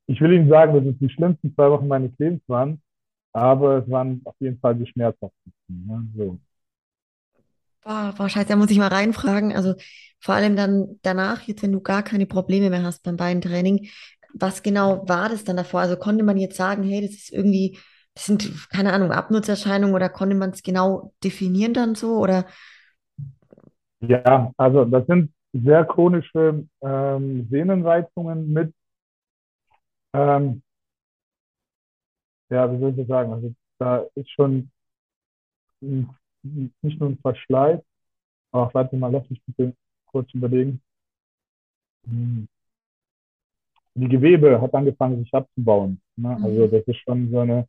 ich 0.06 0.20
will 0.20 0.32
Ihnen 0.32 0.48
sagen, 0.48 0.74
dass 0.74 0.84
es 0.84 0.98
die 0.98 1.08
schlimmsten 1.10 1.54
zwei 1.54 1.70
Wochen 1.70 1.88
meines 1.88 2.12
Lebens 2.18 2.42
waren, 2.48 2.82
aber 3.32 3.78
es 3.84 3.90
waren 3.90 4.22
auf 4.24 4.36
jeden 4.40 4.58
Fall 4.60 4.76
die 4.76 4.86
schmerzhaftesten. 4.86 5.86
Ne? 5.86 6.08
So. 6.16 6.40
Boah, 7.82 8.14
boah, 8.16 8.28
scheiße, 8.28 8.48
da 8.48 8.56
muss 8.56 8.70
ich 8.70 8.78
mal 8.78 8.88
reinfragen. 8.88 9.52
Also 9.56 9.74
vor 10.20 10.34
allem 10.34 10.54
dann 10.56 10.98
danach, 11.02 11.42
jetzt 11.42 11.62
wenn 11.62 11.72
du 11.72 11.80
gar 11.80 12.02
keine 12.02 12.26
Probleme 12.26 12.68
mehr 12.70 12.82
hast 12.82 13.02
beim 13.02 13.16
Beintraining, 13.16 13.88
was 14.34 14.62
genau 14.62 15.08
war 15.08 15.28
das 15.28 15.44
dann 15.44 15.56
davor? 15.56 15.80
Also 15.80 15.96
konnte 15.96 16.22
man 16.24 16.36
jetzt 16.36 16.56
sagen, 16.56 16.82
hey, 16.84 17.00
das 17.02 17.12
ist 17.12 17.32
irgendwie, 17.32 17.78
das 18.20 18.26
sind, 18.26 18.68
keine 18.68 18.92
Ahnung, 18.92 19.12
Abnutzerscheinungen 19.12 19.94
oder 19.94 20.10
konnte 20.10 20.36
man 20.36 20.50
es 20.50 20.62
genau 20.62 21.14
definieren 21.24 21.72
dann 21.72 21.94
so? 21.94 22.18
Oder 22.18 22.44
Ja, 24.00 24.52
also 24.58 24.84
das 24.84 25.06
sind 25.06 25.32
sehr 25.54 25.86
chronische 25.86 26.66
ähm, 26.82 27.48
Sehnenreizungen 27.50 28.52
mit, 28.52 28.74
ähm, 30.12 30.62
ja, 32.50 32.70
wie 32.70 32.78
soll 32.78 32.90
ich 32.90 32.96
das 32.96 33.06
sagen? 33.06 33.32
Also 33.32 33.54
da 33.78 34.04
ist 34.14 34.30
schon 34.30 34.70
ein 35.82 36.14
nicht 36.82 37.00
nur 37.00 37.08
ein 37.10 37.18
Verschleiß. 37.18 37.80
Ach, 38.52 38.74
warte 38.74 38.96
mal, 38.96 39.12
lass 39.12 39.28
mich 39.30 39.42
bitte 39.46 39.74
kurz 40.06 40.32
überlegen. 40.34 40.82
Hm. 42.06 42.46
Die 43.94 44.08
Gewebe 44.08 44.60
hat 44.60 44.74
angefangen, 44.74 45.20
sich 45.22 45.32
abzubauen. 45.34 46.00
Ne? 46.16 46.36
Mhm. 46.36 46.44
Also 46.44 46.66
das 46.66 46.82
ist 46.86 46.98
schon 46.98 47.30
so 47.30 47.40
eine, 47.40 47.66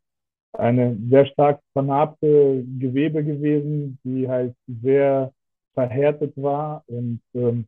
eine 0.54 0.98
sehr 1.10 1.26
stark 1.28 1.62
vernarbte 1.74 2.64
Gewebe 2.80 3.24
gewesen, 3.24 4.00
die 4.04 4.28
halt 4.28 4.56
sehr 4.68 5.34
verhärtet 5.74 6.34
war 6.36 6.84
und 6.88 7.22
ähm, 7.34 7.66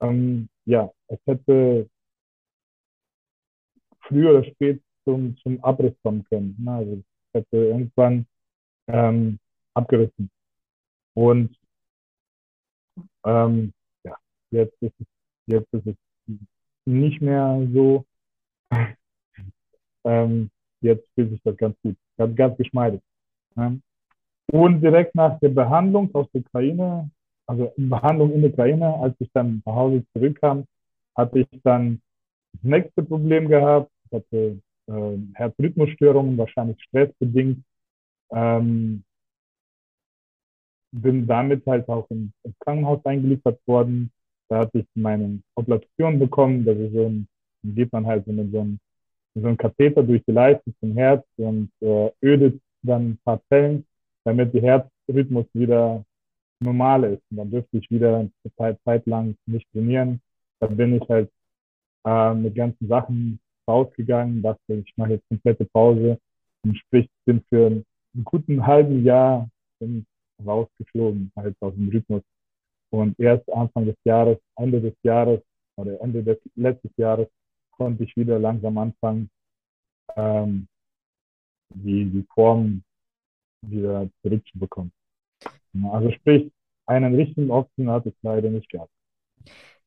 ähm, 0.00 0.48
ja, 0.64 0.90
es 1.08 1.18
hätte 1.26 1.88
früher 4.00 4.30
oder 4.30 4.44
spät 4.44 4.82
zum, 5.04 5.36
zum 5.38 5.62
Abriss 5.64 5.94
kommen 6.02 6.24
können. 6.24 6.56
Ne? 6.58 6.72
Also 6.72 6.92
es 6.92 7.04
hätte 7.40 7.56
irgendwann 7.56 8.26
ähm, 8.88 9.38
abgerissen. 9.74 10.30
Und 11.14 11.56
ähm, 13.24 13.72
ja, 14.04 14.16
jetzt 14.50 14.74
ist 14.82 14.94
es, 14.98 15.06
jetzt 15.46 15.72
ist 15.72 15.86
es 15.86 15.96
nicht 16.84 17.20
mehr 17.20 17.68
so. 17.72 18.04
ähm, 20.04 20.50
jetzt 20.82 21.06
fühlt 21.14 21.30
sich 21.30 21.40
das 21.42 21.56
ganz 21.56 21.76
gut, 21.82 21.96
ganz, 22.16 22.36
ganz 22.36 22.56
geschmeidig. 22.56 23.00
Und 24.50 24.80
direkt 24.80 25.14
nach 25.14 25.38
der 25.40 25.50
Behandlung 25.50 26.14
aus 26.14 26.26
der 26.32 26.42
Ukraine, 26.42 27.10
also 27.46 27.72
Behandlung 27.76 28.32
in 28.32 28.42
der 28.42 28.50
Ukraine, 28.50 28.94
als 29.00 29.14
ich 29.18 29.30
dann 29.32 29.62
nach 29.64 29.74
Hause 29.74 30.04
zurückkam, 30.12 30.64
hatte 31.14 31.40
ich 31.40 31.48
dann 31.62 32.00
das 32.54 32.62
nächste 32.62 33.02
Problem 33.02 33.48
gehabt. 33.48 33.90
Ich 34.06 34.16
hatte 34.16 34.58
äh, 34.88 35.18
Herzrhythmusstörungen, 35.34 36.36
wahrscheinlich 36.36 36.82
stressbedingt. 36.82 37.62
Ähm, 38.30 39.04
bin 40.92 41.26
damit 41.26 41.66
halt 41.66 41.88
auch 41.88 42.08
ins, 42.10 42.32
Krankenhaus 42.60 43.04
eingeliefert 43.04 43.58
worden. 43.66 44.10
Da 44.48 44.58
hatte 44.58 44.80
ich 44.80 44.86
meine 44.94 45.40
Operation 45.54 46.18
bekommen. 46.18 46.64
Das 46.64 46.76
ist 46.76 46.92
so 46.92 47.06
ein, 47.06 47.26
geht 47.62 47.92
man 47.92 48.06
halt 48.06 48.26
mit 48.26 48.52
so 48.52 48.60
einem, 48.60 48.78
so 49.34 49.46
einem 49.46 49.56
Katheter 49.56 50.02
durch 50.02 50.22
die 50.26 50.32
Leiste 50.32 50.72
zum 50.80 50.92
Herz 50.94 51.24
und 51.36 51.70
äh, 51.80 52.10
ödet 52.22 52.60
dann 52.82 53.10
ein 53.10 53.18
paar 53.24 53.40
Zellen, 53.48 53.84
damit 54.24 54.52
der 54.54 54.62
Herzrhythmus 54.62 55.46
wieder 55.54 56.04
normal 56.60 57.04
ist. 57.04 57.22
Und 57.30 57.38
dann 57.38 57.50
dürfte 57.50 57.78
ich 57.78 57.90
wieder 57.90 58.18
eine 58.18 58.30
Zeit, 58.56 58.78
Zeit 58.84 59.06
lang 59.06 59.34
nicht 59.46 59.66
trainieren. 59.72 60.20
Da 60.60 60.66
bin 60.66 61.00
ich 61.00 61.08
halt 61.08 61.30
äh, 62.04 62.34
mit 62.34 62.54
ganzen 62.54 62.88
Sachen 62.88 63.40
rausgegangen, 63.68 64.42
dachte, 64.42 64.74
ich 64.74 64.92
mache 64.96 65.12
jetzt 65.12 65.28
komplette 65.28 65.64
Pause 65.66 66.18
und 66.64 66.76
sprich, 66.76 67.08
bin 67.24 67.42
für 67.48 67.66
einen 67.66 67.84
guten 68.24 68.66
halben 68.66 69.04
Jahr 69.04 69.48
rausgeflogen, 70.44 71.32
halt 71.36 71.56
aus 71.60 71.74
dem 71.74 71.88
Rhythmus. 71.88 72.22
Und 72.90 73.18
erst 73.18 73.50
Anfang 73.52 73.86
des 73.86 73.96
Jahres, 74.04 74.38
Ende 74.56 74.80
des 74.80 74.94
Jahres 75.02 75.40
oder 75.76 76.00
Ende 76.00 76.22
des 76.22 76.38
letzten 76.56 76.90
Jahres 76.96 77.28
konnte 77.82 78.04
ich 78.04 78.16
wieder 78.16 78.38
langsam 78.38 78.78
anfangen, 78.78 79.28
ähm, 80.14 80.68
die, 81.74 82.04
die 82.04 82.24
Form 82.32 82.84
wieder 83.66 84.08
zurückzubekommen. 84.22 84.92
Also 85.90 86.12
sprich, 86.12 86.52
einen 86.86 87.14
richtigen 87.14 87.50
Option 87.50 87.90
hat 87.90 88.06
es 88.06 88.14
leider 88.22 88.50
nicht 88.50 88.68
gehabt. 88.68 88.92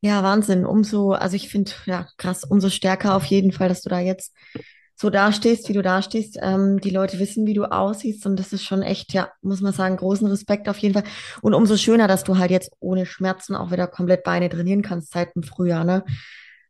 Ja, 0.02 0.24
Wahnsinn. 0.24 0.66
Umso, 0.66 1.14
also 1.14 1.36
ich 1.38 1.48
finde, 1.48 1.72
ja, 1.86 2.08
krass, 2.18 2.44
umso 2.44 2.70
stärker 2.70 3.16
auf 3.16 3.26
jeden 3.26 3.54
Fall, 3.54 3.70
dass 3.70 3.82
du 3.82 3.90
da 3.90 4.00
jetzt 4.00 4.36
so 4.96 5.10
dastehst, 5.10 5.70
wie 5.70 5.74
du 5.74 5.82
dastehst. 5.82 6.38
Ähm, 6.42 6.82
die 6.82 6.90
Leute 6.90 7.20
wissen, 7.20 7.46
wie 7.46 7.54
du 7.54 7.64
aussiehst 7.64 8.26
und 8.26 8.38
das 8.38 8.52
ist 8.52 8.64
schon 8.64 8.82
echt, 8.82 9.14
ja, 9.14 9.30
muss 9.42 9.62
man 9.62 9.74
sagen, 9.74 9.96
großen 9.96 10.28
Respekt 10.28 10.68
auf 10.68 10.78
jeden 10.80 10.94
Fall. 10.96 11.04
Und 11.42 11.54
umso 11.54 11.78
schöner, 11.78 12.10
dass 12.10 12.26
du 12.26 12.38
halt 12.38 12.52
jetzt 12.52 12.72
ohne 12.80 13.06
Schmerzen 13.06 13.56
auch 13.56 13.72
wieder 13.72 13.88
komplett 13.88 14.24
Beine 14.24 14.50
trainieren 14.50 14.82
kannst 14.82 15.14
seit 15.14 15.34
dem 15.36 15.44
Frühjahr, 15.44 15.86
ne? 15.86 16.04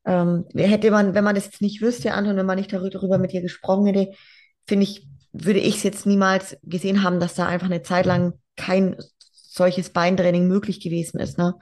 Ähm, 0.06 0.46
hätte 0.56 0.92
man, 0.92 1.16
wenn 1.16 1.24
man 1.24 1.36
das 1.36 1.46
jetzt 1.46 1.62
nicht 1.62 1.82
wüsste, 1.82 2.14
Anton, 2.14 2.38
wenn 2.38 2.46
man 2.46 2.58
nicht 2.58 2.72
darüber 2.72 3.18
mit 3.18 3.32
dir 3.32 3.42
gesprochen 3.42 3.88
hätte, 3.88 4.12
finde 4.68 4.84
ich, 4.84 5.08
würde 5.34 5.60
ich 5.60 5.78
es 5.78 5.84
jetzt 5.84 6.06
niemals 6.06 6.58
gesehen 6.64 7.04
haben, 7.04 7.20
dass 7.20 7.36
da 7.36 7.48
einfach 7.48 7.68
eine 7.68 7.82
Zeit 7.82 8.06
lang 8.06 8.34
kein 8.56 8.96
solches 9.56 9.90
Beintraining 9.90 10.48
möglich 10.48 10.80
gewesen 10.80 11.20
ist. 11.20 11.38
Ne? 11.38 11.56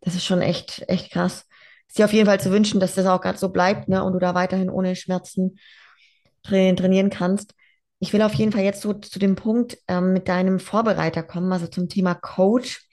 Das 0.00 0.14
ist 0.14 0.24
schon 0.24 0.42
echt, 0.42 0.84
echt 0.88 1.12
krass. 1.12 1.46
Ist 1.88 1.98
dir 1.98 2.04
auf 2.04 2.12
jeden 2.12 2.26
Fall 2.26 2.40
zu 2.40 2.50
wünschen, 2.50 2.80
dass 2.80 2.94
das 2.94 3.06
auch 3.06 3.20
gerade 3.20 3.38
so 3.38 3.48
bleibt, 3.48 3.88
ne? 3.88 4.02
Und 4.02 4.12
du 4.12 4.18
da 4.18 4.34
weiterhin 4.34 4.70
ohne 4.70 4.96
Schmerzen 4.96 5.58
trainieren 6.42 7.10
kannst. 7.10 7.54
Ich 7.98 8.12
will 8.12 8.22
auf 8.22 8.34
jeden 8.34 8.52
Fall 8.52 8.62
jetzt 8.62 8.82
so 8.82 8.92
zu 8.92 9.18
dem 9.18 9.36
Punkt 9.36 9.78
ähm, 9.88 10.12
mit 10.12 10.28
deinem 10.28 10.60
Vorbereiter 10.60 11.22
kommen, 11.22 11.52
also 11.52 11.66
zum 11.66 11.88
Thema 11.88 12.14
Coach. 12.14 12.86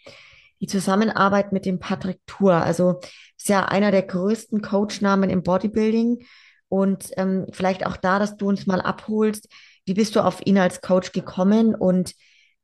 Die 0.61 0.67
Zusammenarbeit 0.67 1.51
mit 1.51 1.65
dem 1.65 1.79
Patrick 1.79 2.21
Tour. 2.25 2.53
Also 2.53 3.01
ist 3.43 3.49
ja 3.49 3.65
einer 3.65 3.91
der 3.91 4.03
größten 4.03 4.61
Coachnamen 4.61 5.29
im 5.29 5.43
Bodybuilding. 5.43 6.25
Und 6.69 7.11
ähm, 7.17 7.45
vielleicht 7.51 7.85
auch 7.85 7.97
da, 7.97 8.17
dass 8.17 8.37
du 8.37 8.47
uns 8.47 8.65
mal 8.67 8.79
abholst. 8.79 9.49
Wie 9.85 9.93
bist 9.93 10.15
du 10.15 10.21
auf 10.21 10.45
ihn 10.45 10.57
als 10.57 10.79
Coach 10.79 11.11
gekommen 11.11 11.75
und 11.75 12.15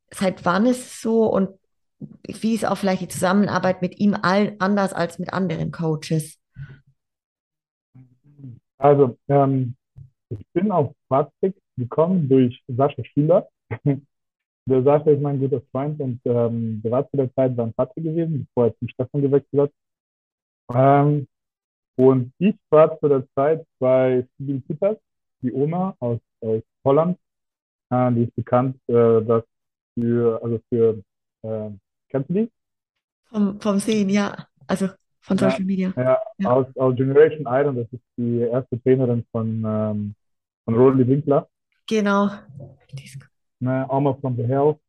seit 0.10 0.46
wann 0.46 0.66
ist 0.66 0.80
es 0.80 1.02
so 1.02 1.26
und 1.26 1.50
wie 2.26 2.56
ist 2.56 2.66
auch 2.66 2.78
vielleicht 2.78 3.02
die 3.02 3.10
Zusammenarbeit 3.10 3.82
mit 3.82 4.00
ihm 4.00 4.16
all, 4.22 4.56
anders 4.60 4.94
als 4.94 5.20
mit 5.20 5.34
anderen 5.34 5.72
Coaches? 5.72 6.40
Also, 8.78 9.18
ähm, 9.28 9.76
ich 10.30 10.40
bin 10.54 10.72
auf 10.72 10.94
Patrick 11.10 11.58
gekommen 11.76 12.30
durch 12.30 12.64
Sascha 12.70 13.04
Schüler. 13.04 13.50
Der 14.66 14.84
Sascha 14.84 15.12
ist 15.12 15.22
mein 15.22 15.42
guter 15.42 15.62
Freund 15.72 16.00
und 16.00 16.22
ähm, 16.26 16.80
der 16.84 16.92
war 16.92 17.10
zu 17.10 17.18
der 17.18 17.34
Zeit 17.34 17.56
beim 17.56 17.74
Patrick 17.74 18.04
gewesen, 18.04 18.46
bevor 18.46 18.68
er 18.68 18.78
zum 18.78 18.88
Stefan 18.88 19.22
gewechselt 19.24 19.62
hat. 19.62 19.72
Ähm, 20.74 21.28
und 21.96 22.32
ich 22.38 22.56
war 22.70 22.98
zu 23.00 23.08
der 23.10 23.26
Zeit 23.36 23.66
bei 23.80 24.26
Sibyl 24.38 24.62
Peters, 24.62 24.98
die 25.42 25.52
Oma 25.52 25.96
aus, 26.00 26.20
aus 26.42 26.62
Holland. 26.86 27.18
Äh, 27.90 28.12
die 28.14 28.24
ist 28.24 28.36
bekannt, 28.36 28.78
äh, 28.88 29.22
dass 29.22 29.44
für, 29.96 30.40
also 30.44 30.60
für, 30.70 31.04
äh, 31.44 31.70
kennst 32.10 32.30
du 32.30 32.34
die? 32.34 32.52
Vom, 33.30 33.60
vom 33.60 33.80
Sehen, 33.80 34.10
ja. 34.10 34.48
Also 34.68 34.90
von 35.22 35.38
Ja, 35.38 35.50
Social 35.50 35.66
Media. 35.66 35.94
ja, 35.96 36.20
Ja, 36.38 36.52
aus, 36.52 36.68
aus 36.78 36.96
Generation 36.96 37.46
Iron, 37.48 37.76
das 37.76 37.88
ist 37.92 38.04
die 38.18 38.40
erste 38.40 38.82
Trainerin 38.82 39.26
von, 39.32 39.64
ähm, 39.66 40.16
von 40.66 40.76
Roland 40.76 41.08
Winkler, 41.08 41.48
genau. 41.88 42.30
ne, 43.60 43.90
Alma 43.90 44.14
from 44.14 44.36
the 44.38 44.44
Hell. 44.44 44.80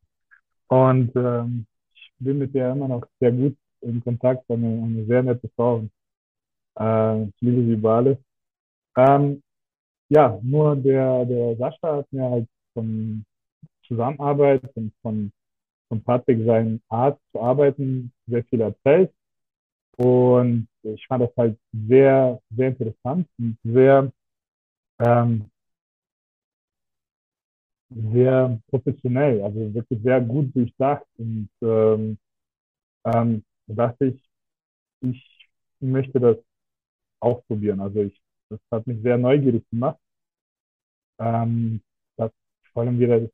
Und 0.69 1.15
ähm, 1.17 1.67
ich 1.95 2.13
bin 2.19 2.39
mit 2.39 2.55
der 2.55 2.73
immer 2.73 2.87
noch 2.89 3.05
sehr 3.19 3.33
gut 3.33 3.57
in 3.83 4.03
Kontakt, 4.03 4.51
eine, 4.51 4.67
eine 4.67 5.07
sehr 5.07 5.23
nette 5.23 5.49
Frau. 5.57 5.85
Äh, 6.79 7.25
ich 7.25 7.41
liebe 7.41 7.63
sie 7.65 7.73
über 7.73 7.95
alles. 7.97 8.19
Ähm, 8.97 9.43
ja, 10.09 10.39
nur 10.43 10.77
der, 10.77 11.25
der 11.25 11.57
Sascha 11.57 11.97
hat 11.99 12.13
mir 12.13 12.29
halt 12.29 12.49
von 12.75 13.25
Zusammenarbeit 13.87 14.63
und 14.77 14.93
von, 15.03 15.33
von 15.89 16.03
Patrick 16.03 16.45
seinen 16.45 16.83
Art 16.89 17.21
zu 17.33 17.41
arbeiten 17.41 18.13
sehr 18.27 18.45
viel 18.45 18.61
erzählt. 18.61 19.13
Und 19.97 20.69
ich 20.83 21.07
fand 21.07 21.25
das 21.25 21.37
halt 21.37 21.59
sehr, 21.73 22.41
sehr 22.57 22.69
interessant 22.69 23.29
und 23.39 23.59
sehr, 23.65 24.11
ähm, 25.01 25.51
sehr 27.91 28.61
professionell, 28.69 29.43
also 29.43 29.75
wirklich 29.75 30.01
sehr 30.03 30.21
gut 30.21 30.55
durchdacht. 30.57 31.07
Und 31.19 31.51
ähm, 31.63 32.19
ähm, 33.05 33.45
da 33.71 33.87
dachte 33.87 34.07
ich, 34.07 34.31
ich 35.03 35.47
möchte 35.81 36.21
das 36.21 36.37
auch 37.21 37.45
probieren. 37.47 37.81
Also 37.81 38.03
ich, 38.03 38.21
das 38.49 38.61
hat 38.71 38.87
mich 38.87 39.01
sehr 39.03 39.19
neugierig 39.19 39.65
gemacht. 39.71 39.99
Ähm, 41.19 41.81
dass 42.17 42.33
vor 42.73 42.83
allem 42.83 42.99
wieder, 42.99 43.29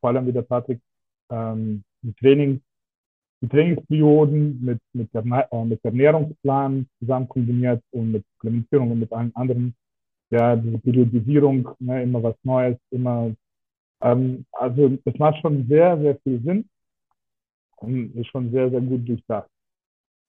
vor 0.00 0.10
allem 0.10 0.26
wieder 0.26 0.42
Patrick, 0.42 0.80
ähm, 1.30 1.84
die 2.02 2.12
Training, 2.14 2.60
die 3.40 3.48
Trainingsperioden 3.48 4.64
mit, 4.64 4.80
mit, 4.92 5.12
der, 5.14 5.22
äh, 5.50 5.64
mit 5.64 5.84
Ernährungsplan 5.84 6.86
zusammen 6.98 7.28
kombiniert 7.28 7.82
und 7.92 8.12
mit 8.12 8.24
Supplementierung 8.34 8.90
und 8.92 9.00
mit 9.00 9.12
allen 9.12 9.34
anderen. 9.36 9.74
Ja, 10.30 10.56
diese 10.56 10.78
Periodisierung, 10.78 11.68
ne, 11.78 12.02
immer 12.02 12.22
was 12.22 12.36
Neues, 12.42 12.76
immer, 12.90 13.34
ähm, 14.00 14.44
also 14.52 14.98
es 15.04 15.18
macht 15.18 15.40
schon 15.40 15.66
sehr, 15.68 15.98
sehr 16.00 16.18
viel 16.20 16.42
Sinn 16.42 16.68
und 17.76 18.14
ist 18.16 18.28
schon 18.28 18.50
sehr, 18.50 18.70
sehr 18.70 18.80
gut 18.80 19.08
durchdacht. 19.08 19.48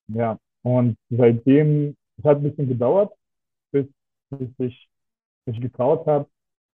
Ja, 0.08 0.38
und 0.64 0.98
seitdem, 1.10 1.96
es 2.18 2.24
hat 2.24 2.38
ein 2.38 2.44
bisschen 2.44 2.68
gedauert, 2.68 3.14
bis, 3.72 3.88
bis 4.30 4.50
ich 4.60 4.90
mich 5.46 5.62
getraut 5.62 6.06
habe, 6.08 6.30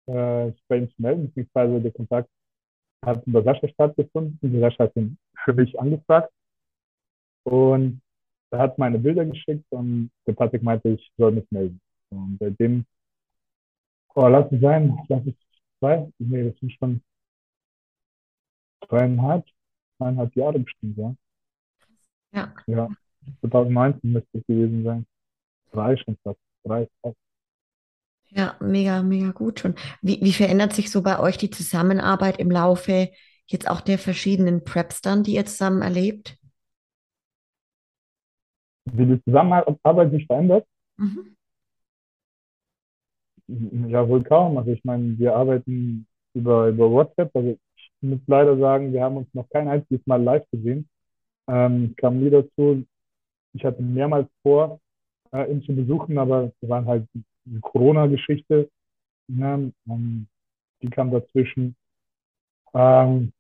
äh, 0.07 0.53
bei 0.69 0.79
ihm 0.79 0.91
zu 0.91 1.03
melden, 1.03 1.27
beziehungsweise 1.27 1.81
der 1.81 1.93
Kontakt 1.93 2.31
hat 3.05 3.27
über 3.27 3.43
Sascha 3.43 3.69
stattgefunden. 3.69 4.39
Der 4.43 4.61
Sascha 4.61 4.85
hat 4.85 4.97
ihn 4.97 5.19
für 5.45 5.55
mich 5.55 5.79
angefragt 5.79 6.33
und 7.45 8.01
er 8.51 8.59
hat 8.61 8.79
meine 8.79 8.99
Bilder 8.99 9.25
geschickt 9.25 9.65
und 9.71 10.11
der 10.27 10.33
Patrick 10.35 10.63
meinte, 10.63 10.91
ich 10.91 11.13
soll 11.17 11.33
mich 11.33 11.51
melden. 11.51 11.81
Und 12.11 12.39
seitdem, 12.41 12.87
oh, 14.15 14.29
lass 14.29 14.51
es 14.53 14.61
sein, 14.61 14.99
lass 15.09 15.27
es 15.27 15.35
zwei, 15.79 16.11
nee, 16.19 16.51
das 16.51 16.59
sind 16.61 16.73
schon 16.73 17.03
zweieinhalb, 18.89 19.45
zweieinhalb 19.97 20.35
Jahre 20.37 20.59
bestimmt, 20.61 20.97
ja. 20.99 21.15
Ja. 22.33 22.53
Ja, 22.67 22.89
2019 23.41 24.13
müsste 24.13 24.39
es 24.39 24.47
gewesen 24.47 24.85
sein. 24.85 25.07
Drei 25.73 25.97
schon 25.97 26.17
fast, 26.23 26.39
drei, 26.65 26.89
fast. 27.03 27.17
Ja, 28.31 28.57
mega, 28.61 29.03
mega 29.03 29.31
gut 29.31 29.61
schon. 29.61 29.75
Wie, 30.03 30.21
wie 30.21 30.33
verändert 30.33 30.73
sich 30.73 30.91
so 30.91 31.03
bei 31.03 31.19
euch 31.19 31.39
die 31.39 31.51
Zusammenarbeit 31.51 32.39
im 32.39 32.51
Laufe 32.51 33.11
jetzt 33.47 33.69
auch 33.71 33.81
der 33.81 33.99
verschiedenen 33.99 34.65
Preps 34.65 35.01
dann, 35.01 35.23
die 35.23 35.35
ihr 35.35 35.47
zusammen 35.47 35.83
erlebt? 35.83 36.37
Wie 38.93 39.07
die 39.07 39.23
Zusammenarbeit 39.25 40.11
sich 40.11 40.27
verändert? 40.27 40.67
Mhm. 40.97 41.37
Ja, 43.89 44.09
wohl 44.09 44.25
kaum. 44.25 44.59
Also 44.59 44.73
ich 44.73 44.85
meine, 44.85 45.19
wir 45.19 45.37
arbeiten 45.37 46.07
über, 46.35 46.69
über 46.69 46.91
WhatsApp. 46.91 47.31
Also 47.35 47.57
ich 47.77 47.91
muss 48.01 48.21
leider 48.27 48.59
sagen, 48.59 48.93
wir 48.93 49.03
haben 49.03 49.17
uns 49.19 49.29
noch 49.35 49.49
kein 49.51 49.69
einziges 49.69 50.05
Mal 50.07 50.23
live 50.23 50.45
gesehen. 50.51 50.89
Ähm, 51.49 51.95
kam 51.97 52.19
nie 52.21 52.31
dazu. 52.31 52.85
Ich 53.57 53.65
hatte 53.65 53.83
mehrmals 53.83 54.29
vor, 54.43 54.81
äh, 55.33 55.51
ihn 55.51 55.63
zu 55.63 55.75
besuchen, 55.75 56.19
aber 56.19 56.53
es 56.61 56.69
waren 56.69 56.87
halt 56.87 57.09
die 57.15 57.61
Corona-Geschichte. 57.61 58.69
Ne? 59.29 59.73
Die 60.83 60.91
kam 60.91 61.11
dazwischen. 61.11 61.75
Ähm, 62.75 63.33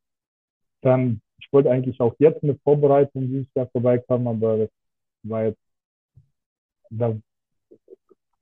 dann, 0.80 1.20
ich 1.38 1.52
wollte 1.52 1.70
eigentlich 1.70 2.00
auch 2.00 2.14
jetzt 2.18 2.42
eine 2.42 2.56
Vorbereitung 2.56 3.26
dieses 3.28 3.52
Jahr 3.54 3.68
vorbeikommen, 3.68 4.26
aber 4.28 4.58
das 4.58 4.70
war 5.22 5.44
jetzt, 5.44 5.60
da 6.90 7.14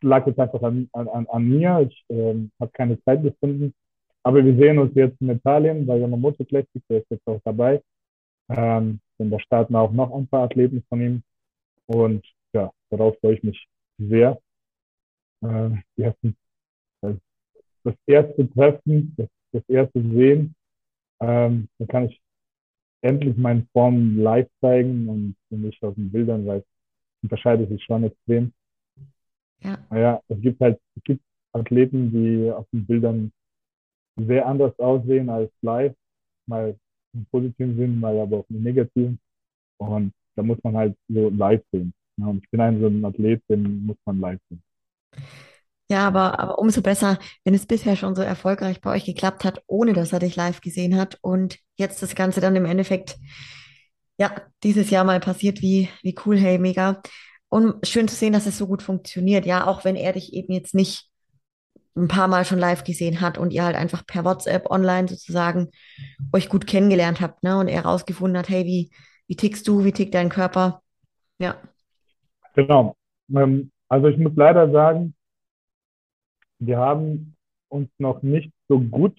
lag 0.01 0.27
jetzt 0.27 0.39
einfach 0.39 0.63
an, 0.63 0.89
an, 0.93 1.27
an 1.27 1.49
mir. 1.49 1.89
Ich 1.89 2.05
ähm, 2.09 2.51
habe 2.61 2.71
keine 2.73 3.03
Zeit 3.03 3.23
gefunden. 3.23 3.75
Aber 4.23 4.45
wir 4.45 4.57
sehen 4.57 4.79
uns 4.79 4.95
jetzt 4.95 5.21
in 5.21 5.31
Italien 5.31 5.87
bei 5.87 5.99
Yamamoto 5.99 6.45
Classic, 6.45 6.83
der 6.89 6.99
ist 6.99 7.11
jetzt 7.11 7.27
auch 7.27 7.41
dabei. 7.45 7.83
Ähm, 8.49 9.01
und 9.19 9.31
da 9.31 9.39
starten 9.41 9.77
auch 9.77 9.93
noch 9.93 10.15
ein 10.15 10.27
paar 10.27 10.45
Athleten 10.45 10.83
von 10.89 11.01
ihm. 11.01 11.23
Und 11.87 12.25
ja, 12.53 12.71
darauf 12.91 13.19
freue 13.21 13.35
ich 13.35 13.43
mich 13.43 13.67
sehr. 13.99 14.41
Äh, 15.43 15.71
die 15.97 16.03
ersten, 16.03 16.37
das, 17.01 17.17
das 17.85 17.95
erste 18.07 18.51
Treffen, 18.53 19.15
das, 19.17 19.29
das 19.53 19.63
erste 19.69 20.01
Sehen, 20.01 20.55
ähm, 21.21 21.69
da 21.79 21.87
kann 21.87 22.07
ich 22.07 22.21
endlich 23.03 23.37
meine 23.37 23.67
Form 23.73 24.19
live 24.19 24.49
zeigen 24.61 25.09
und 25.09 25.37
nicht 25.51 25.83
auf 25.83 25.95
den 25.95 26.11
Bildern, 26.11 26.47
weil 26.47 26.59
es 26.61 26.65
unterscheidet 27.23 27.69
sich 27.69 27.83
schon 27.85 28.05
extrem. 28.05 28.53
Ja. 29.61 29.79
Naja, 29.91 30.23
es 30.29 30.41
gibt 30.41 30.61
halt, 30.61 30.81
es 30.97 31.03
gibt 31.05 31.23
Athleten, 31.53 32.11
die 32.11 32.51
auf 32.51 32.67
den 32.73 32.87
Bildern 32.87 33.33
sehr 34.17 34.47
anders 34.47 34.79
aussehen 34.79 35.29
als 35.29 35.51
live, 35.63 35.95
mal 36.47 36.77
im 37.13 37.27
positiven 37.27 37.77
Sinn, 37.77 38.01
mal 38.01 38.19
aber 38.19 38.39
auch 38.39 38.51
im 38.51 38.63
negativen. 38.63 39.19
Und 39.79 40.13
da 40.37 40.43
muss 40.43 40.59
man 40.63 40.77
halt 40.77 40.97
so 41.09 41.31
live 41.31 41.63
sehen. 41.73 41.95
Ja, 42.17 42.27
und 42.27 42.45
ich 42.45 42.51
bin 42.51 42.61
ein 42.61 42.81
so 42.81 42.87
ein 42.87 43.05
Athlet, 43.05 43.43
den 43.49 43.87
muss 43.87 43.97
man 44.05 44.21
live 44.21 44.41
sehen. 44.49 44.63
Ja, 45.91 46.07
aber, 46.07 46.39
aber 46.41 46.59
umso 46.59 46.81
besser, 46.81 47.19
wenn 47.45 47.55
es 47.55 47.67
bisher 47.67 47.95
schon 47.97 48.15
so 48.15 48.23
erfolgreich 48.23 48.81
bei 48.81 48.91
euch 48.91 49.05
geklappt 49.05 49.45
hat, 49.45 49.63
ohne 49.67 49.93
dass 49.93 50.13
er 50.13 50.19
dich 50.19 50.35
live 50.35 50.61
gesehen 50.61 50.97
hat 50.97 51.19
und 51.21 51.59
jetzt 51.77 52.03
das 52.03 52.15
Ganze 52.15 52.41
dann 52.41 52.57
im 52.57 52.65
Endeffekt, 52.65 53.17
ja, 54.19 54.35
dieses 54.63 54.91
Jahr 54.91 55.05
mal 55.05 55.21
passiert, 55.21 55.61
wie, 55.61 55.89
wie 56.03 56.15
cool, 56.25 56.39
hey, 56.39 56.59
mega. 56.59 57.03
Und 57.49 57.87
schön 57.87 58.09
zu 58.09 58.17
sehen, 58.17 58.33
dass 58.33 58.47
es 58.47 58.59
so 58.59 58.67
gut 58.67 58.83
funktioniert, 58.83 59.45
ja, 59.47 59.67
auch 59.67 59.85
wenn 59.85 59.97
er 59.97 60.13
dich 60.15 60.33
eben 60.33 60.53
jetzt 60.53 60.75
nicht 60.75 61.11
ein 61.97 62.09
paar 62.09 62.29
Mal 62.29 62.45
schon 62.45 62.59
live 62.59 62.85
gesehen 62.85 63.21
hat 63.21 63.39
und 63.39 63.53
ihr 63.53 63.65
halt 63.65 63.77
einfach 63.77 64.07
per 64.07 64.25
WhatsApp 64.25 64.71
online 64.71 65.07
sozusagen 65.09 65.71
euch 66.33 66.49
gut 66.49 66.67
kennengelernt 66.67 67.21
habt, 67.21 67.43
ne? 67.43 67.57
Und 67.59 67.69
er 67.69 67.85
rausgefunden 67.85 68.39
hat, 68.39 68.49
hey, 68.49 68.65
wie, 68.65 68.91
wie 69.27 69.37
tickst 69.37 69.67
du, 69.69 69.85
wie 69.85 69.93
tickt 69.93 70.15
dein 70.15 70.29
Körper? 70.29 70.83
Ja, 71.39 71.57
Genau. 72.55 72.97
Ähm, 73.35 73.71
also 73.89 74.09
ich 74.09 74.17
muss 74.17 74.33
leider 74.37 74.71
sagen, 74.71 75.15
wir 76.59 76.79
haben 76.79 77.37
uns 77.69 77.91
noch 77.99 78.23
nicht 78.23 78.53
so 78.69 78.81
gut 78.81 79.17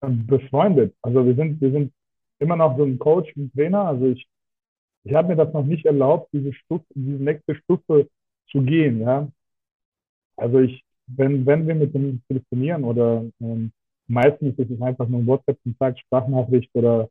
befreundet. 0.00 0.94
Also 1.00 1.24
wir 1.24 1.34
sind, 1.34 1.60
wir 1.60 1.70
sind 1.70 1.92
immer 2.38 2.56
noch 2.56 2.76
so 2.76 2.84
ein 2.84 2.98
Coach, 2.98 3.34
ein 3.36 3.50
Trainer. 3.52 3.86
Also 3.86 4.08
ich, 4.08 4.26
ich 5.04 5.14
habe 5.14 5.28
mir 5.28 5.36
das 5.36 5.52
noch 5.54 5.64
nicht 5.64 5.86
erlaubt, 5.86 6.28
diese 6.32 6.52
Stufe, 6.52 6.84
diese 6.94 7.22
nächste 7.22 7.54
Stufe 7.54 8.08
zu 8.50 8.62
gehen, 8.62 9.00
ja. 9.00 9.28
Also 10.36 10.58
ich, 10.60 10.84
wenn, 11.06 11.46
wenn 11.46 11.66
wir 11.66 11.74
mit 11.76 11.94
dem 11.94 12.22
telefonieren 12.26 12.84
oder 12.84 13.24
ähm, 13.40 13.72
meistens 14.08 14.58
ist 14.58 14.70
es 14.70 14.82
einfach 14.82 15.08
nur 15.08 15.20
ein 15.20 15.26
WhatsApp-Kontakt, 15.26 16.00
Sprachnachricht 16.00 16.70
oder 16.74 17.08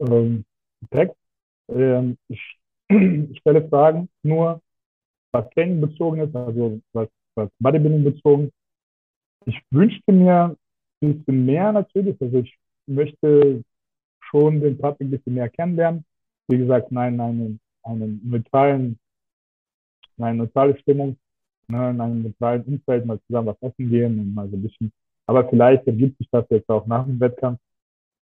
ähm, 0.00 0.44
Text. 0.90 1.16
Ähm, 1.68 2.16
ich, 2.28 2.58
ich 2.88 3.38
stelle 3.40 3.66
Fragen 3.68 4.08
nur, 4.22 4.60
was 5.32 5.48
Training 5.50 5.80
bezogen 5.80 6.20
ist, 6.20 6.34
also 6.34 6.80
was, 6.92 7.08
was 7.34 7.50
Bodybuilding 7.58 8.04
bezogen. 8.04 8.50
Ich 9.46 9.60
wünschte 9.70 10.12
mir 10.12 10.56
ein 11.02 11.14
bisschen 11.16 11.44
mehr 11.44 11.72
natürlich, 11.72 12.20
also 12.20 12.38
ich 12.38 12.56
möchte 12.86 13.62
schon 14.20 14.60
den 14.60 14.78
Patrick 14.78 15.08
ein 15.08 15.10
bisschen 15.10 15.34
mehr 15.34 15.48
kennenlernen. 15.48 16.04
Wie 16.48 16.58
gesagt, 16.58 16.92
nein, 16.92 17.20
einen, 17.20 17.60
einen 17.82 18.20
neutralen, 18.24 18.98
eine 20.18 20.38
neutrale 20.38 20.78
Stimmung, 20.78 21.16
ne, 21.68 21.90
in 21.90 22.00
einem 22.00 22.22
neutralen 22.22 22.62
Umfeld 22.64 23.06
mal 23.06 23.20
zusammen 23.26 23.48
was 23.48 23.62
essen 23.62 23.90
gehen 23.90 24.18
und 24.18 24.34
mal 24.34 24.48
so 24.48 24.56
ein 24.56 24.62
bisschen. 24.62 24.92
Aber 25.26 25.48
vielleicht 25.48 25.86
ergibt 25.86 26.18
sich 26.18 26.28
das 26.30 26.44
jetzt 26.50 26.68
auch 26.68 26.86
nach 26.86 27.06
dem 27.06 27.18
Wettkampf. 27.20 27.58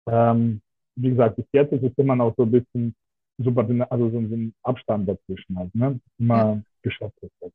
Ähm, 0.08 0.60
wie 0.96 1.10
gesagt, 1.10 1.36
bis 1.36 1.46
jetzt 1.52 1.72
ist 1.72 1.82
es 1.82 1.92
immer 1.96 2.16
noch 2.16 2.34
so 2.36 2.42
ein 2.42 2.50
bisschen 2.50 2.94
super, 3.38 3.66
also 3.90 4.10
so, 4.10 4.18
ein 4.18 4.54
Abstand 4.62 5.08
dazwischen 5.08 5.58
halt, 5.58 5.74
ne? 5.74 6.00
Immer 6.18 6.36
ja. 6.36 6.62
geschafft 6.82 7.16
ist. 7.20 7.52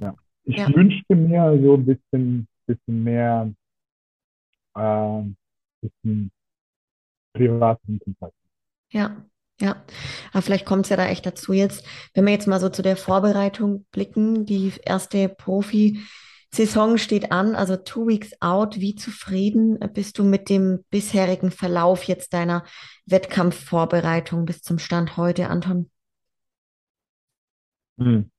Ja. 0.00 0.14
Ich 0.44 0.56
ja. 0.56 0.74
wünschte 0.74 1.14
mir 1.14 1.60
so 1.62 1.74
ein 1.74 1.86
bisschen, 1.86 2.48
bisschen 2.66 3.04
mehr, 3.04 3.52
äh, 4.74 5.22
bisschen 5.80 6.30
privaten 7.32 7.98
Kontakt. 8.00 8.34
Ja, 8.92 9.24
ja, 9.60 9.84
aber 10.32 10.42
vielleicht 10.42 10.66
kommt 10.66 10.86
es 10.86 10.90
ja 10.90 10.96
da 10.96 11.06
echt 11.06 11.26
dazu 11.26 11.52
jetzt, 11.52 11.86
wenn 12.14 12.24
wir 12.24 12.32
jetzt 12.32 12.48
mal 12.48 12.60
so 12.60 12.70
zu 12.70 12.82
der 12.82 12.96
Vorbereitung 12.96 13.84
blicken, 13.92 14.46
die 14.46 14.72
erste 14.82 15.28
Profi-Saison 16.50 16.98
steht 16.98 17.32
an, 17.32 17.54
also 17.54 17.76
two 17.76 18.06
weeks 18.06 18.32
out. 18.40 18.80
Wie 18.80 18.94
zufrieden 18.94 19.78
bist 19.94 20.18
du 20.18 20.24
mit 20.24 20.48
dem 20.48 20.84
bisherigen 20.90 21.50
Verlauf 21.50 22.04
jetzt 22.04 22.32
deiner 22.32 22.64
Wettkampfvorbereitung 23.06 24.44
bis 24.44 24.62
zum 24.62 24.78
Stand 24.78 25.16
heute, 25.16 25.48
Anton? 25.48 25.90
Hm. 27.98 28.30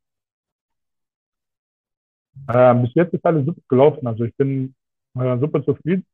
Äh, 2.47 2.75
bis 2.75 2.93
jetzt 2.95 3.13
ist 3.13 3.25
alles 3.25 3.45
super 3.45 3.61
gelaufen. 3.67 4.07
Also 4.07 4.23
ich 4.23 4.35
bin 4.35 4.75
äh, 5.15 5.37
super 5.39 5.63
zufrieden. 5.63 6.05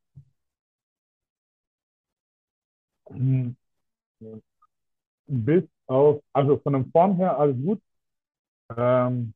Hm 3.10 3.56
bis 5.28 5.64
auf, 5.86 6.22
also 6.32 6.58
von 6.58 6.72
der 6.72 6.84
Form 6.92 7.16
her 7.16 7.38
alles 7.38 7.56
gut. 7.62 7.80
Ähm, 8.76 9.34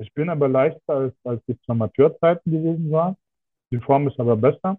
ich 0.00 0.12
bin 0.14 0.30
aber 0.30 0.48
leichter 0.48 0.94
als, 0.94 1.14
als 1.24 1.42
die 1.46 1.56
Amateurzeiten 1.66 2.50
gewesen 2.50 2.90
war. 2.90 3.16
Die 3.70 3.78
Form 3.78 4.08
ist 4.08 4.18
aber 4.18 4.36
besser. 4.36 4.78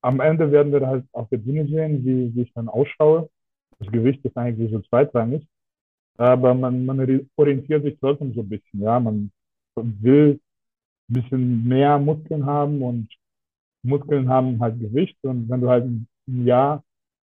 Am 0.00 0.20
Ende 0.20 0.50
werden 0.50 0.72
wir 0.72 0.86
halt 0.86 1.04
auf 1.12 1.28
der 1.28 1.38
Bühne 1.38 1.66
sehen, 1.66 2.04
wie, 2.04 2.34
wie 2.34 2.42
ich 2.42 2.52
dann 2.54 2.68
ausschaue. 2.68 3.28
Das 3.78 3.92
Gewicht 3.92 4.24
ist 4.24 4.36
eigentlich 4.36 4.72
so 4.72 4.80
zweitrangig. 4.80 5.46
Aber 6.16 6.54
man, 6.54 6.86
man 6.86 7.28
orientiert 7.36 7.84
sich 7.84 7.98
trotzdem 8.00 8.32
so 8.34 8.40
ein 8.40 8.48
bisschen. 8.48 8.80
Ja, 8.80 8.98
man 8.98 9.30
will 9.76 10.40
ein 11.10 11.14
bisschen 11.14 11.68
mehr 11.68 11.98
Muskeln 11.98 12.46
haben 12.46 12.82
und 12.82 13.08
Muskeln 13.82 14.28
haben 14.28 14.58
halt 14.60 14.80
Gewicht. 14.80 15.18
Und 15.22 15.48
wenn 15.50 15.60
du 15.60 15.68
halt 15.68 15.84
ein 15.84 16.08
Jahr 16.26 16.82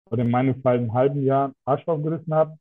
oder 0.10 0.22
in 0.22 0.32
meinem 0.32 0.62
Fall 0.62 0.78
ein 0.78 0.93
halben 0.93 1.24
Jahr 1.24 1.52
Arsch 1.66 1.88
aufgerissen 1.88 2.34
habe, 2.34 2.58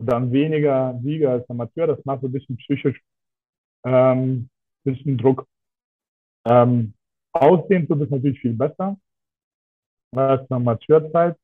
dann 0.00 0.32
weniger 0.32 0.98
Sieger 1.02 1.32
als 1.32 1.48
Amateur, 1.50 1.86
das 1.86 2.04
macht 2.04 2.22
so 2.22 2.28
ein 2.28 2.32
bisschen 2.32 2.56
psychisch, 2.56 3.00
ähm, 3.84 4.48
bisschen 4.84 5.18
Druck. 5.18 5.46
Ähm, 6.46 6.94
aussehen 7.32 7.86
tut 7.86 8.00
es 8.02 8.10
natürlich 8.10 8.40
viel 8.40 8.54
besser 8.54 8.96
als 10.16 10.50
Amateurzeit, 10.50 11.36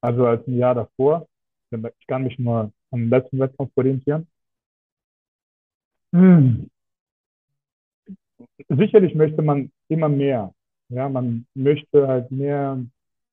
also 0.00 0.26
als 0.26 0.46
ein 0.46 0.58
Jahr 0.58 0.74
davor. 0.74 1.28
Ich 1.70 2.06
kann 2.06 2.24
mich 2.24 2.38
nur 2.38 2.72
am 2.90 3.08
letzten 3.08 3.38
Wettkampf 3.38 3.70
orientieren. 3.76 4.26
Hm. 6.12 6.68
Sicherlich 8.68 9.14
möchte 9.14 9.42
man 9.42 9.70
immer 9.88 10.08
mehr. 10.08 10.52
Ja, 10.88 11.08
man 11.08 11.46
möchte 11.54 12.08
halt 12.08 12.30
mehr 12.32 12.84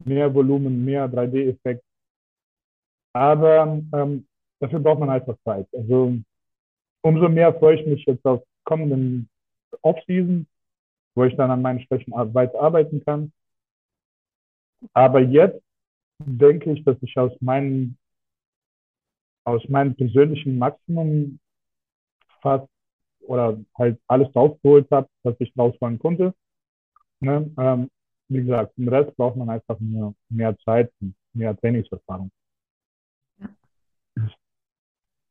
mehr 0.05 0.34
Volumen, 0.34 0.86
mehr 0.86 1.07
3D-Effekt. 1.07 1.84
Aber 3.13 3.82
ähm, 3.93 4.28
dafür 4.60 4.80
braucht 4.80 4.99
man 4.99 5.10
einfach 5.10 5.38
Zeit. 5.43 5.68
Also 5.74 6.18
umso 7.01 7.30
mehr 7.30 7.53
freue 7.53 7.80
ich 7.80 7.88
mich 7.88 8.05
jetzt 8.05 8.26
auf 8.26 8.43
kommenden 8.64 9.30
Off-Season, 9.82 10.47
wo 11.16 11.24
ich 11.24 11.36
dann 11.36 11.51
an 11.51 11.62
meinen 11.62 11.82
Schwächen 11.82 12.14
weiter 12.14 12.60
arbeiten 12.60 13.03
kann. 13.03 13.32
Aber 14.93 15.22
jetzt 15.22 15.62
denke 16.20 16.72
ich, 16.74 16.84
dass 16.84 16.97
ich 17.01 17.18
aus 17.18 17.32
meinem, 17.39 17.97
aus 19.45 19.68
meinem 19.70 19.95
persönlichen 19.95 20.58
Maximum 20.58 21.39
fast 22.41 22.68
oder 23.22 23.60
halt 23.78 23.99
alles 24.08 24.34
rausgeholt 24.36 24.89
habe, 24.91 25.08
was 25.24 25.36
ich 25.39 25.51
rausholen 25.58 25.99
konnte. 25.99 26.34
Ne? 27.20 27.51
Ähm, 27.58 27.89
wie 28.30 28.41
gesagt, 28.41 28.74
im 28.78 28.88
Rest 28.89 29.16
braucht 29.18 29.38
man 29.38 29.49
einfach 29.49 29.80
mehr, 29.80 30.14
mehr 30.30 30.58
Zeit 30.60 30.91
mehr 31.34 31.55
Trainingserfahrung. 31.55 32.32
Ja. 33.39 33.49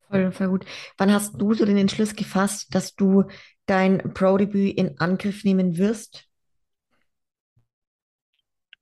Voll, 0.08 0.32
voll 0.32 0.48
gut. 0.48 0.66
Wann 0.98 1.12
hast 1.12 1.40
du 1.40 1.54
so 1.54 1.64
den 1.64 1.76
Entschluss 1.76 2.14
gefasst, 2.14 2.74
dass 2.74 2.94
du 2.94 3.24
dein 3.66 3.98
Pro-Debüt 4.14 4.76
in 4.76 4.98
Angriff 4.98 5.44
nehmen 5.44 5.78
wirst? 5.78 6.28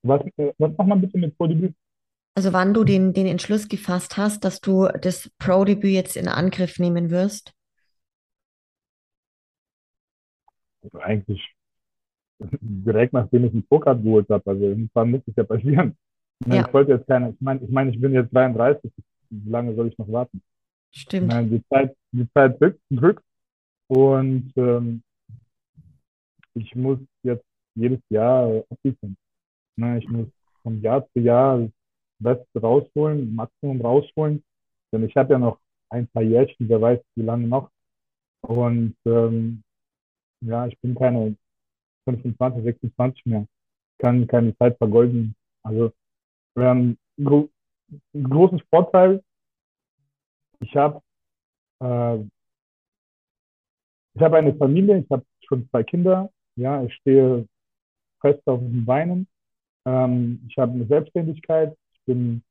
Was, 0.03 0.21
äh, 0.37 0.53
was 0.59 0.77
macht 0.77 0.89
man 0.89 1.01
bitte 1.01 1.19
mit 1.19 1.37
Pro-Debüt? 1.37 1.75
Also 2.37 2.53
wann 2.53 2.75
du 2.75 2.85
den, 2.85 3.13
den 3.13 3.27
Entschluss 3.27 3.69
gefasst 3.69 4.17
hast, 4.17 4.45
dass 4.45 4.61
du 4.61 4.89
das 5.01 5.31
Pro-Debüt 5.39 5.93
jetzt 5.93 6.17
in 6.17 6.29
Angriff 6.29 6.79
nehmen 6.79 7.11
wirst? 7.11 7.55
Also 10.83 10.99
eigentlich 10.99 11.55
direkt 12.39 13.13
nachdem 13.13 13.45
ich 13.47 13.53
einen 13.53 13.67
Poker 13.67 13.95
geholt 13.95 14.29
habe. 14.29 14.43
Also 14.51 14.65
irgendwann 14.65 15.11
muss 15.11 15.23
es 15.27 15.37
ja 15.37 15.45
passieren. 15.45 15.97
Ich, 16.41 16.47
meine, 16.49 16.61
ja. 16.61 16.67
ich 16.67 16.75
wollte 16.75 16.93
jetzt 16.93 17.07
keine, 17.07 17.31
ich 17.31 17.41
meine, 17.41 17.61
ich, 17.61 17.71
meine, 17.71 17.91
ich 17.91 18.01
bin 18.01 18.13
jetzt 18.13 18.35
33, 18.35 18.93
wie 19.31 19.51
lange 19.51 19.75
soll 19.75 19.89
ich 19.89 19.99
noch 19.99 20.11
warten? 20.11 20.43
Stimmt. 20.95 21.29
Meine, 21.29 21.49
die 21.49 21.63
Zeit, 21.69 21.97
die 22.13 22.29
Zeit 22.33 22.57
drückt, 22.91 23.25
und 23.89 24.53
ähm, 24.57 25.03
ich 26.55 26.75
muss 26.75 26.99
jetzt 27.23 27.45
jedes 27.75 28.01
Jahr 28.09 28.65
abliefern. 28.71 29.17
Ne, 29.77 29.99
ich 29.99 30.09
muss 30.09 30.29
von 30.63 30.81
Jahr 30.81 31.07
zu 31.13 31.21
Jahr 31.21 31.59
das 31.59 31.71
Beste 32.19 32.61
rausholen, 32.61 33.35
Maximum 33.35 33.81
rausholen. 33.81 34.43
Denn 34.93 35.05
ich 35.05 35.17
habe 35.17 35.33
ja 35.33 35.39
noch 35.39 35.59
ein 35.91 36.07
paar 36.09 36.23
Jährchen, 36.23 36.69
wer 36.69 36.81
weiß, 36.81 37.01
wie 37.17 37.23
lange 37.23 37.49
noch. 37.49 37.71
Und 38.43 38.97
ähm, 39.05 39.63
ja, 40.41 40.67
ich 40.67 40.79
bin 40.81 40.95
keine 40.95 41.37
25, 42.05 42.65
26 42.65 43.27
mehr. 43.27 43.47
Kann 43.99 44.27
keine 44.27 44.57
Zeit 44.59 44.77
vergolden. 44.79 45.35
Also 45.63 45.93
wir 46.55 46.67
haben 46.67 46.99
gro 47.23 47.49
einen 48.15 48.31
großen 48.31 48.61
Vorteil. 48.71 49.23
Ich 50.65 50.77
habe 50.77 51.01
äh, 51.83 52.19
ich 54.17 54.23
eine 54.23 54.55
Familie, 54.55 54.99
ich 54.99 55.11
habe 55.11 55.25
schon 55.47 55.69
zwei 55.71 55.83
Kinder. 55.83 56.31
Ja, 56.57 56.83
ich 56.85 56.95
stehe 56.95 57.47
fest 58.21 58.43
auf 58.47 58.61
den 58.61 58.85
Beinen. 58.85 59.27
Ähm, 59.85 60.47
ich 60.49 60.57
habe 60.57 60.73
eine 60.73 60.87
Selbstständigkeit. 60.87 61.77
Ich 61.95 62.01
bin 62.07 62.43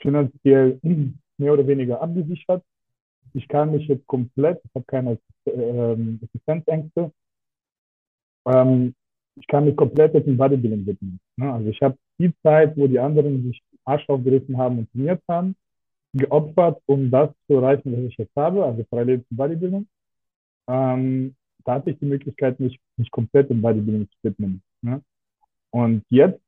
finanziell 0.00 0.78
mehr 1.38 1.52
oder 1.52 1.66
weniger 1.66 2.00
abgesichert. 2.00 2.62
Ich 3.34 3.48
kann 3.48 3.72
mich 3.72 3.86
jetzt 3.88 4.06
komplett, 4.06 4.60
ich 4.64 4.74
habe 4.74 4.84
keine 4.86 5.18
äh, 5.46 5.92
Existenzängste 6.22 7.12
ähm, 8.48 8.94
ich 9.36 9.46
kann 9.46 9.64
mich 9.64 9.76
komplett 9.76 10.14
jetzt 10.14 10.26
im 10.26 10.36
Bodybuilding 10.36 10.86
widmen. 10.86 11.20
Ne? 11.36 11.52
Also 11.52 11.68
ich 11.68 11.80
habe 11.82 11.96
die 12.18 12.32
Zeit, 12.42 12.76
wo 12.76 12.86
die 12.86 12.98
anderen 12.98 13.44
sich 13.44 13.62
Arsch 13.84 14.08
aufgerissen 14.08 14.56
haben 14.58 14.78
und 14.78 14.90
trainiert 14.92 15.22
haben, 15.28 15.54
geopfert, 16.14 16.80
um 16.86 17.10
das 17.10 17.30
zu 17.46 17.54
erreichen, 17.54 17.92
was 17.92 18.10
ich 18.10 18.16
jetzt 18.16 18.34
habe, 18.36 18.64
also 18.64 18.84
parallel 18.84 19.24
zum 19.26 19.36
Bodybuilding. 19.36 19.88
Ähm, 20.68 21.34
da 21.64 21.74
hatte 21.74 21.90
ich 21.90 21.98
die 21.98 22.06
Möglichkeit, 22.06 22.58
mich, 22.60 22.78
mich 22.96 23.10
komplett 23.10 23.50
im 23.50 23.60
Bodybuilding 23.60 24.08
zu 24.08 24.16
widmen. 24.22 24.62
Ne? 24.82 25.02
Und 25.70 26.04
jetzt 26.08 26.40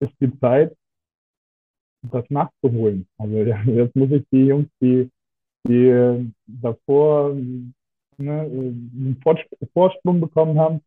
ist 0.00 0.12
die 0.20 0.38
Zeit, 0.38 0.76
das 2.02 2.28
nachzuholen. 2.30 3.06
Also 3.18 3.36
jetzt 3.66 3.96
muss 3.96 4.10
ich 4.10 4.24
die 4.30 4.46
Jungs, 4.46 4.68
die, 4.80 5.10
die 5.66 6.30
davor 6.46 7.34
ne, 7.34 8.40
einen 8.40 9.20
Vorsprung 9.72 10.20
bekommen 10.20 10.58
haben, 10.58 10.80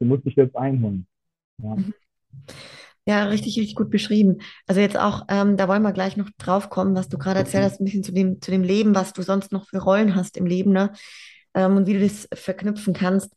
den 0.00 0.08
muss 0.08 0.20
ich 0.24 0.34
jetzt 0.36 0.56
einholen. 0.56 1.06
Ja. 1.62 1.76
Ja, 3.10 3.24
richtig, 3.24 3.58
richtig 3.58 3.74
gut 3.74 3.90
beschrieben. 3.90 4.38
Also 4.68 4.80
jetzt 4.80 4.96
auch, 4.96 5.24
ähm, 5.28 5.56
da 5.56 5.66
wollen 5.66 5.82
wir 5.82 5.90
gleich 5.92 6.16
noch 6.16 6.30
drauf 6.38 6.70
kommen, 6.70 6.94
was 6.94 7.08
du 7.08 7.18
gerade 7.18 7.40
erzählt 7.40 7.64
hast, 7.64 7.80
ein 7.80 7.84
bisschen 7.84 8.04
zu 8.04 8.12
dem, 8.12 8.40
zu 8.40 8.52
dem 8.52 8.62
Leben, 8.62 8.94
was 8.94 9.12
du 9.12 9.22
sonst 9.22 9.50
noch 9.50 9.66
für 9.66 9.78
Rollen 9.78 10.14
hast 10.14 10.36
im 10.36 10.46
Leben, 10.46 10.70
ne? 10.70 10.92
Ähm, 11.52 11.76
und 11.76 11.88
wie 11.88 11.94
du 11.94 12.00
das 12.00 12.28
verknüpfen 12.32 12.94
kannst. 12.94 13.32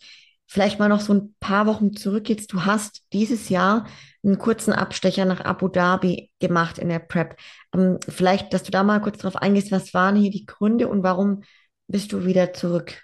Vielleicht 0.45 0.77
mal 0.77 0.89
noch 0.89 0.99
so 0.99 1.15
ein 1.15 1.33
paar 1.39 1.65
Wochen 1.65 1.95
zurück 1.95 2.29
jetzt. 2.29 2.53
Du 2.53 2.65
hast 2.65 3.01
dieses 3.13 3.49
Jahr 3.49 3.87
einen 4.23 4.37
kurzen 4.37 4.73
Abstecher 4.73 5.25
nach 5.25 5.41
Abu 5.41 5.69
Dhabi 5.69 6.29
gemacht 6.39 6.77
in 6.77 6.89
der 6.89 6.99
Prep. 6.99 7.35
Ähm, 7.73 7.97
vielleicht, 8.07 8.53
dass 8.53 8.61
du 8.61 8.69
da 8.69 8.83
mal 8.83 9.01
kurz 9.01 9.17
drauf 9.17 9.37
eingehst, 9.37 9.71
was 9.71 9.95
waren 9.95 10.15
hier 10.17 10.29
die 10.29 10.45
Gründe 10.45 10.87
und 10.87 11.01
warum 11.01 11.41
bist 11.87 12.13
du 12.13 12.25
wieder 12.25 12.53
zurück? 12.53 13.01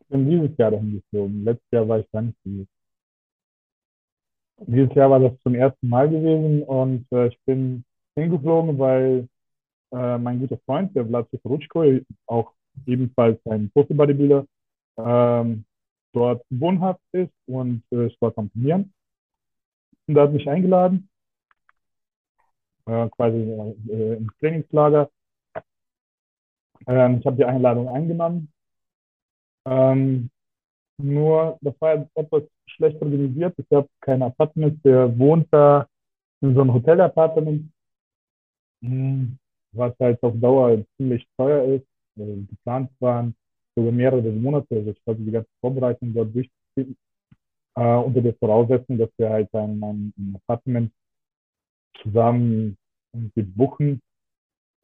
Ich 0.00 0.06
bin 0.08 0.28
dieses 0.28 0.54
Jahr 0.58 0.72
dahin 0.72 1.00
geflogen. 1.00 1.44
Letztes 1.44 1.66
Jahr 1.72 1.88
war 1.88 2.00
ich 2.00 2.06
da 2.12 2.20
nicht. 2.20 2.68
Dieses 4.58 4.94
Jahr 4.94 5.10
war 5.10 5.20
das 5.20 5.32
zum 5.42 5.54
ersten 5.54 5.88
Mal 5.88 6.08
gewesen 6.08 6.62
und 6.62 7.06
äh, 7.12 7.28
ich 7.28 7.38
bin 7.44 7.84
hingeflogen, 8.14 8.78
weil 8.78 9.28
äh, 9.92 10.18
mein 10.18 10.40
guter 10.40 10.58
Freund, 10.64 10.94
der 10.96 11.06
Vlad 11.06 11.28
Rutschko, 11.44 11.84
auch 12.26 12.52
ebenfalls 12.86 13.38
ein 13.46 13.70
Profi-Bodybuilder, 13.70 14.46
ähm, 14.98 15.64
dort 16.12 16.44
wohnhaft 16.48 17.00
ist 17.12 17.32
und 17.46 17.82
äh, 17.92 18.06
ich 18.06 18.20
war 18.20 18.32
am 18.36 18.50
Trainieren. 18.52 18.92
Und 20.06 20.16
er 20.16 20.22
hat 20.22 20.32
mich 20.32 20.48
eingeladen, 20.48 21.08
äh, 22.86 23.08
quasi 23.10 23.36
äh, 23.36 24.16
ins 24.16 24.32
Trainingslager. 24.38 25.10
Ähm, 26.86 27.18
ich 27.18 27.26
habe 27.26 27.36
die 27.36 27.44
Einladung 27.44 27.88
angenommen. 27.88 28.52
Ähm, 29.66 30.30
nur, 30.98 31.58
das 31.60 31.74
war 31.80 32.08
etwas 32.14 32.42
schlecht 32.66 33.00
organisiert. 33.02 33.54
Ich 33.58 33.66
habe 33.70 33.88
kein 34.00 34.22
Apartment. 34.22 34.84
Der 34.84 35.16
wohnt 35.18 35.46
da 35.50 35.86
in 36.40 36.54
so 36.54 36.60
einem 36.62 36.74
Hotel-Apartment, 36.74 37.70
hm, 38.82 39.38
was 39.72 39.94
halt 40.00 40.22
auf 40.22 40.34
Dauer 40.40 40.84
ziemlich 40.96 41.26
teuer 41.36 41.64
ist. 41.76 41.86
Also 42.18 42.32
geplant 42.48 42.90
waren 43.00 43.34
sogar 43.74 43.92
mehrere 43.92 44.30
Monate. 44.30 44.76
Also 44.76 44.90
ich 44.90 45.06
wollte 45.06 45.22
die 45.22 45.30
ganze 45.30 45.50
Vorbereitung 45.60 46.14
dort 46.14 46.34
durchziehen. 46.34 46.96
Äh, 47.74 47.96
unter 47.96 48.22
der 48.22 48.34
Voraussetzung, 48.34 48.96
dass 48.96 49.10
wir 49.18 49.28
halt 49.28 49.54
ein, 49.54 49.82
ein, 49.82 50.12
ein 50.16 50.36
Apartment 50.36 50.92
zusammen 52.02 52.76
buchen. 53.34 54.00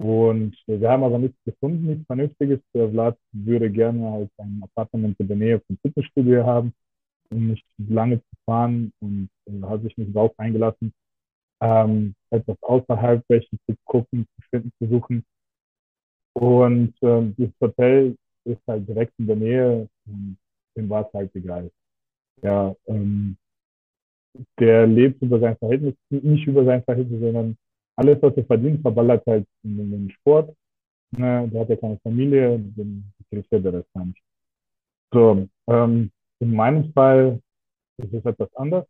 Und 0.03 0.57
wir 0.67 0.91
haben 0.91 1.05
aber 1.05 1.19
nichts 1.19 1.39
gefunden, 1.45 1.87
nichts 1.87 2.07
Vernünftiges. 2.07 2.59
Der 2.75 2.91
Vlad 2.91 3.17
würde 3.31 3.71
gerne 3.71 4.11
halt 4.11 4.31
ein 4.39 4.61
Apartment 4.65 5.19
in 5.21 5.29
der 5.29 5.37
Nähe 5.37 5.61
vom 5.61 5.79
Fitnessstudio 5.81 6.45
haben, 6.45 6.75
um 7.31 7.51
nicht 7.51 7.65
lange 7.79 8.19
zu 8.19 8.37
fahren 8.45 8.93
und 8.99 9.29
äh, 9.47 9.63
hat 9.63 9.83
sich 9.83 9.97
nicht 9.97 10.15
darauf 10.15 10.37
eingelassen, 10.39 10.93
ähm, 11.61 12.17
etwas 12.31 12.57
außerhalb 12.63 13.25
welchen 13.29 13.61
zu 13.65 13.77
gucken, 13.85 14.27
zu 14.35 14.49
finden, 14.51 14.73
zu 14.81 14.89
suchen. 14.89 15.25
Und 16.33 16.95
ähm, 17.03 17.37
das 17.39 17.51
Hotel 17.61 18.17
ist 18.45 18.61
halt 18.67 18.89
direkt 18.89 19.13
in 19.21 19.29
der 19.29 19.37
Nähe 19.37 19.89
und 20.07 20.37
dem 20.77 20.91
war 20.91 21.07
es 21.07 21.13
halt 21.13 21.33
egal. 21.37 21.71
Ja, 22.43 22.75
ähm, 22.87 23.37
der 24.59 24.89
lebt 24.89 25.23
über 25.23 25.39
sein 25.39 25.57
Verhältnis, 25.59 25.95
nicht 26.11 26.49
über 26.49 26.65
sein 26.65 26.83
Verhältnis, 26.83 27.21
sondern 27.21 27.57
alles, 27.97 28.21
was 28.23 28.37
er 28.37 28.45
verdient, 28.45 28.83
verballert 28.83 29.25
halt 29.27 29.47
in, 29.63 29.77
den 29.77 30.11
Sport. 30.11 30.55
Ne, 31.13 31.49
der 31.49 31.61
hat 31.61 31.69
ja 31.69 31.77
keine 31.77 31.99
Familie, 31.99 32.59
den 32.59 33.13
interessiert 33.19 33.65
er 33.67 33.73
das 33.73 33.85
gar 33.93 34.07
nicht. 34.07 34.23
So, 35.13 35.47
ähm, 35.69 36.11
in 36.41 36.55
meinem 36.55 36.93
Fall 36.93 37.41
ist 37.99 38.15
es 38.15 38.25
etwas 38.25 38.55
anders. 38.57 38.87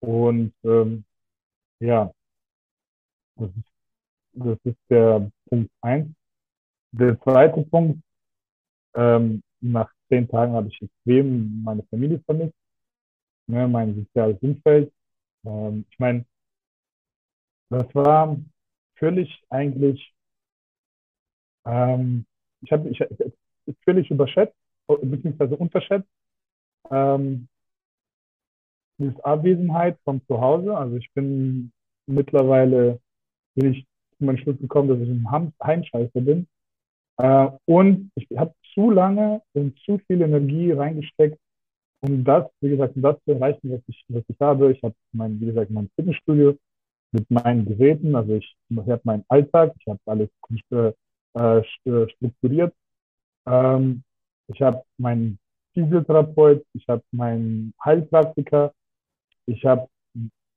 Und 0.00 0.52
ähm, 0.64 1.04
ja, 1.80 2.12
das 3.36 3.50
ist, 3.50 3.72
das 4.32 4.58
ist 4.64 4.78
der 4.88 5.30
Punkt 5.48 5.70
eins. 5.80 6.08
Der 6.92 7.20
zweite 7.22 7.62
Punkt, 7.62 8.02
ähm, 8.94 9.42
nach 9.60 9.90
zehn 10.08 10.28
Tagen 10.28 10.52
habe 10.52 10.68
ich 10.68 10.82
extrem 10.82 11.62
meine 11.62 11.82
Familie 11.84 12.20
vermisst, 12.20 12.54
ne, 13.46 13.66
mein 13.68 13.94
soziales 13.94 14.38
Umfeld. 14.42 14.92
Ähm, 15.44 15.84
ich 15.90 15.98
meine, 15.98 16.24
das 17.72 17.94
war 17.94 18.36
völlig 18.96 19.42
eigentlich, 19.50 20.12
ähm, 21.64 22.24
ich 22.62 22.72
habe 22.72 22.88
ich, 22.88 22.98
völlig 23.84 24.10
überschätzt, 24.10 24.56
beziehungsweise 24.86 25.56
unterschätzt, 25.56 26.08
ähm, 26.90 27.48
diese 28.98 29.24
Abwesenheit 29.24 29.98
von 30.04 30.20
zu 30.26 30.40
Hause. 30.40 30.76
Also 30.76 30.96
ich 30.96 31.10
bin 31.14 31.72
mittlerweile, 32.06 33.00
bin 33.54 33.72
ich 33.72 33.86
zu 34.18 34.24
meinem 34.24 34.38
Schluss 34.38 34.58
gekommen, 34.58 34.88
dass 34.88 34.98
ich 34.98 35.08
ein 35.08 35.54
Heimscheißer 35.62 36.20
bin. 36.20 36.46
Äh, 37.18 37.50
und 37.66 38.10
ich 38.16 38.28
habe 38.36 38.54
zu 38.74 38.90
lange 38.90 39.42
und 39.54 39.78
zu 39.80 39.98
viel 40.06 40.22
Energie 40.22 40.72
reingesteckt, 40.72 41.38
um 42.00 42.24
das, 42.24 42.50
wie 42.60 42.70
gesagt, 42.70 42.96
um 42.96 43.02
das 43.02 43.16
zu 43.24 43.32
erreichen, 43.32 43.70
was 43.70 43.80
ich, 43.86 44.04
was 44.08 44.24
ich 44.28 44.40
habe. 44.40 44.72
Ich 44.72 44.82
habe 44.82 44.94
mein, 45.12 45.40
wie 45.40 45.46
gesagt, 45.46 45.70
mein 45.70 45.88
Fitnessstudio 45.96 46.56
mit 47.12 47.30
meinen 47.30 47.64
Geräten. 47.66 48.14
Also 48.14 48.34
ich, 48.34 48.56
ich 48.68 48.78
habe 48.78 49.00
meinen 49.04 49.24
Alltag, 49.28 49.74
ich 49.78 49.86
habe 49.86 50.00
alles 50.06 50.28
äh, 50.70 50.92
äh, 51.38 52.08
strukturiert. 52.08 52.74
Ähm, 53.46 54.02
ich 54.48 54.60
habe 54.62 54.82
meinen 54.98 55.38
Physiotherapeut, 55.74 56.64
ich 56.74 56.86
habe 56.88 57.02
meinen 57.12 57.74
Heilpraktiker, 57.84 58.72
ich 59.46 59.64
habe 59.64 59.88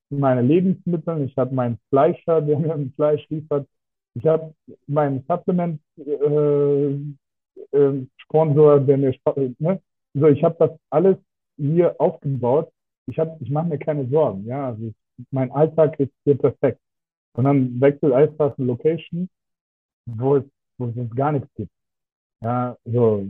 meine 0.10 0.42
Lebensmittel, 0.42 1.24
ich 1.24 1.38
habe 1.38 1.54
meinen 1.56 1.80
Fleischer, 1.90 2.42
der 2.42 2.60
mir 2.60 2.74
ein 2.74 2.94
Fleisch 2.96 3.28
liefert, 3.30 3.68
ich 4.16 4.26
habe 4.26 4.54
meinen 4.88 5.24
Supplement 5.28 5.82
äh, 5.98 6.92
äh, 7.72 8.08
der 8.88 8.98
mir 8.98 9.16
ne? 9.60 9.82
so 10.14 10.28
ich 10.28 10.44
habe 10.44 10.56
das 10.60 10.72
alles 10.90 11.18
hier 11.58 11.96
aufgebaut. 12.00 12.72
Ich 13.08 13.20
habe 13.20 13.38
ich 13.40 13.50
mache 13.50 13.68
mir 13.68 13.78
keine 13.80 14.08
Sorgen, 14.10 14.46
ja, 14.46 14.68
also 14.68 14.88
ich 14.88 14.96
mein 15.32 15.52
Alltag 15.52 16.00
ist 16.00 16.14
hier 16.24 16.38
perfekt. 16.38 16.80
Und 17.34 17.46
dann 17.46 17.80
wechselt 17.82 18.14
einfach 18.14 18.58
eine 18.58 18.68
Location, 18.68 19.30
wo 20.06 20.38
es, 20.38 20.44
wo 20.78 20.88
es 20.88 21.16
gar 21.16 21.32
nichts 21.32 21.50
gibt. 21.56 21.72
Ja, 22.42 22.78
so, 22.86 23.28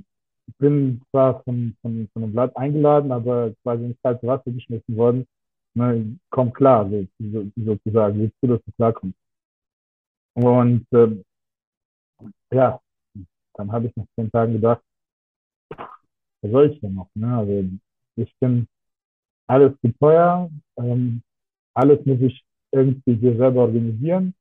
ich 0.48 0.56
bin 0.58 1.02
zwar 1.10 1.44
von, 1.44 1.76
von, 1.82 2.08
von 2.14 2.24
einem 2.24 2.34
Blatt 2.34 2.56
eingeladen, 2.58 3.12
aber 3.12 3.54
quasi 3.64 3.86
ins 3.86 4.02
kalte 4.02 4.28
Wasser 4.28 4.52
geschmissen 4.52 4.96
worden. 4.96 5.26
Ne, 5.74 6.18
komm 6.30 6.54
klar, 6.54 6.90
so, 6.90 7.06
so, 7.20 7.46
sozusagen, 7.56 8.20
wie 8.20 8.32
du, 8.42 8.48
dass 8.48 8.64
du 8.64 8.72
klarkommst. 8.74 9.18
Und 10.36 10.86
äh, 10.92 11.24
ja, 12.52 12.80
dann 13.56 13.72
habe 13.72 13.88
ich 13.88 13.96
nach 13.96 14.06
zehn 14.16 14.32
Tagen 14.32 14.54
gedacht, 14.54 14.82
was 16.42 16.52
soll 16.52 16.72
ich 16.72 16.80
denn 16.80 16.94
noch? 16.94 17.10
Ne? 17.16 17.38
Also 17.38 17.70
ich 18.18 18.36
bin 18.40 18.68
alles 19.48 19.74
zu 19.82 19.92
teuer, 20.00 20.50
ähm, 20.78 21.22
alles 21.76 22.04
muss 22.06 22.20
ich 22.22 22.44
irgendwie 22.72 23.16
hier 23.16 23.36
selber 23.38 23.62
organisieren, 23.62 24.34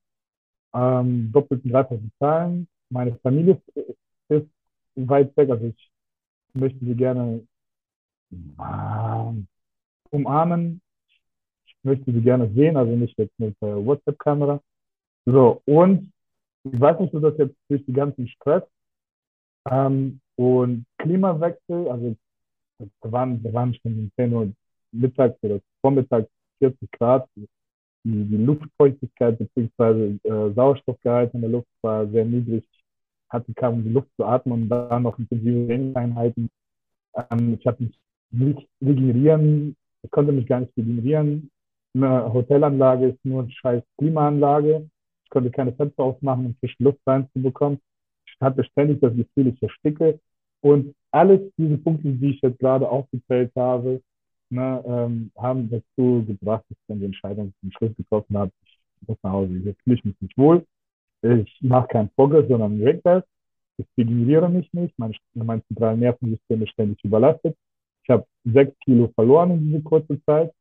ähm, 0.73 1.31
doppelt 1.33 1.65
und 1.65 1.73
dreifach 1.73 1.97
bezahlen. 1.97 2.67
Meine 2.91 3.15
Familie 3.17 3.61
ist 4.29 4.47
weit 4.95 5.37
weg, 5.37 5.51
also 5.51 5.67
ich 5.67 5.91
möchte 6.55 6.85
sie 6.85 6.95
gerne 6.95 7.47
äh, 8.59 9.33
umarmen. 10.11 10.81
Ich 11.67 11.77
möchte 11.83 12.13
sie 12.13 12.21
gerne 12.21 12.51
sehen, 12.55 12.77
also 12.77 12.95
nicht 12.97 13.19
jetzt 13.19 13.39
mit 13.39 13.57
der 13.61 13.85
WhatsApp-Kamera. 13.85 14.61
So, 15.27 15.61
und 15.67 16.13
ich 16.65 16.81
weiß 16.81 17.01
nicht, 17.01 17.15
ob 17.15 17.23
das 17.23 17.39
jetzt 17.39 17.57
durch 17.69 17.85
die 17.85 17.93
ganzen 17.93 18.29
Stress 18.29 18.63
ähm, 19.71 20.21
und 20.37 20.87
Klimawechsel, 20.99 21.89
also 21.89 22.17
da 23.01 23.13
waren, 23.13 23.43
da 23.43 23.53
waren 23.53 23.75
schon 23.75 24.11
10 24.17 24.33
Uhr 24.33 24.53
mittags 24.93 25.37
oder 25.43 25.61
vormittags 25.81 26.29
40 26.65 26.91
Grad. 26.93 27.29
Die, 27.37 28.25
die 28.25 28.37
Luftfeuchtigkeit 28.37 29.39
bzw. 29.39 30.19
Äh, 30.25 30.53
Sauerstoffgehalt 30.55 31.33
in 31.35 31.41
der 31.41 31.51
Luft 31.51 31.69
war 31.83 32.07
sehr 32.09 32.25
niedrig. 32.25 32.65
Hatte 33.31 33.53
kaum 33.55 33.83
die 33.83 33.91
Luft 33.91 34.09
zu 34.17 34.25
atmen 34.25 34.63
und 34.63 34.69
dann 34.69 35.03
noch 35.03 35.19
intensive 35.19 35.67
Trainingseinheiten. 35.67 36.51
Ähm, 37.31 37.55
ich 37.59 37.67
habe 37.67 37.85
mich 37.85 37.99
nicht 38.31 38.69
regenerieren, 38.83 39.77
ich 40.03 40.11
konnte 40.11 40.33
mich 40.33 40.47
gar 40.47 40.61
nicht 40.61 40.77
regenerieren. 40.77 41.51
Eine 41.95 42.33
Hotelanlage 42.33 43.09
ist 43.09 43.25
nur 43.25 43.43
eine 43.43 43.51
scheiß 43.53 43.83
Klimaanlage. 43.99 44.89
Ich 45.25 45.31
konnte 45.31 45.51
keine 45.51 45.73
Fenster 45.73 46.03
aufmachen, 46.03 46.47
um 46.47 46.55
frische 46.57 46.83
Luft 46.83 47.01
reinzubekommen. 47.07 47.81
Ich 48.27 48.37
hatte 48.41 48.65
ständig 48.65 49.01
das 49.01 49.15
Gefühl, 49.17 49.49
ich 49.49 49.63
ersticke. 49.63 50.19
Und 50.61 50.95
alles 51.11 51.41
diese 51.57 51.79
Punkte, 51.79 52.09
die 52.09 52.31
ich 52.31 52.41
jetzt 52.43 52.59
gerade 52.59 52.89
aufgezählt 52.89 53.53
habe, 53.55 54.03
ne, 54.51 54.83
ähm, 54.87 55.31
haben 55.37 55.71
dazu 55.71 56.25
gebracht, 56.27 56.65
dass 56.69 56.79
ich 56.79 56.85
dann 56.89 57.01
die 57.01 57.07
Entscheidung 57.07 57.53
zum 57.61 57.73
Schluss 57.73 57.97
getroffen 57.97 58.37
habe, 58.37 58.53
ich 58.65 59.09
muss 59.09 59.19
nach 59.23 59.33
Hause. 59.33 59.53
Hier 59.55 59.75
fühle 59.83 59.97
ich 59.97 60.05
mich 60.05 60.21
nicht 60.21 60.39
wohl. 60.39 60.65
Ich 61.23 61.59
mache 61.63 61.89
keinen 61.89 62.11
Progress, 62.11 62.49
sondern 62.49 62.83
Regress. 62.83 63.25
Ich 63.77 63.87
regeneriere 63.97 64.49
mich 64.49 64.73
nicht. 64.73 64.95
Mein, 64.99 65.15
mein 65.35 65.63
zentrales 65.67 65.99
Nervensystem 65.99 66.63
ist 66.63 66.71
ständig 66.71 67.03
überlastet. 67.05 67.57
ich 68.03 68.11
habe 68.11 68.27
sechs 68.45 68.79
Kilo 68.81 69.09
verloren 69.15 69.53
in 69.53 69.67
dieser 69.67 69.83
kurzen 69.83 70.23
Zeit 70.25 70.53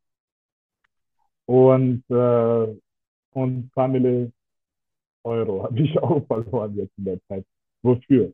und, 1.46 2.04
äh, 2.10 2.80
und 3.32 3.72
Mille 3.76 4.32
Euro 5.24 5.64
habe 5.64 5.80
ich 5.80 5.98
auch 6.02 6.26
verloren 6.28 6.76
jetzt 6.76 6.98
in 6.98 7.06
der 7.06 7.20
Zeit. 7.28 7.46
Wofür? 7.82 8.32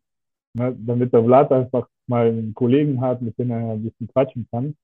Ne, 0.54 0.76
damit 0.80 1.14
der 1.14 1.24
Vlad 1.24 1.52
einfach 1.52 1.88
mal 2.08 2.28
einen 2.28 2.54
Kollegen 2.54 3.02
hat, 3.02 3.22
mit 3.22 3.38
dem 3.38 3.52
er 3.52 3.74
ein 3.74 3.84
bisschen 3.84 4.08
quatschen 4.08 4.48
kann. 4.52 4.76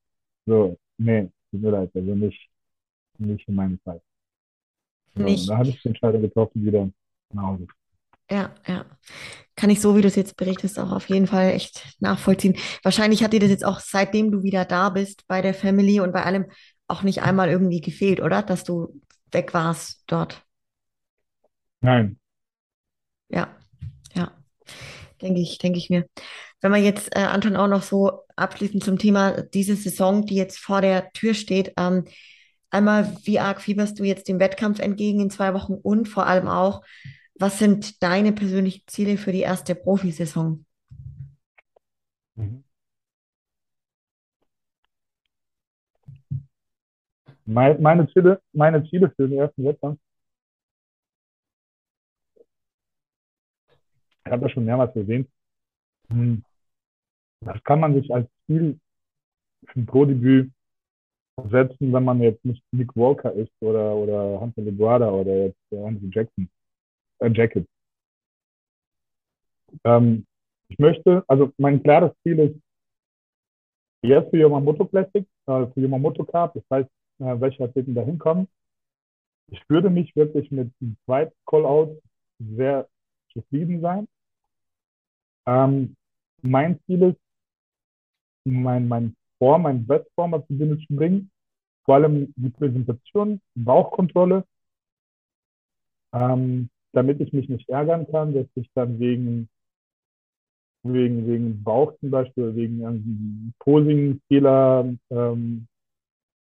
So, 0.46 0.78
nee, 0.98 1.30
tut 1.52 1.62
mir 1.62 1.72
leid, 1.72 1.92
also 1.94 2.16
nicht, 2.16 2.50
nicht 3.18 3.48
in 3.48 3.56
meinem 3.56 3.80
Fall. 3.84 4.02
So, 5.16 5.24
Nicht. 5.24 5.50
da 5.50 5.58
habe 5.58 5.70
ich 5.70 5.82
die 5.82 5.88
Entscheidung 5.90 6.22
getroffen, 6.22 6.66
wieder 6.66 6.90
nach 7.34 7.44
Hause. 7.44 7.68
Ja, 8.30 8.54
ja. 8.68 8.86
Kann 9.56 9.70
ich 9.70 9.80
so, 9.80 9.96
wie 9.96 10.02
du 10.02 10.08
es 10.08 10.16
jetzt 10.16 10.36
berichtest, 10.36 10.80
auch 10.80 10.92
auf 10.92 11.10
jeden 11.10 11.28
Fall 11.28 11.52
echt 11.52 11.96
nachvollziehen. 12.00 12.58
Wahrscheinlich 12.84 13.24
hat 13.24 13.34
dir 13.34 13.40
das 13.40 13.50
jetzt 13.50 13.66
auch, 13.66 13.80
seitdem 13.80 14.32
du 14.32 14.44
wieder 14.44 14.66
da 14.66 14.90
bist 14.90 15.26
bei 15.28 15.42
der 15.42 15.54
Family 15.54 16.00
und 16.00 16.12
bei 16.12 16.24
allem, 16.24 16.46
auch 16.88 17.04
nicht 17.04 17.24
einmal 17.24 17.50
irgendwie 17.50 17.82
gefehlt, 17.82 18.20
oder? 18.20 18.44
Dass 18.44 18.64
du 18.64 19.02
weg 19.32 19.54
warst 19.54 20.04
dort. 20.08 20.46
Nein. 21.82 22.18
Ja, 23.30 23.48
ja. 24.14 24.32
Denke 25.22 25.40
ich, 25.42 25.58
denke 25.58 25.78
ich 25.78 25.90
mir. 25.90 26.06
Wenn 26.62 26.72
man 26.72 26.84
jetzt, 26.84 27.16
äh, 27.16 27.20
Anton, 27.20 27.56
auch 27.56 27.68
noch 27.68 27.84
so 27.84 28.24
abschließend 28.36 28.84
zum 28.84 28.98
Thema 28.98 29.42
diese 29.42 29.76
Saison, 29.76 30.26
die 30.26 30.36
jetzt 30.36 30.60
vor 30.60 30.82
der 30.82 31.12
Tür 31.14 31.34
steht, 31.34 31.74
ähm, 31.78 32.06
einmal, 32.70 33.16
wie 33.24 33.40
arg 33.40 33.62
fieberst 33.62 34.00
du 34.00 34.04
jetzt 34.04 34.28
dem 34.28 34.40
Wettkampf 34.40 34.80
entgegen 34.80 35.22
in 35.22 35.30
zwei 35.30 35.54
Wochen 35.54 35.74
und 35.74 36.08
vor 36.08 36.28
allem 36.28 36.48
auch, 36.48 36.82
was 37.38 37.60
sind 37.60 38.02
deine 38.04 38.32
persönlichen 38.32 38.84
Ziele 38.88 39.18
für 39.18 39.32
die 39.32 39.42
erste 39.42 39.76
Profisaison? 39.76 40.66
Mhm. 42.36 42.64
Mein, 47.46 47.82
meine 47.82 48.08
Ziele, 48.12 48.42
meine 48.54 48.84
Ziele 48.90 49.12
für 49.16 49.28
den 49.28 49.38
ersten 49.38 49.64
Wettkampf, 49.64 50.00
ich 54.26 54.32
habe 54.32 54.44
das 54.44 54.52
schon 54.52 54.66
mehrmals 54.66 54.96
erwähnt, 54.96 55.30
hm, 56.10 56.44
das 57.42 57.64
kann 57.64 57.80
man 57.80 57.94
sich 57.94 58.12
als 58.14 58.28
Ziel 58.46 58.80
für 59.68 59.80
ein 59.80 59.86
Pro-Debüt 59.86 60.52
setzen, 61.50 61.94
wenn 61.94 62.04
man 62.04 62.22
jetzt 62.22 62.44
nicht 62.46 62.64
Nick 62.72 62.96
Walker 62.96 63.32
ist 63.34 63.52
oder, 63.60 63.96
oder 63.96 64.40
Hunter 64.40 64.62
LeGuarda 64.62 65.10
oder 65.12 65.46
jetzt 65.46 65.60
äh, 65.72 65.84
Andrew 65.84 66.08
Jackson, 66.10 66.50
äh, 67.20 67.30
Jacket. 67.30 67.68
Ähm, 69.84 70.26
ich 70.70 70.80
möchte, 70.80 71.24
also 71.28 71.52
mein 71.58 71.84
klares 71.84 72.12
Ziel 72.24 72.40
ist 72.40 72.56
jetzt 74.02 74.30
für 74.30 74.38
Yamamoto 74.38 74.86
Classic, 74.86 75.26
äh, 75.48 75.68
für 75.68 75.82
Yamamoto 75.82 76.24
Cup, 76.24 76.54
das 76.54 76.64
heißt, 76.72 76.90
äh, 77.20 77.40
welche 77.40 77.64
Athleten 77.64 77.94
da 77.94 78.02
hinkommen. 78.02 78.48
Ich 79.52 79.62
würde 79.70 79.90
mich 79.90 80.16
wirklich 80.16 80.50
mit 80.52 80.72
dem 80.82 80.98
zweiten 81.06 81.36
Call-Out 81.46 82.02
sehr 82.40 82.88
zufrieden 83.32 83.82
sein. 83.82 84.08
Ähm, 85.46 85.96
mein 86.42 86.80
Ziel 86.86 87.04
ist, 87.04 87.20
mein, 88.46 88.88
mein 88.88 89.16
Form, 89.38 89.64
mein 89.64 89.86
Bestform 89.86 90.34
auf 90.34 90.46
die 90.48 90.54
Bühne 90.54 90.78
zu 90.78 90.96
bringen. 90.96 91.32
Vor 91.84 91.96
allem 91.96 92.34
die 92.36 92.50
Präsentation, 92.50 93.42
Bauchkontrolle, 93.56 94.44
ähm, 96.14 96.70
damit 96.94 97.20
ich 97.22 97.34
mich 97.34 97.50
nicht 97.50 97.70
ärgern 97.70 98.08
kann, 98.10 98.34
dass 98.34 98.48
ich 98.56 98.70
dann 98.74 99.00
wegen, 99.00 99.50
wegen, 100.84 101.28
wegen 101.28 101.64
Bauch 101.64 101.94
zum 102.00 102.10
Beispiel, 102.10 102.56
wegen 102.56 102.82
irgendwie 102.82 103.52
Posing-Fehler 103.60 104.96
ähm, 105.12 105.68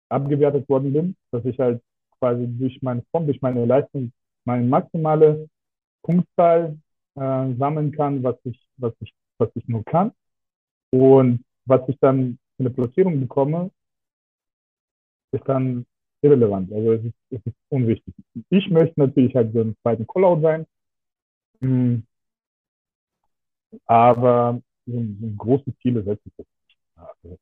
abgewertet 0.10 0.68
worden 0.70 0.94
bin, 0.94 1.16
dass 1.32 1.46
ich 1.46 1.58
halt 1.60 1.82
quasi 2.20 2.46
durch 2.48 2.82
meine 2.82 3.04
Form, 3.12 3.26
durch 3.26 3.42
meine 3.42 3.66
Leistung 3.66 4.12
meine 4.46 4.66
maximale 4.66 5.48
Punktzahl 6.04 6.78
äh, 7.16 7.54
sammeln 7.56 7.92
kann, 7.92 8.24
was 8.24 8.38
ich, 8.44 8.60
was 8.78 8.94
ich, 9.00 9.14
was 9.38 9.50
ich 9.56 9.68
nur 9.68 9.84
kann. 9.86 10.12
Und 10.92 11.44
was 11.66 11.82
ich 11.88 11.98
dann 12.00 12.38
für 12.58 12.64
eine 12.64 12.70
Platzierung 12.72 13.20
bekomme, 13.20 13.72
ist 15.32 15.48
dann 15.48 15.86
irrelevant. 16.22 16.72
Also 16.72 16.94
es 16.94 17.06
ist, 17.06 17.16
es 17.30 17.46
ist 17.46 17.56
unwichtig. 17.70 18.14
Ich 18.50 18.70
möchte 18.70 19.00
natürlich 19.00 19.36
halt 19.36 19.54
so 19.54 19.62
einen 19.62 19.78
zweiten 19.82 20.06
Callout 20.08 20.42
sein, 20.42 20.66
mm. 21.62 22.04
aber 23.86 24.62
so, 24.86 24.94
so 24.94 25.28
große 25.38 25.78
Ziele 25.82 26.04
setze 26.04 26.22
ich 26.26 26.34
jetzt 26.38 26.50
nicht. 26.68 26.78
Also, 26.96 27.40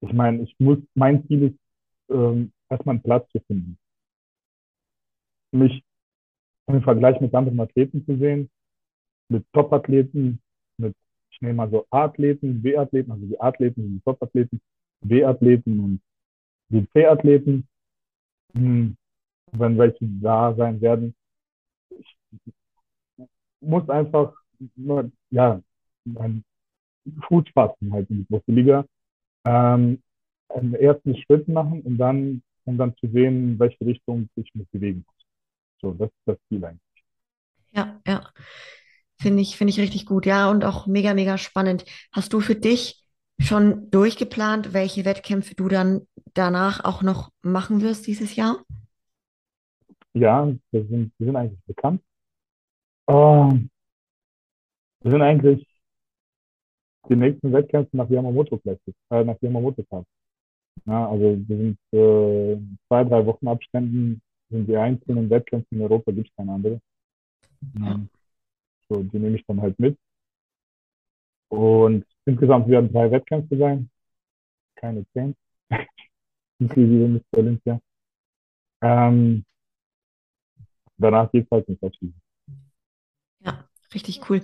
ich 0.00 0.12
meine, 0.12 0.42
ich 0.42 0.54
muss, 0.58 0.78
mein 0.94 1.26
Ziel 1.26 1.42
ist, 1.44 1.58
ähm, 2.10 2.52
erstmal 2.68 2.94
einen 2.94 3.02
Platz 3.02 3.30
zu 3.32 3.40
finden. 3.40 3.78
Mich 5.52 5.82
im 6.66 6.82
Vergleich 6.82 7.20
mit 7.20 7.34
anderen 7.34 7.60
Athleten 7.60 8.04
zu 8.04 8.16
sehen, 8.16 8.50
mit 9.28 9.44
Top-Athleten, 9.52 10.40
mit, 10.76 10.94
ich 11.30 11.40
nehme 11.40 11.54
mal 11.54 11.70
so 11.70 11.86
A-Athleten, 11.90 12.62
B-Athleten, 12.62 13.10
also 13.12 13.26
die 13.26 13.40
Athleten, 13.40 13.94
die 13.94 14.00
Top-Athleten, 14.00 14.60
B-Athleten 15.02 15.80
und 15.80 16.00
die 16.68 16.88
C-Athleten, 16.90 17.66
hm, 18.54 18.96
wenn 19.52 19.78
welche 19.78 20.06
da 20.20 20.54
sein 20.54 20.80
werden. 20.80 21.14
Ich 21.90 22.16
muss 23.60 23.88
einfach 23.88 24.34
nur, 24.76 25.10
ja, 25.30 25.60
meinen 26.04 26.44
Fuß 27.28 27.44
fassen 27.54 27.92
halt 27.92 28.08
in 28.10 28.18
die 28.18 28.26
große 28.26 28.52
Liga 28.52 28.84
ähm, 29.44 30.02
einen 30.48 30.74
ersten 30.74 31.16
Schritt 31.16 31.48
machen 31.48 31.82
und 31.82 31.98
dann, 31.98 32.42
um 32.64 32.76
dann 32.76 32.96
zu 32.96 33.08
sehen, 33.08 33.52
in 33.52 33.58
welche 33.58 33.84
Richtung 33.84 34.28
ich 34.36 34.54
mich 34.54 34.68
bewegen 34.70 35.04
muss. 35.06 35.19
So, 35.80 35.92
das 35.92 36.08
ist 36.08 36.22
das 36.26 36.36
Ziel 36.48 36.64
eigentlich. 36.64 37.04
Ja, 37.72 38.00
ja. 38.06 38.28
Finde 39.20 39.42
ich, 39.42 39.56
finde 39.56 39.72
ich 39.72 39.80
richtig 39.80 40.06
gut. 40.06 40.26
Ja, 40.26 40.50
und 40.50 40.64
auch 40.64 40.86
mega, 40.86 41.14
mega 41.14 41.38
spannend. 41.38 41.84
Hast 42.12 42.32
du 42.32 42.40
für 42.40 42.54
dich 42.54 43.04
schon 43.38 43.90
durchgeplant, 43.90 44.72
welche 44.72 45.04
Wettkämpfe 45.04 45.54
du 45.54 45.68
dann 45.68 46.06
danach 46.34 46.84
auch 46.84 47.02
noch 47.02 47.30
machen 47.42 47.82
wirst 47.82 48.06
dieses 48.06 48.36
Jahr? 48.36 48.64
Ja, 50.14 50.52
wir 50.70 50.86
sind, 50.86 51.12
wir 51.18 51.26
sind 51.26 51.36
eigentlich 51.36 51.60
bekannt. 51.66 52.02
Ähm, 53.08 53.70
wir 55.02 55.10
sind 55.10 55.22
eigentlich 55.22 55.66
die 57.08 57.16
nächsten 57.16 57.52
Wettkämpfe 57.52 57.96
nach 57.96 58.08
Yamamoto 58.08 58.58
Classic, 58.58 58.94
äh, 59.10 59.24
nach 59.24 59.36
Yamamoto 59.40 59.82
Cup. 59.84 60.04
Ja, 60.86 61.08
also 61.08 61.38
wir 61.46 61.56
sind 61.56 61.78
äh, 61.92 62.58
zwei, 62.88 63.04
drei 63.04 63.26
Wochen 63.26 63.48
Abständen 63.48 64.22
sind 64.50 64.66
die 64.68 64.76
einzelnen 64.76 65.30
Wettkämpfe 65.30 65.74
in 65.74 65.82
Europa, 65.82 66.12
gibt 66.12 66.28
es 66.28 66.36
keine 66.36 66.52
andere. 66.52 66.80
Ja. 67.78 68.00
So, 68.88 69.02
die 69.02 69.18
nehme 69.18 69.36
ich 69.36 69.46
dann 69.46 69.60
halt 69.60 69.78
mit. 69.78 69.96
Und 71.48 72.04
insgesamt 72.24 72.68
werden 72.68 72.92
drei 72.92 73.10
Wettkämpfe 73.10 73.56
sein, 73.56 73.90
keine 74.76 75.04
zehn, 75.12 75.34
inklusive 76.58 77.08
Mr. 77.08 77.38
Olympia. 77.38 77.80
Ähm, 78.82 79.44
danach 80.96 81.30
geht 81.30 81.44
es 81.44 81.50
halt 81.50 81.68
ins. 81.68 82.14
Ja, 83.40 83.68
richtig 83.94 84.28
cool. 84.28 84.42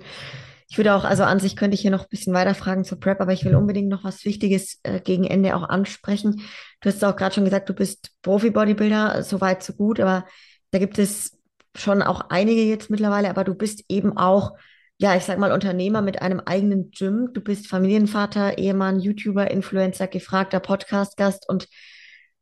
Ich 0.69 0.77
würde 0.77 0.95
auch, 0.95 1.05
also 1.05 1.23
an 1.23 1.39
sich 1.39 1.55
könnte 1.55 1.75
ich 1.75 1.81
hier 1.81 1.91
noch 1.91 2.03
ein 2.03 2.09
bisschen 2.09 2.33
weiter 2.33 2.53
fragen 2.53 2.83
zur 2.83 2.99
Prep, 2.99 3.21
aber 3.21 3.31
ich 3.31 3.45
will 3.45 3.55
unbedingt 3.55 3.87
noch 3.87 4.03
was 4.03 4.25
Wichtiges 4.25 4.79
äh, 4.83 4.99
gegen 4.99 5.23
Ende 5.23 5.55
auch 5.55 5.63
ansprechen. 5.63 6.41
Du 6.81 6.89
hast 6.89 7.03
auch 7.05 7.15
gerade 7.15 7.35
schon 7.35 7.45
gesagt, 7.45 7.69
du 7.69 7.73
bist 7.73 8.11
Profi-Bodybuilder, 8.21 9.23
so 9.23 9.39
weit, 9.39 9.63
so 9.63 9.73
gut, 9.73 9.99
aber 9.99 10.25
da 10.71 10.79
gibt 10.79 10.99
es 10.99 11.39
schon 11.75 12.01
auch 12.01 12.29
einige 12.29 12.63
jetzt 12.63 12.89
mittlerweile, 12.89 13.29
aber 13.29 13.43
du 13.43 13.55
bist 13.55 13.85
eben 13.87 14.17
auch, 14.17 14.53
ja, 14.97 15.15
ich 15.15 15.23
sag 15.23 15.37
mal, 15.37 15.51
Unternehmer 15.51 16.01
mit 16.01 16.21
einem 16.21 16.41
eigenen 16.41 16.91
Gym. 16.91 17.29
Du 17.33 17.41
bist 17.41 17.67
Familienvater, 17.67 18.57
Ehemann, 18.57 18.99
YouTuber, 18.99 19.49
Influencer, 19.49 20.07
gefragter 20.07 20.59
Podcast-Gast 20.59 21.47
und 21.47 21.67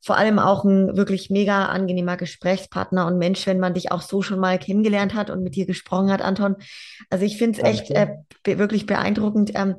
vor 0.06 0.18
allem 0.18 0.38
auch 0.38 0.64
ein 0.64 0.96
wirklich 0.96 1.32
mega 1.32 1.66
angenehmer 1.66 2.16
Gesprächspartner 2.16 3.08
und 3.08 3.18
Mensch, 3.18 3.48
wenn 3.48 3.60
man 3.60 3.74
dich 3.74 3.92
auch 3.92 4.04
so 4.04 4.22
schon 4.22 4.40
mal 4.40 4.60
kennengelernt 4.60 5.16
hat 5.16 5.32
und 5.32 5.42
mit 5.42 5.56
dir 5.56 5.66
gesprochen 5.66 6.12
hat, 6.12 6.22
Anton. 6.22 6.58
Also 7.10 7.26
ich 7.26 7.40
finde 7.40 7.60
es 7.60 7.66
echt 7.66 7.90
äh, 7.90 8.10
be 8.44 8.60
wirklich 8.60 8.86
beeindruckend. 8.86 9.54
Ähm, 9.56 9.78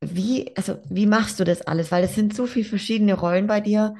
wie, 0.00 0.56
also 0.56 0.76
wie 0.88 1.06
machst 1.06 1.40
du 1.40 1.44
das 1.44 1.62
alles? 1.62 1.90
Weil 1.90 2.04
es 2.04 2.14
sind 2.14 2.36
so 2.36 2.46
viele 2.46 2.66
verschiedene 2.66 3.14
Rollen 3.14 3.48
bei 3.48 3.60
dir. 3.60 3.96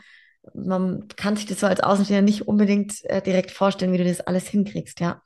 Man 0.55 1.09
kann 1.17 1.35
sich 1.35 1.47
das 1.47 1.59
so 1.59 1.67
als 1.67 1.81
Außenstehender 1.81 2.23
nicht 2.23 2.47
unbedingt 2.47 3.05
äh, 3.07 3.21
direkt 3.21 3.51
vorstellen, 3.51 3.93
wie 3.93 3.99
du 3.99 4.05
das 4.05 4.21
alles 4.21 4.47
hinkriegst, 4.47 5.01
ja. 5.01 5.23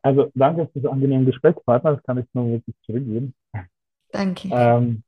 Also 0.00 0.30
danke 0.34 0.66
für 0.72 0.80
das 0.80 0.90
angenehme 0.90 1.26
Gesprächspartner, 1.26 1.96
das 1.96 2.02
kann 2.04 2.16
ich 2.16 2.24
nur 2.32 2.52
wirklich 2.52 2.74
zurückgeben. 2.86 3.34
Danke. 4.12 4.48
Ähm, 4.50 5.02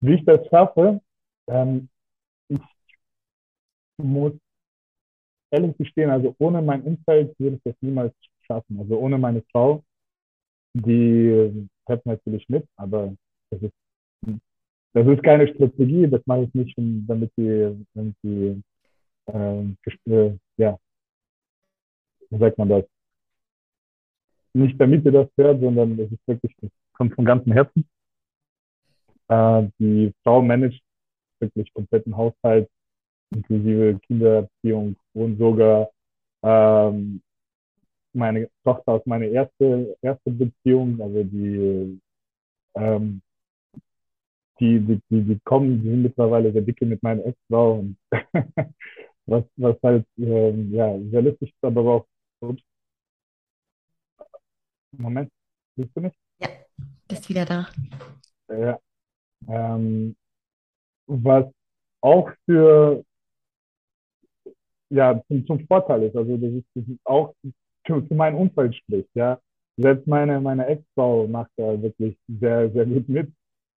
wie 0.00 0.14
ich 0.14 0.24
das 0.24 0.40
schaffe, 0.48 1.02
ähm, 1.48 1.90
muss 3.98 4.32
ehrlich 5.50 5.76
gestehen, 5.78 6.10
also 6.10 6.34
ohne 6.38 6.62
mein 6.62 6.82
Umfeld 6.82 7.38
würde 7.38 7.56
ich 7.56 7.62
das 7.64 7.74
niemals 7.80 8.14
schaffen. 8.42 8.78
Also 8.80 8.98
ohne 8.98 9.18
meine 9.18 9.42
Frau, 9.52 9.82
die 10.74 11.68
fährt 11.86 12.04
natürlich 12.06 12.48
mit, 12.48 12.66
aber 12.76 13.14
das 13.50 13.62
ist 13.62 13.72
das 14.94 15.08
ist 15.08 15.24
keine 15.24 15.48
Strategie, 15.48 16.06
das 16.06 16.22
mache 16.24 16.44
ich 16.44 16.54
nicht, 16.54 16.74
damit 16.78 17.32
sie, 17.36 17.84
sie 18.22 18.62
ähm, 19.26 19.76
äh, 20.06 20.30
ja, 20.56 20.78
wie 22.30 22.38
sagt 22.38 22.58
man 22.58 22.68
das? 22.68 22.84
Nicht 24.52 24.80
damit 24.80 25.04
ihr 25.04 25.10
das 25.10 25.28
hört, 25.36 25.60
sondern 25.60 25.96
das 25.96 26.12
ist 26.12 26.28
wirklich, 26.28 26.54
das 26.60 26.70
kommt 26.92 27.12
von 27.14 27.24
ganzem 27.24 27.52
Herzen. 27.52 27.84
Äh, 29.26 29.68
die 29.80 30.12
Frau 30.22 30.40
managt 30.40 30.80
wirklich 31.40 31.72
kompletten 31.74 32.16
Haushalt, 32.16 32.70
inklusive 33.34 33.98
Kindererziehung 34.06 34.96
und 35.14 35.38
sogar 35.38 35.90
ähm, 36.42 37.20
meine 38.12 38.48
Tochter 38.64 38.92
aus 38.92 39.06
meiner 39.06 39.26
erste, 39.26 39.96
erste 40.00 40.30
Beziehung, 40.30 41.00
also 41.00 41.24
die, 41.24 42.00
ähm, 42.76 43.20
die, 44.60 44.78
die, 44.80 45.00
die, 45.10 45.22
die 45.22 45.40
kommen, 45.44 45.82
die 45.82 45.90
sind 45.90 46.02
mittlerweile 46.02 46.52
sehr 46.52 46.62
dicke 46.62 46.86
mit 46.86 47.02
meiner 47.02 47.24
Ex-Frau 47.26 47.80
und 47.80 47.96
was, 49.26 49.44
was 49.56 49.76
halt 49.82 50.06
ähm, 50.18 50.72
ja, 50.72 50.96
sehr 51.10 51.22
lustig 51.22 51.50
ist, 51.50 51.64
aber 51.64 51.80
auch, 51.80 52.06
ups, 52.40 52.62
Moment, 54.92 55.30
siehst 55.76 55.90
du 55.96 56.00
mich? 56.02 56.12
Ja, 56.40 56.48
bist 57.08 57.28
wieder 57.28 57.44
da. 57.44 57.68
Ja, 58.48 58.78
ähm, 59.48 60.14
was 61.06 61.46
auch 62.00 62.30
für 62.46 63.04
ja, 64.90 65.20
zum, 65.28 65.46
zum 65.46 65.66
Vorteil 65.66 66.04
ist. 66.04 66.16
Also 66.16 66.36
das 66.36 66.52
ist, 66.52 66.66
das 66.74 66.84
ist 66.88 67.00
auch 67.04 67.34
für, 67.86 68.02
für 68.02 68.14
mein 68.14 68.34
Umfeld 68.34 68.74
spricht, 68.76 69.10
ja. 69.14 69.38
Selbst 69.76 70.06
meine, 70.06 70.40
meine 70.40 70.66
Ex-Frau 70.66 71.26
macht 71.26 71.50
da 71.56 71.80
wirklich 71.82 72.16
sehr, 72.28 72.70
sehr 72.70 72.86
gut 72.86 73.08
mit, 73.08 73.32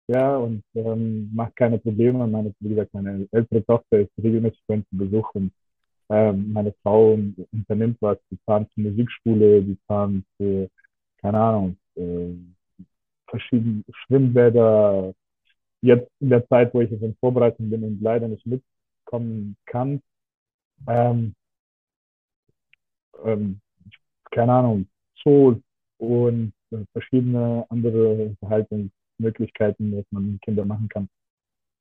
ja, 0.07 0.37
und 0.37 0.63
ähm, 0.75 1.31
macht 1.33 1.55
keine 1.55 1.79
Probleme. 1.79 2.27
Meine, 2.27 2.53
wie 2.59 2.69
gesagt, 2.69 2.93
meine 2.93 3.27
ältere 3.31 3.65
Tochter 3.65 3.99
ist 3.99 4.11
regelmäßig 4.21 4.61
bei 4.67 4.75
uns 4.75 4.89
zu 4.89 4.97
Besuch 4.97 5.29
und 5.33 5.51
ähm, 6.09 6.53
meine 6.53 6.73
Frau 6.83 7.17
unternimmt 7.51 7.97
was. 8.01 8.17
Die 8.31 8.37
fahren 8.45 8.67
zur 8.73 8.83
Musikschule, 8.85 9.61
die 9.63 9.77
fahren 9.87 10.23
zu, 10.37 10.69
keine 11.21 11.39
Ahnung, 11.39 11.77
äh, 11.95 12.33
verschiedene 13.27 13.83
Schwimmbäder. 13.91 15.13
Jetzt 15.81 16.09
in 16.19 16.29
der 16.29 16.47
Zeit, 16.47 16.73
wo 16.73 16.81
ich 16.81 16.91
jetzt 16.91 17.03
in 17.03 17.15
Vorbereitung 17.19 17.69
bin 17.69 17.83
und 17.83 18.01
leider 18.01 18.27
nicht 18.27 18.45
mitkommen 18.45 19.57
kann, 19.65 20.01
ähm, 20.87 21.33
ähm, 23.23 23.59
keine 24.31 24.53
Ahnung, 24.53 24.87
Zoos 25.23 25.57
und 25.97 26.53
äh, 26.71 26.77
verschiedene 26.93 27.65
andere 27.69 28.35
Unterhaltungsmöglichkeiten, 28.41 29.97
was 29.97 30.05
man 30.11 30.33
mit 30.33 30.41
Kindern 30.41 30.67
machen 30.67 30.89
kann. 30.89 31.09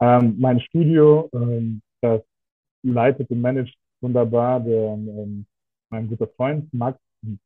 Ähm, 0.01 0.37
mein 0.39 0.61
Studio, 0.61 1.29
ähm, 1.33 1.81
das 2.01 2.23
leitet 2.83 3.31
und 3.31 3.41
managt 3.41 3.77
wunderbar 4.01 4.61
der, 4.61 4.93
ähm, 4.93 5.47
mein 5.91 6.09
guter 6.09 6.29
Freund 6.29 6.73
Max, 6.73 6.99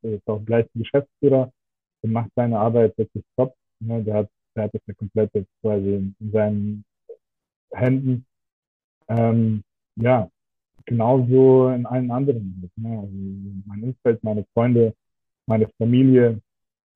ist 0.02 0.28
auch 0.28 0.44
gleich 0.44 0.66
Geschäftsführer, 0.74 1.52
der 2.02 2.10
macht 2.10 2.30
seine 2.34 2.58
Arbeit 2.58 2.96
wirklich 2.98 3.24
top. 3.36 3.54
Ne? 3.80 4.02
Der, 4.02 4.14
hat, 4.14 4.28
der 4.54 4.64
hat 4.64 4.74
das 4.74 4.82
eine 4.86 4.94
komplette 4.94 5.46
quasi 5.60 5.94
in, 5.94 6.14
in 6.20 6.32
seinen 6.32 6.84
Händen. 7.72 8.26
Ähm, 9.08 9.62
ja, 9.96 10.30
genauso 10.90 11.70
in 11.70 11.86
allen 11.86 12.10
anderen. 12.10 12.70
Ne? 12.76 12.98
Also 12.98 13.12
mein 13.66 13.82
Umfeld, 13.84 14.22
meine 14.24 14.44
Freunde, 14.52 14.94
meine 15.46 15.68
Familie, 15.78 16.40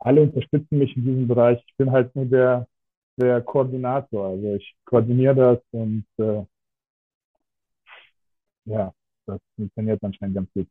alle 0.00 0.22
unterstützen 0.22 0.78
mich 0.78 0.96
in 0.96 1.04
diesem 1.04 1.28
Bereich. 1.28 1.62
Ich 1.66 1.76
bin 1.76 1.92
halt 1.92 2.14
nur 2.16 2.26
der, 2.26 2.66
der 3.16 3.40
Koordinator. 3.42 4.28
Also 4.30 4.54
ich 4.56 4.76
koordiniere 4.84 5.34
das 5.36 5.58
und 5.72 6.04
äh, 6.18 6.44
ja, 8.66 8.92
das 9.26 9.40
funktioniert 9.56 10.02
anscheinend 10.02 10.36
ganz 10.36 10.50
gut. 10.54 10.68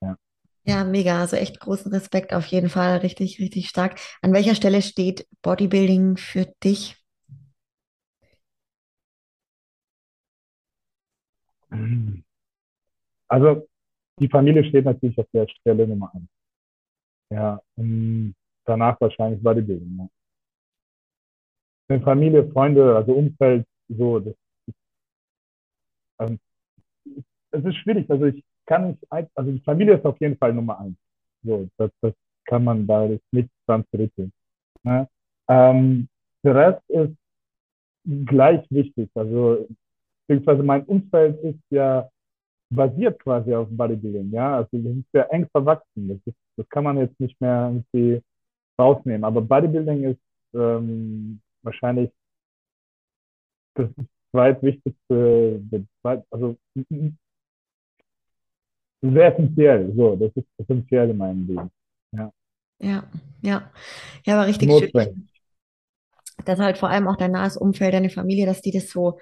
Ja. 0.00 0.16
Ja, 0.64 0.84
mega. 0.84 1.20
Also 1.20 1.36
echt 1.36 1.58
großen 1.60 1.92
Respekt 1.92 2.32
auf 2.32 2.46
jeden 2.46 2.68
Fall. 2.68 2.98
Richtig, 2.98 3.40
richtig 3.40 3.68
stark. 3.68 3.98
An 4.22 4.32
welcher 4.32 4.54
Stelle 4.54 4.82
steht 4.82 5.26
Bodybuilding 5.42 6.16
für 6.18 6.46
dich? 6.62 6.96
Also 13.28 13.66
die 14.18 14.28
Familie 14.28 14.64
steht 14.64 14.84
natürlich 14.84 15.18
auf 15.18 15.28
der 15.32 15.46
Stelle 15.48 15.86
Nummer 15.86 16.12
eins. 16.14 16.28
Ja, 17.30 17.60
und 17.76 18.34
danach 18.64 19.00
wahrscheinlich 19.00 19.42
Bodybuilding. 19.42 19.98
Ja. 19.98 20.08
Eine 21.88 22.02
Familie, 22.02 22.50
Freunde, 22.50 22.96
also 22.96 23.12
Umfeld, 23.12 23.66
so, 23.88 24.18
das 24.18 24.34
ist, 24.66 24.74
ähm, 26.20 26.38
es 27.50 27.64
ist 27.64 27.76
schwierig. 27.76 28.10
Also 28.10 28.26
ich 28.26 28.44
kann 28.66 28.88
nicht, 28.88 29.06
also 29.10 29.50
die 29.50 29.60
Familie 29.60 29.96
ist 29.96 30.04
auf 30.04 30.20
jeden 30.20 30.36
Fall 30.36 30.52
Nummer 30.52 30.78
eins. 30.80 30.96
So, 31.42 31.68
das, 31.76 31.90
das 32.00 32.12
kann 32.44 32.64
man 32.64 32.86
da 32.86 33.08
nicht 33.30 33.50
dran 33.66 33.84
zurückgehen. 33.90 34.32
Ne? 34.82 35.08
Ähm, 35.48 36.08
der 36.42 36.54
Rest 36.54 36.90
ist 36.90 37.16
gleich 38.26 38.64
wichtig. 38.70 39.10
Also, 39.14 39.66
beziehungsweise 40.26 40.62
mein 40.62 40.84
Umfeld 40.84 41.42
ist 41.42 41.60
ja 41.70 42.08
basiert 42.70 43.18
quasi 43.20 43.54
auf 43.54 43.68
Bodybuilding, 43.70 44.30
ja. 44.32 44.56
Also 44.58 44.68
das 44.72 44.96
ist 44.96 45.12
sehr 45.12 45.32
eng 45.32 45.48
verwachsen. 45.50 46.08
Das, 46.08 46.18
ist, 46.26 46.36
das 46.56 46.68
kann 46.68 46.84
man 46.84 46.98
jetzt 46.98 47.18
nicht 47.20 47.40
mehr 47.40 47.72
irgendwie 47.72 48.22
rausnehmen. 48.78 49.24
Aber 49.24 49.40
Bodybuilding 49.40 50.04
ist 50.04 50.20
ähm, 50.54 51.40
wahrscheinlich 51.62 52.10
das 53.74 53.88
zweitwichtigste, 54.30 55.62
also 56.30 56.56
sehr 59.02 59.32
essentiell. 59.32 59.92
So, 59.96 60.16
das 60.16 60.32
ist 60.34 60.46
essentiell 60.58 61.10
in 61.10 61.16
meinem 61.16 61.46
Leben. 61.46 61.70
Ja. 62.12 62.32
Ja, 62.80 63.04
ja. 63.42 63.70
Ja, 64.24 64.34
aber 64.34 64.46
richtig 64.46 64.70
schön. 64.72 65.28
Dass 66.44 66.58
halt 66.60 66.78
vor 66.78 66.88
allem 66.88 67.08
auch 67.08 67.16
dein 67.16 67.32
nahes 67.32 67.56
Umfeld, 67.56 67.94
deine 67.94 68.10
Familie, 68.10 68.46
dass 68.46 68.62
die 68.62 68.70
das 68.70 68.88
so 68.90 69.18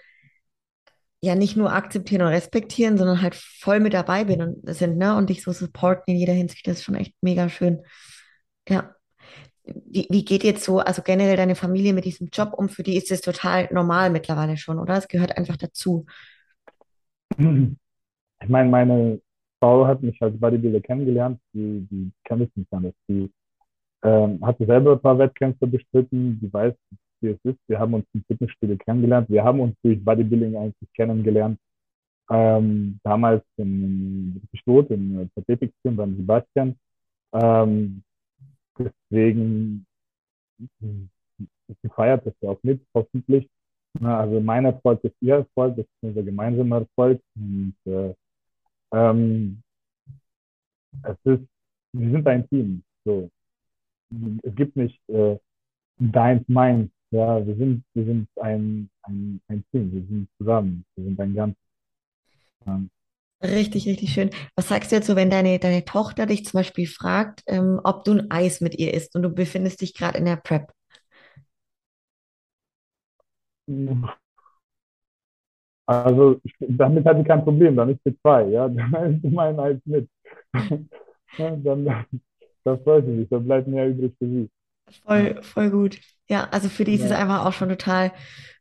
ja 1.23 1.35
nicht 1.35 1.57
nur 1.57 1.73
akzeptieren 1.73 2.23
und 2.23 2.29
respektieren, 2.29 2.99
sondern 2.99 3.23
halt 3.23 3.35
voll 3.35 3.81
mit 3.81 3.95
dabei 3.95 4.25
bin 4.25 4.43
und 4.43 4.75
sind, 4.75 4.99
ne? 4.99 5.17
Und 5.17 5.31
dich 5.31 5.43
so 5.43 5.53
supporten 5.53 6.15
in 6.15 6.21
jeder 6.21 6.33
Hinsicht. 6.33 6.67
Das 6.67 6.79
ist 6.79 6.85
schon 6.85 6.95
echt 6.95 7.15
mega 7.23 7.49
schön. 7.49 7.83
Ja. 8.69 8.95
Wie, 9.65 10.07
wie 10.11 10.25
geht 10.25 10.45
jetzt 10.45 10.65
so, 10.65 10.79
also 10.79 11.03
generell 11.03 11.37
deine 11.37 11.57
Familie 11.57 11.93
mit 11.93 12.05
diesem 12.05 12.29
Job 12.33 12.53
um? 12.53 12.69
Für 12.69 12.83
die 12.83 12.97
ist 12.97 13.11
das 13.11 13.21
total 13.21 13.69
normal 13.73 14.11
mittlerweile 14.11 14.57
schon, 14.57 14.79
oder? 14.79 14.97
Es 14.97 15.09
gehört 15.09 15.37
einfach 15.37 15.57
dazu. 15.57 16.07
Ich 18.43 18.51
meine, 18.51 18.69
meine 18.69 19.21
Frau 19.59 19.87
hat 19.87 20.03
mich 20.03 20.21
als 20.21 20.39
Bodybuilder 20.39 20.81
kennengelernt, 20.81 21.41
die, 21.55 21.87
die 21.91 22.13
kann 22.25 22.43
ich 22.43 22.55
nicht 22.55 22.71
anders. 22.71 22.93
Die 23.09 23.33
ähm, 24.03 24.45
hatte 24.45 24.67
selber 24.67 24.93
ein 24.93 25.01
paar 25.01 25.19
Wettkämpfe 25.19 25.67
bestritten, 25.67 26.39
die 26.41 26.53
weiß, 26.53 26.75
wie 27.21 27.29
es 27.29 27.39
ist. 27.45 27.59
Wir 27.69 27.79
haben 27.79 27.95
uns 27.95 28.07
im 28.15 28.25
Fitnessstudio 28.27 28.77
kennengelernt. 28.79 29.29
Wir 29.29 29.45
haben 29.45 29.61
uns 29.61 29.77
durch 29.83 30.03
Bodybuilding 30.05 30.57
eigentlich 30.57 30.93
kennengelernt. 30.95 31.59
Ähm, 32.31 32.99
damals 33.05 33.45
in, 33.57 34.43
Stot, 34.55 34.91
im 34.91 35.31
Pathetikteam 35.35 35.97
beim 35.97 36.17
Sebastian. 36.17 36.77
Ähm, 37.33 38.03
deswegen 38.79 39.87
sie 41.83 41.89
feiert 41.95 42.27
das 42.27 42.35
ja 42.41 42.51
auch 42.51 42.63
mit, 42.63 42.81
hoffentlich. 42.95 43.49
Also 44.03 44.41
mein 44.41 44.67
Erfolg 44.67 45.03
ist 45.05 45.17
ihr 45.21 45.37
Erfolg, 45.37 45.77
das 45.77 45.87
ist 45.87 46.03
unser 46.03 46.23
gemeinsamer 46.23 46.81
Erfolg. 46.81 47.21
Und 47.35 47.75
äh, 47.87 48.15
ähm, 48.93 49.63
es 51.03 51.17
ist, 51.25 51.49
wir 51.93 52.11
sind 52.11 52.27
ein 52.27 52.49
Team. 52.49 52.83
So. 53.05 53.31
Es 54.43 54.55
gibt 54.55 54.77
nicht 54.77 55.01
äh, 55.09 55.39
deins, 55.99 56.47
meins, 56.49 56.91
ja, 57.17 57.47
wir 57.47 57.57
sind, 57.57 57.85
wir 57.95 58.05
sind 58.05 58.29
ein, 58.41 58.89
ein, 59.03 59.41
ein 59.49 59.65
Team, 59.71 59.93
wir 59.93 60.03
sind 60.03 60.29
zusammen, 60.39 60.85
wir 60.97 61.05
sind 61.05 61.21
ein 61.21 61.35
Ganzes. 61.35 61.63
Ja. 62.67 62.81
Richtig, 63.43 63.87
richtig 63.87 64.13
schön. 64.13 64.31
Was 64.57 64.69
sagst 64.69 64.91
du 64.91 64.97
jetzt 64.97 65.07
so, 65.07 65.17
wenn 65.17 65.31
deine, 65.31 65.59
deine 65.59 65.85
Tochter 65.85 66.27
dich 66.27 66.45
zum 66.45 66.59
Beispiel 66.59 66.87
fragt, 66.87 67.43
ähm, 67.47 67.81
ob 67.85 68.05
du 68.05 68.13
ein 68.13 68.31
Eis 68.31 68.61
mit 68.61 68.79
ihr 68.79 68.95
isst 68.95 69.15
und 69.15 69.23
du 69.23 69.31
befindest 69.31 69.81
dich 69.83 69.95
gerade 69.95 70.19
in 70.19 70.25
der 70.25 70.37
Prep? 70.37 70.73
Also 75.87 76.41
damit 76.61 77.05
hat 77.05 77.17
sie 77.19 77.25
kein 77.25 77.45
Problem, 77.45 77.77
dann 77.77 77.91
ist 77.91 78.01
sie 78.05 78.17
zwei, 78.21 78.45
ja, 78.49 78.69
dann 78.93 79.17
ist 79.17 79.25
immer 79.25 79.43
ein 79.43 79.61
Eis 79.61 79.79
mit. 79.85 80.09
dann, 81.39 82.07
das 82.65 82.83
freut 82.83 83.05
sie 83.07 83.17
sich, 83.19 83.29
dann 83.29 83.45
bleibt 83.45 83.69
mehr 83.69 83.89
übrig 83.89 84.13
für 84.19 84.27
sie. 84.27 84.51
Voll, 85.05 85.43
voll 85.43 85.71
gut. 85.71 85.99
Ja, 86.29 86.49
also 86.51 86.69
für 86.69 86.85
die 86.85 86.95
ist 86.95 87.05
es 87.05 87.13
einfach 87.13 87.45
auch 87.45 87.53
schon 87.53 87.69
total 87.69 88.13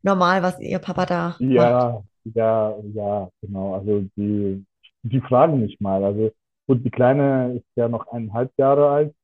normal, 0.03 0.43
was 0.43 0.59
ihr 0.59 0.80
Papa 0.80 1.05
da 1.05 1.28
macht. 1.30 1.41
Ja, 1.41 2.03
ja, 2.23 2.76
ja, 2.93 3.30
genau. 3.41 3.76
Also 3.76 4.05
die, 4.15 4.65
die 5.03 5.21
fragen 5.21 5.61
mich 5.61 5.80
mal. 5.80 6.03
Also 6.03 6.32
gut, 6.67 6.84
die 6.84 6.91
Kleine 6.91 7.55
ist 7.57 7.65
ja 7.76 7.88
noch 7.88 8.07
eineinhalb 8.07 8.51
Jahre 8.57 8.89
alt. 8.89 9.15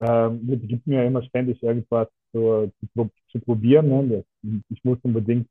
Ähm, 0.00 0.40
die 0.42 0.66
gibt 0.68 0.86
mir 0.86 1.04
immer 1.04 1.22
ständig 1.22 1.62
irgendwas 1.62 2.08
so 2.32 2.70
zu, 2.94 3.10
zu 3.30 3.40
probieren. 3.40 3.88
Ne? 3.88 4.24
Ich 4.68 4.84
muss 4.84 4.98
unbedingt 5.02 5.48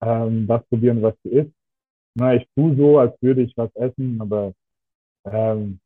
ähm, 0.00 0.46
das 0.46 0.64
probieren, 0.68 1.02
was 1.02 1.14
du 1.22 1.30
isst. 1.30 1.52
Na, 2.14 2.34
ich 2.34 2.48
tue 2.56 2.76
so, 2.76 2.98
als 2.98 3.14
würde 3.22 3.42
ich 3.42 3.56
was 3.56 3.74
essen, 3.76 4.20
aber 4.20 4.52
ähm, 5.24 5.80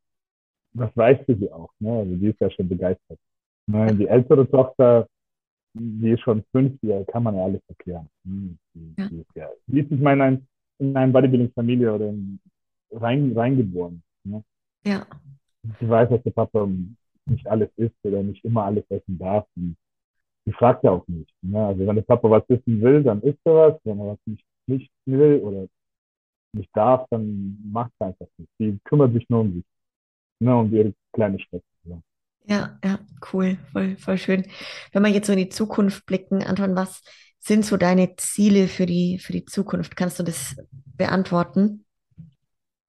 das 0.73 0.97
weiß 0.97 1.19
sie 1.27 1.53
auch. 1.53 1.71
Ne? 1.81 1.91
Also 1.99 2.17
die 2.17 2.29
ist 2.29 2.41
ja 2.41 2.51
schon 2.51 2.69
begeistert. 2.69 3.19
Ne? 3.67 3.95
Die 3.95 4.07
ältere 4.07 4.49
Tochter, 4.49 5.07
die 5.75 6.11
ist 6.11 6.21
schon 6.21 6.45
fünf, 6.53 6.79
die 6.83 7.05
kann 7.11 7.23
man 7.23 7.37
ja 7.37 7.45
alles 7.45 7.63
erklären. 7.69 8.09
Hm, 8.25 8.59
die, 8.75 8.95
ja. 8.99 9.09
die, 9.09 9.21
ist 9.21 9.37
ja, 9.37 9.49
die 9.67 9.81
ist 9.81 9.91
nicht 9.91 10.03
mal 10.03 10.15
in, 10.15 10.23
ein, 10.23 10.47
in 10.79 10.97
eine 10.97 11.13
Bodybuilding-Familie 11.13 11.95
oder 11.95 12.09
in, 12.09 12.41
rein, 12.93 13.33
reingeboren. 13.37 14.03
Ne? 14.25 14.43
Ja. 14.85 15.07
Sie 15.79 15.89
weiß, 15.89 16.09
dass 16.11 16.23
der 16.23 16.31
Papa 16.31 16.69
nicht 17.27 17.47
alles 17.47 17.71
isst 17.77 17.97
oder 18.03 18.23
nicht 18.23 18.45
immer 18.45 18.65
alles 18.65 18.85
essen 18.91 19.19
darf. 19.19 19.47
Und 19.57 19.77
die 20.47 20.53
fragt 20.53 20.85
ja 20.85 20.91
auch 20.91 21.07
nicht. 21.07 21.33
Ne? 21.43 21.65
Also 21.65 21.87
wenn 21.87 21.97
der 21.97 22.03
Papa 22.03 22.31
was 22.31 22.49
wissen 22.49 22.81
will, 22.81 23.03
dann 23.03 23.23
isst 23.23 23.41
er 23.45 23.55
was. 23.55 23.81
Wenn 23.85 24.01
er 24.01 24.07
was 24.07 24.19
nicht, 24.27 24.45
nicht 24.67 24.91
will 25.07 25.41
oder 25.41 25.67
nicht 26.53 26.71
darf, 26.75 27.07
dann 27.11 27.59
macht 27.71 27.93
er 27.99 28.09
einfach 28.09 28.27
nicht. 28.39 28.51
Die 28.59 28.79
kümmert 28.85 29.13
sich 29.13 29.29
nur 29.29 29.41
um 29.41 29.55
sich. 29.55 29.65
Ne? 30.41 30.57
Um 30.57 30.73
ihre 30.73 30.95
kleine 31.13 31.39
Schwester. 31.39 31.70
Ja. 32.47 32.79
Ja, 32.85 32.99
cool, 33.33 33.59
voll, 33.73 33.97
voll 33.97 34.19
schön. 34.19 34.47
Wenn 34.93 35.03
wir 35.03 35.11
jetzt 35.11 35.27
so 35.27 35.33
in 35.33 35.39
die 35.39 35.49
Zukunft 35.49 36.07
blicken, 36.07 36.43
Anton, 36.43 36.75
was 36.75 37.03
sind 37.39 37.65
so 37.65 37.77
deine 37.77 38.17
Ziele 38.17 38.69
für 38.69 38.87
die, 38.87 39.19
für 39.19 39.33
die 39.33 39.45
Zukunft? 39.45 39.97
Kannst 39.97 40.19
du 40.19 40.23
das 40.23 40.57
beantworten? 40.97 41.85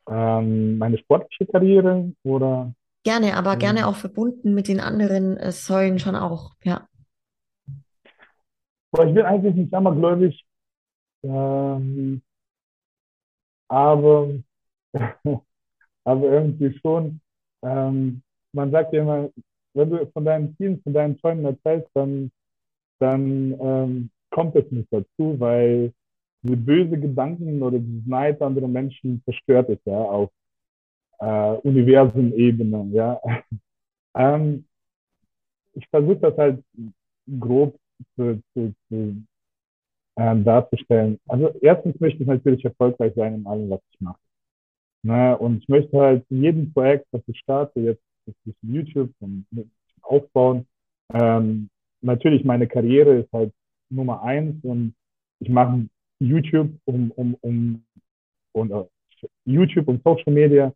Ähm, 0.09 0.77
meine 0.77 0.97
sportliche 0.97 1.45
Karriere 1.45 2.11
oder? 2.23 2.73
Gerne, 3.03 3.35
aber 3.35 3.53
ähm, 3.53 3.59
gerne 3.59 3.87
auch 3.87 3.95
verbunden 3.95 4.53
mit 4.53 4.67
den 4.67 4.79
anderen 4.79 5.37
äh, 5.37 5.51
Säulen 5.51 5.99
schon 5.99 6.15
auch, 6.15 6.51
ja. 6.63 6.87
Ich 8.93 9.13
bin 9.13 9.25
eigentlich 9.25 9.55
nicht 9.55 9.73
abergläubig, 9.73 10.45
ähm, 11.23 12.21
aber, 13.69 14.29
aber 16.03 16.23
irgendwie 16.23 16.77
schon. 16.79 17.21
Ähm, 17.63 18.21
man 18.53 18.71
sagt 18.71 18.93
ja 18.93 19.01
immer, 19.01 19.29
wenn 19.73 19.89
du 19.89 20.05
von 20.07 20.25
deinen 20.25 20.55
Zielen, 20.57 20.81
von 20.81 20.93
deinen 20.93 21.17
Träumen 21.17 21.45
erzählst, 21.45 21.89
dann, 21.93 22.31
dann 22.99 23.57
ähm, 23.59 24.09
kommt 24.29 24.55
es 24.55 24.69
nicht 24.71 24.91
dazu, 24.91 25.39
weil 25.39 25.93
diese 26.43 26.57
böse 26.57 26.99
Gedanken 26.99 27.61
oder 27.61 27.79
dieses 27.79 28.05
Neid 28.07 28.41
anderer 28.41 28.67
Menschen 28.67 29.21
zerstört 29.25 29.69
es 29.69 29.79
ja 29.85 29.97
auf 29.97 30.29
äh, 31.19 31.53
Universum-Ebene. 31.67 32.89
Ja. 32.93 33.21
ähm, 34.15 34.65
ich 35.73 35.87
versuche 35.89 36.17
das 36.17 36.37
halt 36.37 36.63
grob 37.39 37.77
zu, 38.15 38.41
zu, 38.53 38.73
zu 38.89 39.23
äh, 40.15 40.35
darzustellen. 40.43 41.19
Also 41.27 41.53
erstens 41.61 41.99
möchte 41.99 42.23
ich 42.23 42.27
natürlich 42.27 42.65
erfolgreich 42.65 43.13
sein 43.15 43.35
in 43.35 43.47
allem, 43.47 43.69
was 43.69 43.81
ich 43.91 44.01
mache. 44.01 44.19
Ne? 45.03 45.37
Und 45.37 45.59
ich 45.59 45.69
möchte 45.69 45.97
halt 45.97 46.25
in 46.29 46.43
jedem 46.43 46.73
Projekt, 46.73 47.07
das 47.11 47.21
ich 47.27 47.39
starte, 47.39 47.79
jetzt 47.79 48.03
ist 48.27 48.57
YouTube 48.61 49.11
und 49.19 49.45
aufbauen. 50.01 50.65
Ähm, 51.13 51.69
natürlich, 52.01 52.43
meine 52.43 52.67
Karriere 52.67 53.19
ist 53.19 53.31
halt 53.33 53.53
Nummer 53.89 54.21
eins 54.23 54.63
und 54.63 54.93
ich 55.39 55.49
mache 55.49 55.87
YouTube 56.19 56.69
um, 56.85 57.11
um, 57.11 57.35
um 57.41 57.83
und 58.53 58.71
uh, 58.71 58.87
YouTube 59.45 59.87
und 59.87 60.03
Social 60.03 60.33
Media, 60.33 60.73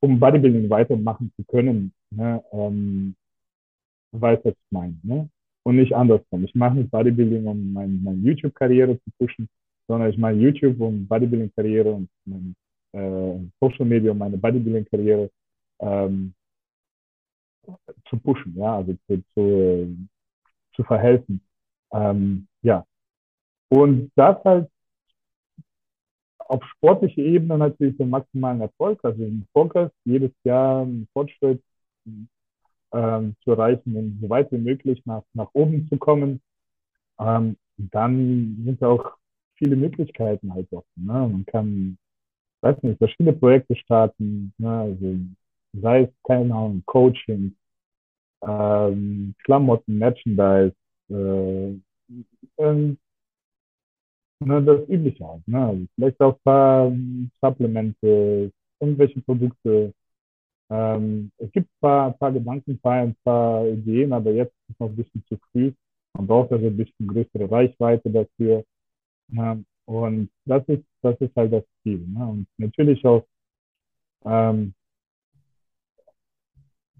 um 0.00 0.18
Bodybuilding 0.18 0.68
weitermachen 0.70 1.32
zu 1.36 1.44
können. 1.44 1.92
Ne? 2.10 2.42
Ähm, 2.52 3.14
weiß, 4.12 4.40
was 4.44 4.52
ich 4.52 4.70
meine. 4.70 4.96
Ne? 5.02 5.28
Und 5.64 5.76
nicht 5.76 5.94
andersrum. 5.94 6.44
Ich 6.44 6.54
mache 6.54 6.76
nicht 6.76 6.90
Bodybuilding, 6.90 7.46
um 7.46 7.72
meine, 7.72 7.92
meine 7.92 8.18
YouTube-Karriere 8.18 8.98
zu 8.98 9.10
pushen, 9.18 9.48
sondern 9.88 10.10
ich 10.10 10.18
mache 10.18 10.34
YouTube, 10.34 10.80
um 10.80 11.06
Bodybuilding-Karriere 11.06 11.92
und 11.92 12.08
meine, 12.24 12.54
äh, 12.92 13.38
Social 13.60 13.86
Media, 13.86 14.12
um 14.12 14.18
meine 14.18 14.38
Bodybuilding-Karriere 14.38 15.30
ähm, 15.80 16.32
zu 18.08 18.18
pushen, 18.18 18.54
ja, 18.56 18.76
also 18.76 18.94
zu, 19.06 19.22
zu, 19.34 19.96
zu 20.74 20.84
verhelfen. 20.84 21.40
Ähm, 21.92 22.46
ja. 22.62 22.84
Und 23.68 24.10
das 24.14 24.42
halt 24.44 24.70
auf 26.38 26.62
sportlicher 26.76 27.22
Ebene 27.22 27.58
natürlich 27.58 27.96
den 27.96 28.10
maximalen 28.10 28.60
Erfolg, 28.60 29.00
also 29.02 29.22
im 29.22 29.46
Fokus 29.52 29.90
jedes 30.04 30.32
Jahr 30.44 30.82
einen 30.82 31.08
Fortschritt 31.12 31.62
ähm, 32.92 33.36
zu 33.42 33.50
erreichen 33.50 33.96
und 33.96 34.18
so 34.20 34.28
weit 34.28 34.50
wie 34.52 34.58
möglich 34.58 35.02
nach, 35.04 35.22
nach 35.34 35.50
oben 35.52 35.88
zu 35.88 35.96
kommen. 35.96 36.40
Ähm, 37.18 37.56
dann 37.76 38.62
sind 38.64 38.82
auch 38.82 39.16
viele 39.56 39.76
Möglichkeiten 39.76 40.52
halt 40.52 40.72
offen. 40.72 41.04
Ne? 41.04 41.12
Man 41.12 41.46
kann, 41.46 41.98
weiß 42.60 42.82
nicht, 42.82 42.98
verschiedene 42.98 43.32
Projekte 43.32 43.76
starten, 43.76 44.52
ne? 44.58 44.70
also 44.70 45.16
sei 45.80 46.02
es, 46.04 46.10
keine 46.24 46.54
Ahnung, 46.54 46.82
Coaching, 46.86 47.56
ähm, 48.42 49.34
Klamotten, 49.44 49.98
Merchandise, 49.98 50.74
äh, 51.10 51.74
ähm, 52.58 52.98
ne, 54.40 54.62
das 54.62 54.88
Übliche 54.88 55.26
halt. 55.26 55.46
Ne? 55.48 55.66
Also 55.66 55.86
vielleicht 55.94 56.20
auch 56.20 56.34
ein 56.34 56.42
paar 56.44 56.92
Supplemente, 57.40 58.52
irgendwelche 58.80 59.20
Produkte. 59.22 59.92
Ähm, 60.70 61.30
es 61.38 61.50
gibt 61.52 61.68
ein 61.68 61.80
paar, 61.80 62.12
paar 62.12 62.32
Gedanken, 62.32 62.72
ein 62.72 62.80
paar, 62.80 63.02
ein 63.02 63.16
paar 63.24 63.66
Ideen, 63.66 64.12
aber 64.12 64.32
jetzt 64.32 64.52
ist 64.68 64.74
es 64.74 64.80
noch 64.80 64.88
ein 64.88 64.96
bisschen 64.96 65.24
zu 65.28 65.38
früh. 65.52 65.72
Man 66.14 66.26
braucht 66.26 66.52
also 66.52 66.66
ein 66.66 66.76
bisschen 66.76 67.06
größere 67.06 67.50
Reichweite 67.50 68.10
dafür. 68.10 68.64
Ne? 69.28 69.64
Und 69.86 70.30
das 70.46 70.64
ist, 70.68 70.84
das 71.02 71.20
ist 71.20 71.34
halt 71.36 71.52
das 71.52 71.64
Ziel. 71.82 72.06
Ne? 72.08 72.26
Und 72.26 72.46
natürlich 72.58 73.04
auch 73.06 73.24
ähm, 74.24 74.74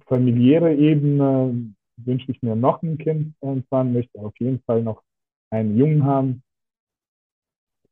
familiäre 0.06 0.74
Ebene 0.74 1.74
wünsche 1.96 2.30
ich 2.30 2.42
mir 2.42 2.56
noch 2.56 2.82
ein 2.82 2.98
Kind 2.98 3.34
irgendwann, 3.40 3.92
möchte 3.92 4.18
auf 4.20 4.34
jeden 4.38 4.62
Fall 4.62 4.82
noch 4.82 5.02
einen 5.50 5.76
Jungen 5.76 6.04
haben. 6.04 6.42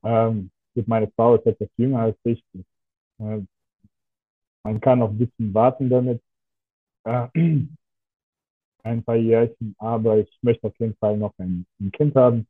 Ähm, 0.03 0.51
meine 0.87 1.11
Frau 1.12 1.37
ist 1.37 1.47
etwas 1.47 1.69
jünger 1.77 2.01
als 2.01 2.19
ich. 2.25 2.43
Äh, 3.19 3.41
man 4.62 4.81
kann 4.81 4.99
noch 4.99 5.11
ein 5.11 5.19
bisschen 5.19 5.55
warten 5.55 5.89
damit. 5.89 6.23
Äh, 7.05 7.29
ein 8.83 9.03
paar 9.03 9.17
Jährchen, 9.17 9.75
aber 9.79 10.19
ich 10.19 10.39
möchte 10.43 10.67
auf 10.67 10.79
jeden 10.79 10.97
Fall 10.97 11.17
noch 11.17 11.33
ein, 11.39 11.67
ein 11.81 11.91
Kind 11.91 12.15
haben. 12.17 12.47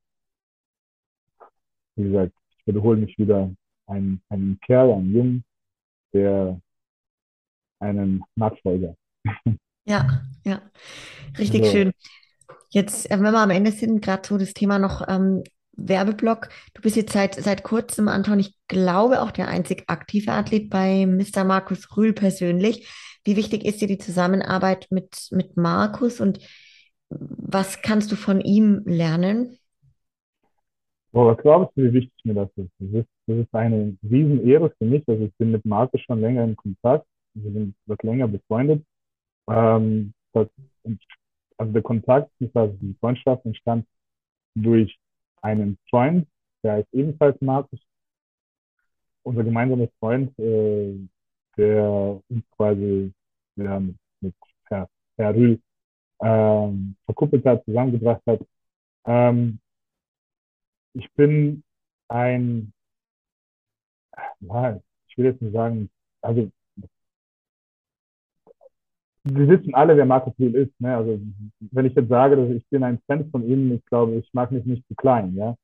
Wie 1.96 2.04
gesagt, 2.04 2.32
ich 2.58 2.66
wiederhole 2.66 2.98
mich 2.98 3.16
wieder, 3.18 3.54
ein, 3.86 4.20
einen 4.30 4.58
Kerl, 4.60 4.92
einen 4.92 5.14
Jungen, 5.14 5.44
der 6.12 6.60
einen 7.78 8.24
Nachfolger 8.34 8.96
ja, 9.84 10.22
ja, 10.44 10.62
richtig 11.38 11.62
also, 11.62 11.72
schön. 11.72 11.92
Jetzt, 12.70 13.10
äh, 13.10 13.14
wenn 13.14 13.32
wir 13.32 13.38
am 13.38 13.50
Ende 13.50 13.72
sind, 13.72 14.02
gerade 14.02 14.26
so 14.26 14.38
das 14.38 14.54
Thema 14.54 14.78
noch 14.78 15.06
ähm, 15.08 15.42
Werbeblock. 15.76 16.48
Du 16.74 16.82
bist 16.82 16.96
jetzt 16.96 17.12
seit, 17.12 17.34
seit 17.34 17.62
kurzem, 17.62 18.08
Anton, 18.08 18.38
ich 18.38 18.54
glaube 18.68 19.22
auch 19.22 19.30
der 19.30 19.48
einzig 19.48 19.84
aktive 19.88 20.32
Athlet 20.32 20.70
bei 20.70 21.06
Mr. 21.06 21.44
Markus 21.44 21.96
Rühl 21.96 22.12
persönlich. 22.12 22.88
Wie 23.24 23.36
wichtig 23.36 23.64
ist 23.64 23.80
dir 23.80 23.88
die 23.88 23.98
Zusammenarbeit 23.98 24.86
mit, 24.90 25.28
mit 25.30 25.56
Markus 25.56 26.20
und 26.20 26.40
was 27.08 27.82
kannst 27.82 28.10
du 28.12 28.16
von 28.16 28.40
ihm 28.40 28.82
lernen? 28.86 29.58
Oh, 31.12 31.26
was 31.26 31.38
glaubst 31.38 31.76
du, 31.76 31.82
wie 31.82 31.92
wichtig 31.92 32.24
mir 32.24 32.34
das 32.34 32.48
ist? 32.56 32.70
Das 32.78 32.88
ist, 32.88 33.08
das 33.26 33.36
ist 33.38 33.54
eine 33.54 33.96
Riesenehre 34.02 34.72
für 34.76 34.84
mich. 34.84 35.04
Also 35.06 35.24
ich 35.24 35.34
bin 35.36 35.52
mit 35.52 35.64
Markus 35.64 36.00
schon 36.00 36.20
länger 36.20 36.44
in 36.44 36.56
Kontakt. 36.56 37.06
Wir 37.34 37.52
sind 37.52 37.74
etwas 37.86 38.02
länger 38.02 38.26
befreundet. 38.26 38.84
Ähm, 39.48 40.14
das, 40.32 40.48
also 41.58 41.72
der 41.72 41.82
Kontakt, 41.82 42.30
die 42.40 42.50
Freundschaft 43.00 43.44
entstand 43.44 43.86
durch 44.54 44.98
einen 45.42 45.78
Freund, 45.90 46.26
der 46.62 46.74
heißt 46.74 46.88
ebenfalls 46.92 47.40
Markus. 47.40 47.80
Unser 49.22 49.44
gemeinsamer 49.44 49.88
Freund, 49.98 50.38
äh, 50.38 50.98
der 51.56 52.20
uns 52.28 52.44
quasi 52.56 53.12
ja, 53.56 53.80
mit, 53.80 53.96
mit 54.20 54.34
Herr, 54.66 54.88
Herr 55.16 55.34
Rühl 55.34 55.60
ähm, 56.20 56.96
verkuppelt 57.04 57.44
hat, 57.44 57.64
zusammengebracht 57.64 58.22
hat. 58.26 58.40
Ähm, 59.06 59.60
ich 60.94 61.10
bin 61.14 61.62
ein, 62.08 62.72
ich 64.40 65.18
will 65.18 65.26
jetzt 65.26 65.42
nicht 65.42 65.52
sagen, 65.52 65.90
also 66.22 66.50
wir 69.24 69.48
wissen 69.48 69.74
alle, 69.74 69.96
wer 69.96 70.04
Markus 70.04 70.34
Rühl 70.38 70.54
ist. 70.54 70.80
Ne? 70.80 70.94
Also 70.94 71.18
wenn 71.72 71.86
ich 71.86 71.94
jetzt 71.94 72.08
sage, 72.08 72.36
dass 72.36 72.50
ich 72.50 72.66
bin 72.68 72.84
ein 72.84 73.00
Fan 73.06 73.30
von 73.30 73.46
ihm, 73.48 73.72
ich 73.72 73.84
glaube, 73.86 74.16
ich 74.16 74.28
mag 74.34 74.52
mich 74.52 74.64
nicht 74.66 74.86
zu 74.86 74.94
klein. 74.94 75.34
Ja? 75.34 75.56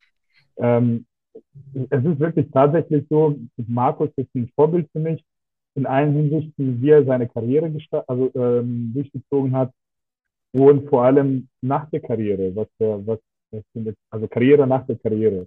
Ähm, 0.57 1.07
es 1.91 2.05
ist 2.05 2.19
wirklich 2.19 2.51
tatsächlich 2.51 3.07
so, 3.11 3.37
Markus 3.57 4.11
ist 4.17 4.35
ein 4.35 4.51
Vorbild 4.55 4.89
für 4.93 4.99
mich 4.99 5.23
in 5.75 5.87
allen 5.87 6.15
Hinsichten, 6.15 6.83
wie 6.83 6.91
er 6.91 7.05
seine 7.05 7.29
Karriere 7.29 7.73
also, 8.07 8.31
ähm, 8.35 8.93
durchgezogen 8.95 9.55
hat. 9.55 9.73
und 10.53 10.89
vor 10.89 11.05
allem 11.05 11.49
nach 11.61 11.89
der 11.91 12.01
Karriere, 12.01 12.55
was 12.57 12.67
der, 12.81 13.07
was, 13.07 13.21
also 14.11 14.27
Karriere 14.29 14.67
nach 14.67 14.87
der 14.87 14.97
Karriere. 14.97 15.47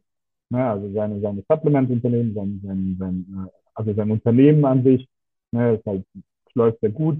Ne? 0.50 0.66
Also 0.66 0.92
seine, 0.94 1.20
seine 1.20 1.44
Supplement-Unternehmen, 1.50 2.34
sein, 2.34 2.62
sein, 2.64 2.96
sein, 3.00 3.50
also 3.74 3.94
sein 3.94 4.12
Unternehmen 4.12 4.64
an 4.66 4.84
sich, 4.84 5.08
ne? 5.52 5.76
es 5.76 5.86
halt, 5.86 6.06
läuft 6.54 6.80
sehr 6.80 6.92
gut, 6.92 7.18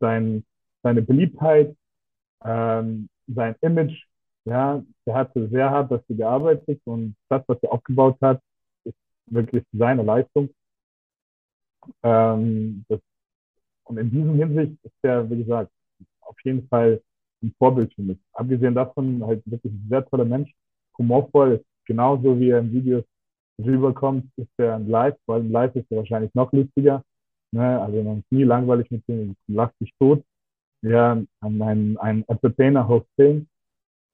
sein, 0.00 0.44
seine 0.82 1.02
Beliebtheit, 1.02 1.76
ähm, 2.44 3.08
sein 3.26 3.54
Image, 3.60 4.04
ja, 4.44 4.82
der 5.06 5.14
hat 5.14 5.32
sehr 5.34 5.70
hart 5.70 5.90
dafür 5.90 6.16
gearbeitet 6.16 6.80
und 6.84 7.16
das, 7.28 7.42
was 7.48 7.58
er 7.62 7.72
aufgebaut 7.72 8.16
hat, 8.20 8.40
ist 8.84 8.96
wirklich 9.26 9.64
seine 9.72 10.02
Leistung. 10.02 10.50
Ähm, 12.02 12.84
das, 12.88 13.00
und 13.84 13.98
in 13.98 14.10
diesem 14.10 14.36
Hinsicht 14.36 14.84
ist 14.84 14.94
er, 15.02 15.28
wie 15.30 15.38
gesagt, 15.38 15.70
auf 16.20 16.36
jeden 16.44 16.66
Fall 16.68 17.00
ein 17.42 17.54
Vorbild 17.58 17.92
für 17.94 18.02
mich. 18.02 18.18
Abgesehen 18.32 18.74
davon 18.74 19.24
halt 19.24 19.42
wirklich 19.46 19.72
ein 19.72 19.86
sehr 19.88 20.04
toller 20.06 20.24
Mensch, 20.24 20.52
humorvoll, 20.98 21.64
genauso 21.84 22.38
wie 22.38 22.50
er 22.50 22.60
in 22.60 22.72
Videos 22.72 23.04
rüberkommt, 23.58 24.26
ist 24.36 24.50
er 24.58 24.78
live, 24.78 25.16
weil 25.26 25.40
im 25.40 25.50
Live 25.50 25.74
ist 25.76 25.90
er 25.90 25.98
wahrscheinlich 25.98 26.34
noch 26.34 26.52
lustiger. 26.52 27.02
Ne? 27.52 27.80
Also 27.80 28.02
man 28.02 28.18
ist 28.20 28.32
nie 28.32 28.44
langweilig 28.44 28.90
mit 28.90 29.02
ihm, 29.08 29.36
lacht 29.46 29.76
sich 29.78 29.92
tot. 29.98 30.24
Ja, 30.82 31.20
ein, 31.40 31.96
ein 31.98 32.24
Entertainer 32.28 32.86
hoch 32.86 33.04
10. 33.16 33.48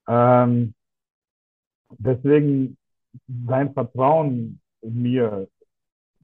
Ähm, 0.09 0.75
deswegen 1.99 2.77
sein 3.47 3.73
Vertrauen 3.73 4.61
in 4.81 5.03
mir, 5.03 5.49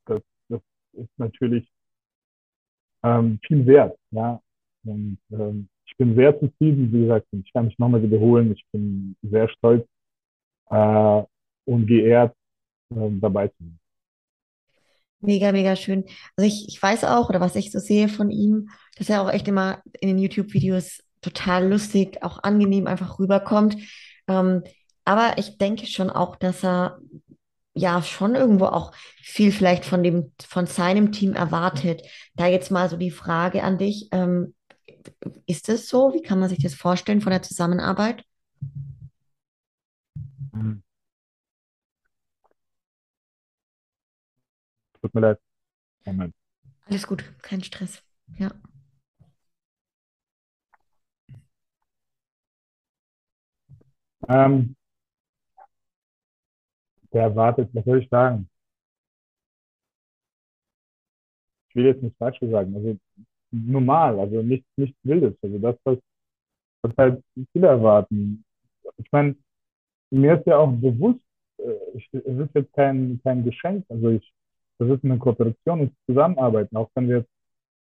das, 0.07 0.23
das 0.49 0.61
ist 0.93 1.19
natürlich 1.19 1.69
ähm, 3.03 3.39
viel 3.47 3.67
wert. 3.67 3.99
Ja? 4.11 4.41
Und 4.85 5.19
ähm, 5.31 5.69
ich 5.87 5.97
bin 5.97 6.15
sehr 6.15 6.39
zufrieden, 6.39 6.93
wie 6.93 7.03
gesagt, 7.03 7.27
ich 7.33 7.53
kann 7.53 7.67
mich 7.67 7.79
nochmal 7.79 8.03
wiederholen. 8.03 8.53
Ich 8.53 8.65
bin 8.73 9.17
sehr 9.23 9.49
stolz 9.49 9.87
äh, 10.71 11.23
und 11.65 11.87
geehrt, 11.87 12.35
äh, 12.95 13.11
dabei 13.21 13.49
zu 13.49 13.57
sein. 13.59 13.79
Mega, 15.21 15.51
mega 15.51 15.75
schön. 15.75 16.05
Also 16.37 16.49
ich, 16.49 16.69
ich 16.69 16.81
weiß 16.81 17.05
auch, 17.05 17.29
oder 17.29 17.41
was 17.41 17.57
ich 17.57 17.73
so 17.73 17.81
sehe 17.81 18.09
von 18.09 18.31
ihm, 18.31 18.71
dass 18.97 19.09
er 19.09 19.23
auch 19.23 19.31
echt 19.31 19.49
immer 19.49 19.83
in 20.01 20.09
den 20.09 20.19
YouTube-Videos 20.19 21.03
total 21.23 21.69
lustig, 21.69 22.23
auch 22.23 22.43
angenehm 22.45 22.87
einfach 22.87 23.19
rüberkommt. 23.19 23.77
Ähm, 24.29 24.63
aber 25.05 25.39
ich 25.39 25.59
denke 25.59 25.87
schon 25.87 26.11
auch, 26.11 26.37
dass 26.37 26.63
er 26.65 26.99
ja 27.75 28.03
schon 28.03 28.35
irgendwo 28.35 28.67
auch 28.67 28.93
viel 29.23 29.51
vielleicht 29.53 29.85
von 29.85 30.03
dem, 30.03 30.33
von 30.47 30.67
seinem 30.67 31.11
Team 31.13 31.35
erwartet. 31.35 32.03
Da 32.35 32.47
jetzt 32.47 32.71
mal 32.71 32.89
so 32.89 32.97
die 32.97 33.11
Frage 33.11 33.63
an 33.65 33.79
dich. 33.79 34.09
Ähm, 34.13 34.55
ist 35.47 35.69
es 35.69 35.89
so? 35.89 36.13
Wie 36.15 36.23
kann 36.23 36.39
man 36.39 36.49
sich 36.49 36.63
das 36.63 36.75
vorstellen 36.75 37.21
von 37.21 37.31
der 37.31 37.43
Zusammenarbeit? 37.43 38.25
Mhm. 40.53 40.83
Tut 45.09 45.15
mir 45.15 45.21
leid. 45.23 45.39
Moment. 46.05 46.35
Alles 46.85 47.07
gut, 47.07 47.25
kein 47.41 47.63
Stress. 47.63 48.03
Ja. 48.39 48.51
Ähm, 54.29 54.77
der 57.15 57.23
erwartet, 57.23 57.71
was 57.73 57.87
soll 57.87 58.03
ich 58.03 58.09
sagen? 58.11 58.51
Ich 61.71 61.77
will 61.77 61.87
jetzt 61.87 62.03
nicht 62.03 62.19
falsch 62.19 62.39
sagen. 62.41 62.77
Also 62.77 62.99
normal, 63.51 64.21
also 64.21 64.43
nichts, 64.43 64.69
nichts 64.77 64.99
Wildes. 65.05 65.39
Also 65.43 65.59
das, 65.59 65.77
was, 65.85 65.99
was 66.83 66.93
halt 66.99 67.25
viele 67.53 67.69
erwarten. 67.69 68.45
Ich 68.99 69.11
meine, 69.11 69.37
mir 70.11 70.39
ist 70.39 70.47
ja 70.47 70.59
auch 70.59 70.71
bewusst, 70.73 71.25
äh, 71.57 71.73
ich, 71.95 72.11
es 72.13 72.39
ist 72.39 72.55
jetzt 72.55 72.75
kein, 72.75 73.19
kein 73.25 73.43
Geschenk. 73.45 73.87
Also 73.89 74.11
ich, 74.11 74.35
das 74.79 74.89
ist 74.91 75.05
eine 75.05 75.19
Kooperation 75.19 75.81
und 75.81 75.97
Zusammenarbeiten, 76.07 76.77
auch 76.77 76.91
wenn 76.95 77.09
wir 77.09 77.19
jetzt 77.19 77.31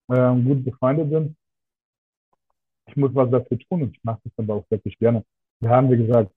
äh, 0.10 0.42
gut 0.42 0.64
befreundet 0.64 1.10
sind. 1.10 1.36
Ich 2.88 2.96
muss 2.96 3.14
was 3.14 3.30
dafür 3.32 3.60
tun 3.60 3.84
und 3.84 3.96
ich 3.96 4.04
mache 4.04 4.20
das 4.24 4.34
aber 4.38 4.56
auch 4.56 4.66
wirklich 4.70 4.98
gerne. 5.00 5.24
Wir 5.60 5.70
haben, 5.70 5.92
wie 5.92 5.98
gesagt, 5.98 6.32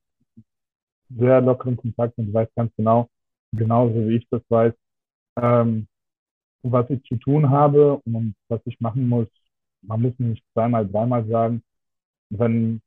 sehr 1.09 1.41
lockeren 1.41 1.77
Kontakt 1.77 2.17
und 2.17 2.27
du 2.27 2.33
weißt 2.33 2.53
ganz 2.55 2.71
genau, 2.75 3.07
genauso 3.51 3.95
wie 4.07 4.17
ich 4.17 4.27
das 4.29 4.41
weiß, 4.49 4.73
ähm, 5.41 5.87
was 6.63 6.89
ich 6.89 7.03
zu 7.03 7.15
tun 7.17 7.49
habe 7.49 8.01
und 8.05 8.35
was 8.47 8.61
ich 8.65 8.79
machen 8.79 9.07
muss. 9.07 9.27
Man 9.81 10.01
muss 10.01 10.13
nicht 10.17 10.43
zweimal, 10.53 10.87
dreimal 10.87 11.25
sagen. 11.27 11.63
Wenn 12.29 12.81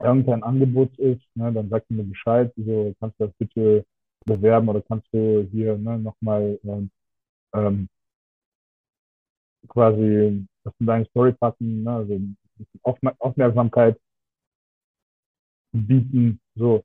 irgendein 0.00 0.42
Angebot 0.42 0.96
ist, 0.98 1.22
ne, 1.34 1.52
dann 1.52 1.68
sagt 1.68 1.90
mir 1.90 2.04
Bescheid, 2.04 2.52
so 2.56 2.94
kannst 2.98 3.20
du 3.20 3.26
das 3.26 3.34
bitte 3.38 3.84
bewerben 4.26 4.68
oder 4.68 4.82
kannst 4.82 5.06
du 5.12 5.48
hier 5.50 5.76
ne, 5.78 5.98
nochmal 5.98 6.58
ähm, 6.64 6.90
ähm, 7.54 7.88
quasi 9.68 10.46
das 10.64 10.74
in 10.80 10.86
deine 10.86 11.04
Story 11.06 11.32
packen, 11.32 11.82
ne, 11.82 11.92
also 11.92 12.20
Aufmerksamkeit 13.18 13.98
bieten, 15.72 16.40
so. 16.54 16.84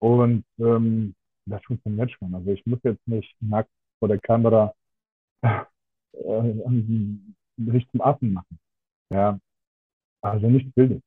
Und 0.00 0.44
ähm, 0.58 1.14
das 1.46 1.62
funktioniert 1.64 2.10
schon. 2.12 2.34
Also 2.34 2.50
ich 2.50 2.64
muss 2.66 2.80
jetzt 2.82 3.06
nicht 3.06 3.34
nackt 3.40 3.70
vor 3.98 4.08
der 4.08 4.20
Kamera 4.20 4.74
äh, 5.42 6.54
sich 7.56 7.88
zum 7.90 8.00
Affen 8.00 8.32
machen. 8.32 8.58
Ja, 9.10 9.38
also 10.22 10.48
nicht 10.48 10.74
bilden. 10.74 11.02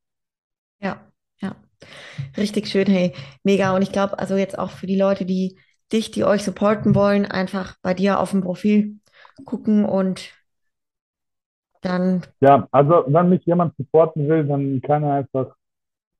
Ja, 0.80 0.90
ja. 0.90 1.09
Richtig 2.38 2.68
schön, 2.68 2.88
hey, 2.88 3.14
mega. 3.44 3.76
Und 3.76 3.82
ich 3.82 3.92
glaube, 3.92 4.20
also 4.20 4.36
jetzt 4.36 4.58
auch 4.58 4.72
für 4.72 4.88
die 4.88 4.98
Leute, 4.98 5.26
die 5.26 5.58
dich, 5.92 6.12
die 6.12 6.24
euch 6.24 6.44
supporten 6.44 6.96
wollen, 6.96 7.26
einfach 7.26 7.78
bei 7.82 7.94
dir 7.94 8.20
auf 8.20 8.32
dem 8.32 8.42
Profil 8.42 9.00
gucken 9.46 9.86
und 9.86 10.34
dann. 11.82 12.24
Ja, 12.42 12.68
also 12.72 13.06
wenn 13.08 13.30
mich 13.30 13.46
jemand 13.46 13.76
supporten 13.78 14.28
will, 14.28 14.46
dann 14.46 14.82
kann 14.82 15.04
er 15.04 15.14
einfach 15.14 15.56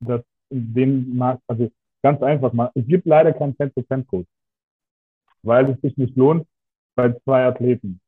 das 0.00 0.22
dem 0.50 1.16
Markt, 1.16 1.42
also 1.46 1.70
ganz 2.02 2.22
einfach 2.22 2.52
mal, 2.52 2.70
es 2.74 2.86
gibt 2.86 3.06
leider 3.06 3.32
keinen 3.32 3.56
10%-Code, 3.56 4.26
weil 5.42 5.70
es 5.70 5.80
sich 5.80 5.96
nicht 5.96 6.16
lohnt 6.16 6.46
bei 6.96 7.12
zwei 7.24 7.44
Athleten. 7.46 8.00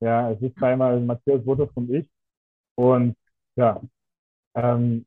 Ja, 0.00 0.30
es 0.32 0.42
ist 0.42 0.62
einmal 0.62 1.00
Matthias 1.00 1.44
Wotos 1.46 1.70
und 1.74 1.90
ich. 1.90 2.08
Und 2.76 3.16
ja, 3.56 3.80
ähm, 4.56 5.06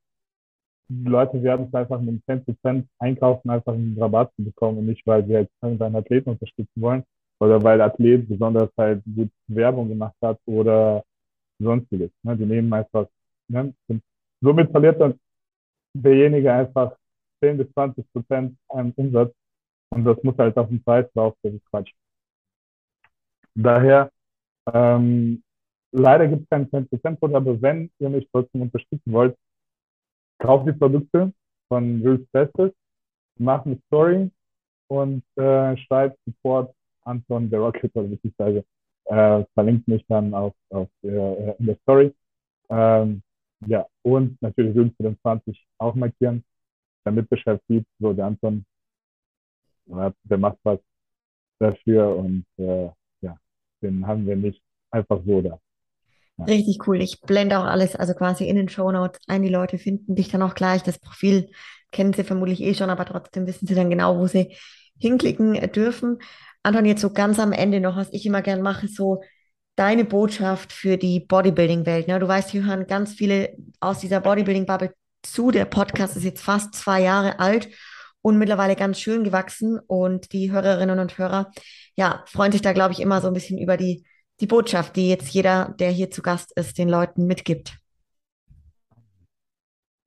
die 0.91 1.09
Leute 1.09 1.41
werden 1.41 1.67
es 1.67 1.73
einfach 1.73 2.01
mit 2.01 2.21
10% 2.27 2.85
einkaufen, 2.99 3.49
einfach 3.49 3.73
einen 3.73 3.97
Rabatt 3.97 4.33
zu 4.35 4.43
bekommen 4.43 4.79
und 4.79 4.87
nicht, 4.87 5.05
weil 5.07 5.25
sie 5.25 5.35
halt 5.35 5.49
irgendeinen 5.61 5.95
Athleten 5.95 6.31
unterstützen 6.31 6.81
wollen 6.81 7.03
oder 7.39 7.63
weil 7.63 7.77
der 7.77 7.87
Athlet 7.87 8.27
besonders 8.27 8.69
halt 8.77 9.01
gut 9.05 9.29
Werbung 9.47 9.87
gemacht 9.87 10.15
hat 10.21 10.37
oder 10.45 11.03
sonstiges. 11.59 12.11
Ne? 12.23 12.35
Die 12.35 12.45
nehmen 12.45 12.73
einfach, 12.73 13.07
ne? 13.47 13.73
Und 13.87 14.01
somit 14.41 14.69
verliert 14.71 14.99
dann 14.99 15.17
derjenige 15.93 16.51
einfach 16.51 16.95
10 17.41 17.57
bis 17.57 17.71
20 17.73 18.05
Prozent 18.11 18.57
an 18.69 18.91
Umsatz 18.97 19.33
und 19.91 20.03
das 20.03 20.21
muss 20.23 20.37
halt 20.37 20.57
auf 20.57 20.67
den 20.67 20.83
Preis 20.83 21.05
drauf, 21.13 21.35
das 21.41 21.53
ist 21.53 21.65
Quatsch. 21.69 21.91
Daher 23.55 24.11
ähm, 24.73 25.41
leider 25.91 26.27
gibt 26.27 26.43
es 26.43 26.49
keinen 26.49 26.69
10%-Code, 26.69 27.35
aber 27.35 27.61
wenn 27.61 27.89
ihr 27.99 28.09
mich 28.09 28.27
trotzdem 28.31 28.61
unterstützen 28.61 29.11
wollt, 29.11 29.37
kauft 30.41 30.67
die 30.67 30.73
Produkte 30.73 31.31
von 31.69 32.03
Will's 32.03 32.27
Bestes, 32.31 32.71
macht 33.37 33.65
eine 33.65 33.79
Story 33.87 34.29
und 34.87 35.23
äh, 35.37 35.77
schreibt 35.77 36.17
Support 36.25 36.73
Anton 37.03 37.49
der 37.49 37.59
Rocket 37.59 37.95
oder 37.95 38.07
beziehungsweise 38.07 38.65
äh, 39.05 39.43
verlinkt 39.53 39.87
mich 39.87 40.05
dann 40.07 40.33
auf, 40.33 40.53
auf 40.69 40.89
äh, 41.03 41.51
in 41.57 41.65
der 41.65 41.77
Story. 41.83 42.13
Ähm, 42.69 43.21
ja, 43.67 43.85
und 44.01 44.41
natürlich 44.41 44.73
den 44.73 45.17
20 45.21 45.65
auch 45.77 45.95
markieren, 45.95 46.43
damit 47.03 47.29
Bescheid 47.29 47.61
sieht, 47.67 47.85
so 47.99 48.13
der 48.13 48.25
Anton, 48.25 48.65
der 49.85 50.37
macht 50.37 50.57
was 50.63 50.79
dafür 51.59 52.15
und 52.15 52.45
äh, 52.57 52.89
den 53.81 54.05
haben 54.05 54.25
wir 54.25 54.35
nicht 54.35 54.61
einfach 54.91 55.19
so 55.25 55.41
da. 55.41 55.59
Richtig 56.47 56.87
cool. 56.87 57.01
Ich 57.01 57.21
blende 57.21 57.59
auch 57.59 57.65
alles, 57.65 57.95
also 57.95 58.13
quasi 58.13 58.47
in 58.47 58.55
den 58.55 58.69
Show 58.69 58.91
Notes 58.91 59.19
ein. 59.27 59.43
Die 59.43 59.49
Leute 59.49 59.77
finden 59.77 60.15
dich 60.15 60.29
dann 60.29 60.41
auch 60.41 60.55
gleich. 60.55 60.83
Das 60.83 60.99
Profil 60.99 61.49
kennen 61.91 62.13
sie 62.13 62.23
vermutlich 62.23 62.61
eh 62.61 62.73
schon, 62.73 62.89
aber 62.89 63.05
trotzdem 63.05 63.47
wissen 63.47 63.67
sie 63.67 63.75
dann 63.75 63.89
genau, 63.89 64.17
wo 64.17 64.27
sie 64.27 64.55
hinklicken 64.97 65.53
dürfen. 65.71 66.19
Anton, 66.63 66.85
jetzt 66.85 67.01
so 67.01 67.11
ganz 67.11 67.39
am 67.39 67.51
Ende 67.51 67.79
noch, 67.79 67.95
was 67.95 68.11
ich 68.11 68.25
immer 68.25 68.41
gern 68.41 68.61
mache, 68.61 68.87
so 68.87 69.21
deine 69.75 70.05
Botschaft 70.05 70.71
für 70.71 70.97
die 70.97 71.19
Bodybuilding-Welt. 71.19 72.07
Ne? 72.07 72.19
Du 72.19 72.27
weißt, 72.27 72.53
wir 72.53 72.65
hören 72.65 72.87
ganz 72.87 73.13
viele 73.13 73.49
aus 73.79 73.99
dieser 73.99 74.19
Bodybuilding-Bubble 74.19 74.93
zu. 75.23 75.51
Der 75.51 75.65
Podcast 75.65 76.15
ist 76.17 76.23
jetzt 76.23 76.41
fast 76.41 76.75
zwei 76.75 77.01
Jahre 77.01 77.39
alt 77.39 77.69
und 78.21 78.37
mittlerweile 78.37 78.75
ganz 78.75 78.99
schön 78.99 79.23
gewachsen. 79.23 79.79
Und 79.79 80.33
die 80.33 80.51
Hörerinnen 80.51 80.99
und 80.99 81.17
Hörer, 81.17 81.51
ja, 81.95 82.23
freuen 82.27 82.51
sich 82.51 82.61
da, 82.61 82.73
glaube 82.73 82.93
ich, 82.93 82.99
immer 82.99 83.21
so 83.21 83.27
ein 83.27 83.33
bisschen 83.33 83.57
über 83.57 83.77
die, 83.77 84.05
die 84.41 84.47
Botschaft, 84.47 84.95
die 84.95 85.09
jetzt 85.09 85.33
jeder, 85.33 85.75
der 85.79 85.91
hier 85.91 86.09
zu 86.09 86.21
Gast 86.21 86.51
ist, 86.57 86.77
den 86.77 86.89
Leuten 86.89 87.27
mitgibt. 87.27 87.79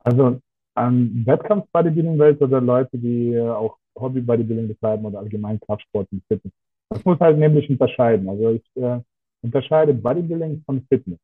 Also 0.01 0.41
an 0.75 1.25
Wettkampf-Bodybuilding-Welt 1.25 2.43
oder 2.43 2.61
Leute, 2.61 2.99
die 2.99 3.41
auch 3.41 3.79
Hobby-Bodybuilding 3.97 4.69
betreiben 4.69 5.07
oder 5.07 5.21
allgemein 5.21 5.61
Kraftsport 5.61 6.09
und 6.13 6.23
Fitness. 6.27 6.53
Das 6.91 7.05
muss 7.05 7.19
halt 7.21 7.39
nämlich 7.39 7.71
unterscheiden. 7.71 8.29
Also 8.29 8.51
ich 8.51 8.83
äh, 8.83 9.01
unterscheide 9.43 9.95
Bodybuilding 9.95 10.63
von 10.67 10.85
Fitness. 10.89 11.19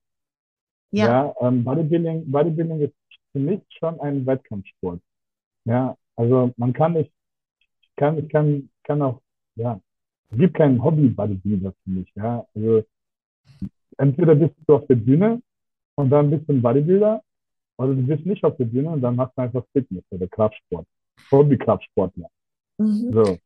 Ja, 0.93 1.07
ja 1.07 1.35
ähm, 1.41 1.65
Bodybuilding, 1.65 2.31
Bodybuilding 2.31 2.81
ist 2.81 2.95
für 3.33 3.41
mich 3.41 3.61
schon 3.71 4.01
ein 4.01 4.25
Wettkampfsport. 4.25 5.01
Ja, 5.65 5.97
also 6.17 6.53
man 6.57 6.73
kann 6.73 6.95
nicht, 6.95 7.13
ich 7.83 7.97
kann, 7.97 8.19
ich 8.19 8.29
kann, 8.29 8.71
kann 8.85 9.03
auch, 9.03 9.21
ja, 9.57 9.81
es 10.31 10.39
gibt 10.39 10.57
keinen 10.57 10.83
Hobby-Bodybuilder 10.83 11.73
für 11.73 11.91
mich. 11.91 12.11
Ja, 12.15 12.47
also 12.55 12.85
entweder 13.99 14.35
bist 14.35 14.55
du 14.67 14.75
auf 14.75 14.87
der 14.87 14.97
Bühne 14.97 15.43
und 15.97 16.11
dann 16.11 16.31
bist 16.31 16.49
du 16.49 16.53
ein 16.53 16.63
Bodybuilder 16.63 17.23
oder 17.77 17.95
du 17.95 18.03
bist 18.03 18.27
nicht 18.27 18.45
auf 18.45 18.57
der 18.57 18.65
Bühne 18.65 18.91
und 18.91 19.01
dann 19.01 19.17
machst 19.17 19.37
du 19.37 19.43
einfach 19.43 19.65
Fitness 19.73 20.05
oder 20.11 20.27
Kraftsport. 20.29 20.87
Hobby-Kraftsportler. 21.31 22.29
Mhm. 22.79 23.13
So. 23.13 23.39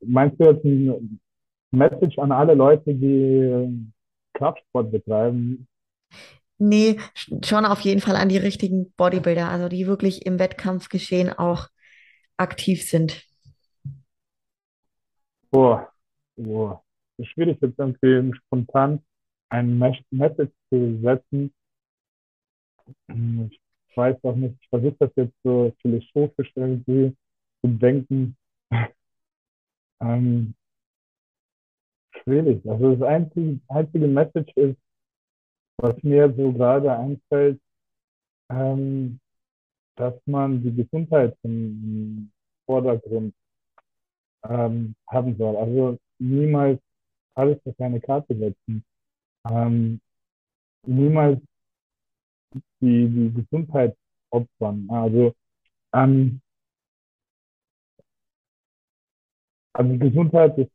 Meinst 0.00 0.40
du 0.40 0.44
jetzt 0.44 0.64
ein 0.64 1.20
Message 1.70 2.18
an 2.18 2.32
alle 2.32 2.54
Leute, 2.54 2.94
die 2.94 3.88
Kraftsport 4.34 4.90
betreiben? 4.90 5.66
Nee, 6.58 6.98
schon 7.44 7.64
auf 7.64 7.80
jeden 7.80 8.00
Fall 8.00 8.16
an 8.16 8.28
die 8.28 8.36
richtigen 8.36 8.92
Bodybuilder, 8.92 9.48
also 9.48 9.68
die 9.68 9.86
wirklich 9.86 10.26
im 10.26 10.38
Wettkampfgeschehen 10.38 11.32
auch 11.32 11.68
aktiv 12.36 12.88
sind. 12.88 13.22
Boah, 15.50 15.92
boah. 16.36 16.82
Schwierig 17.24 17.58
jetzt 17.60 17.78
irgendwie 17.78 18.36
spontan 18.38 19.02
ein 19.50 19.78
Message 19.78 20.52
zu 20.70 21.00
setzen. 21.02 21.52
Ich 23.08 23.96
weiß 23.96 24.16
auch 24.24 24.36
nicht, 24.36 24.56
ich 24.60 24.68
versuche 24.68 24.96
das 25.00 25.10
jetzt 25.16 25.34
so 25.42 25.74
philosophisch 25.82 26.52
irgendwie 26.54 27.16
zu 27.60 27.68
denken. 27.68 28.36
ähm, 30.00 30.54
schwierig. 32.22 32.64
Also 32.68 32.94
das 32.94 33.08
einzige, 33.08 33.60
einzige 33.68 34.06
Message 34.06 34.52
ist, 34.56 34.78
was 35.78 36.00
mir 36.02 36.32
so 36.36 36.52
gerade 36.52 36.96
einfällt, 36.96 37.60
ähm, 38.50 39.20
dass 39.96 40.14
man 40.26 40.62
die 40.62 40.74
Gesundheit 40.74 41.36
im 41.42 42.30
Vordergrund 42.66 43.34
ähm, 44.44 44.94
haben 45.08 45.36
soll. 45.36 45.56
Also 45.56 45.98
niemals 46.18 46.80
alles 47.38 47.58
auf 47.66 47.78
eine 47.80 48.00
Karte 48.00 48.36
setzen. 48.36 48.84
Ähm, 49.50 50.00
niemals 50.86 51.40
die, 52.80 53.08
die 53.08 53.32
Gesundheit 53.34 53.96
opfern. 54.30 54.88
Also, 54.90 55.34
ähm, 55.94 56.40
also 59.72 59.98
Gesundheit 59.98 60.58
ist, 60.58 60.70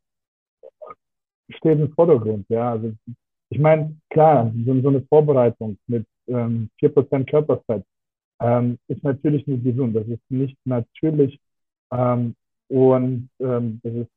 steht 1.50 1.78
im 1.78 1.92
Vordergrund, 1.92 2.46
ja. 2.48 2.72
Also 2.72 2.92
ich 3.50 3.58
meine, 3.58 3.96
klar, 4.10 4.52
so, 4.64 4.80
so, 4.80 4.88
eine 4.88 5.02
Vorbereitung 5.02 5.78
mit 5.86 6.06
ähm, 6.26 6.70
4% 6.80 7.28
Körperfett 7.30 7.84
ähm, 8.40 8.78
ist 8.88 9.02
natürlich 9.04 9.46
nicht 9.46 9.64
gesund. 9.64 9.94
Das 9.96 10.06
ist 10.08 10.22
nicht 10.30 10.56
natürlich 10.64 11.38
ähm, 11.92 12.34
und 12.68 13.28
ähm, 13.40 13.80
das, 13.82 13.94
ist, 13.94 14.10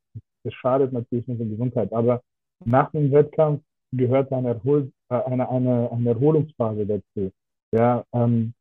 das 0.44 0.53
schadet 0.53 0.94
natürlich 0.94 1.28
unserer 1.28 1.49
Gesundheit. 1.49 1.94
Aber 1.94 2.24
nach 2.66 2.92
dem 2.92 3.12
Wettkampf 3.12 3.62
gehört 3.92 4.32
eine, 4.32 4.50
Erhol 4.50 4.92
äh, 5.10 5.16
eine, 5.16 5.50
eine, 5.50 5.92
eine 5.92 6.10
Erholungsphase 6.10 6.86
dazu. 6.86 7.32
Ja, 7.72 8.04
ähm, 8.14 8.54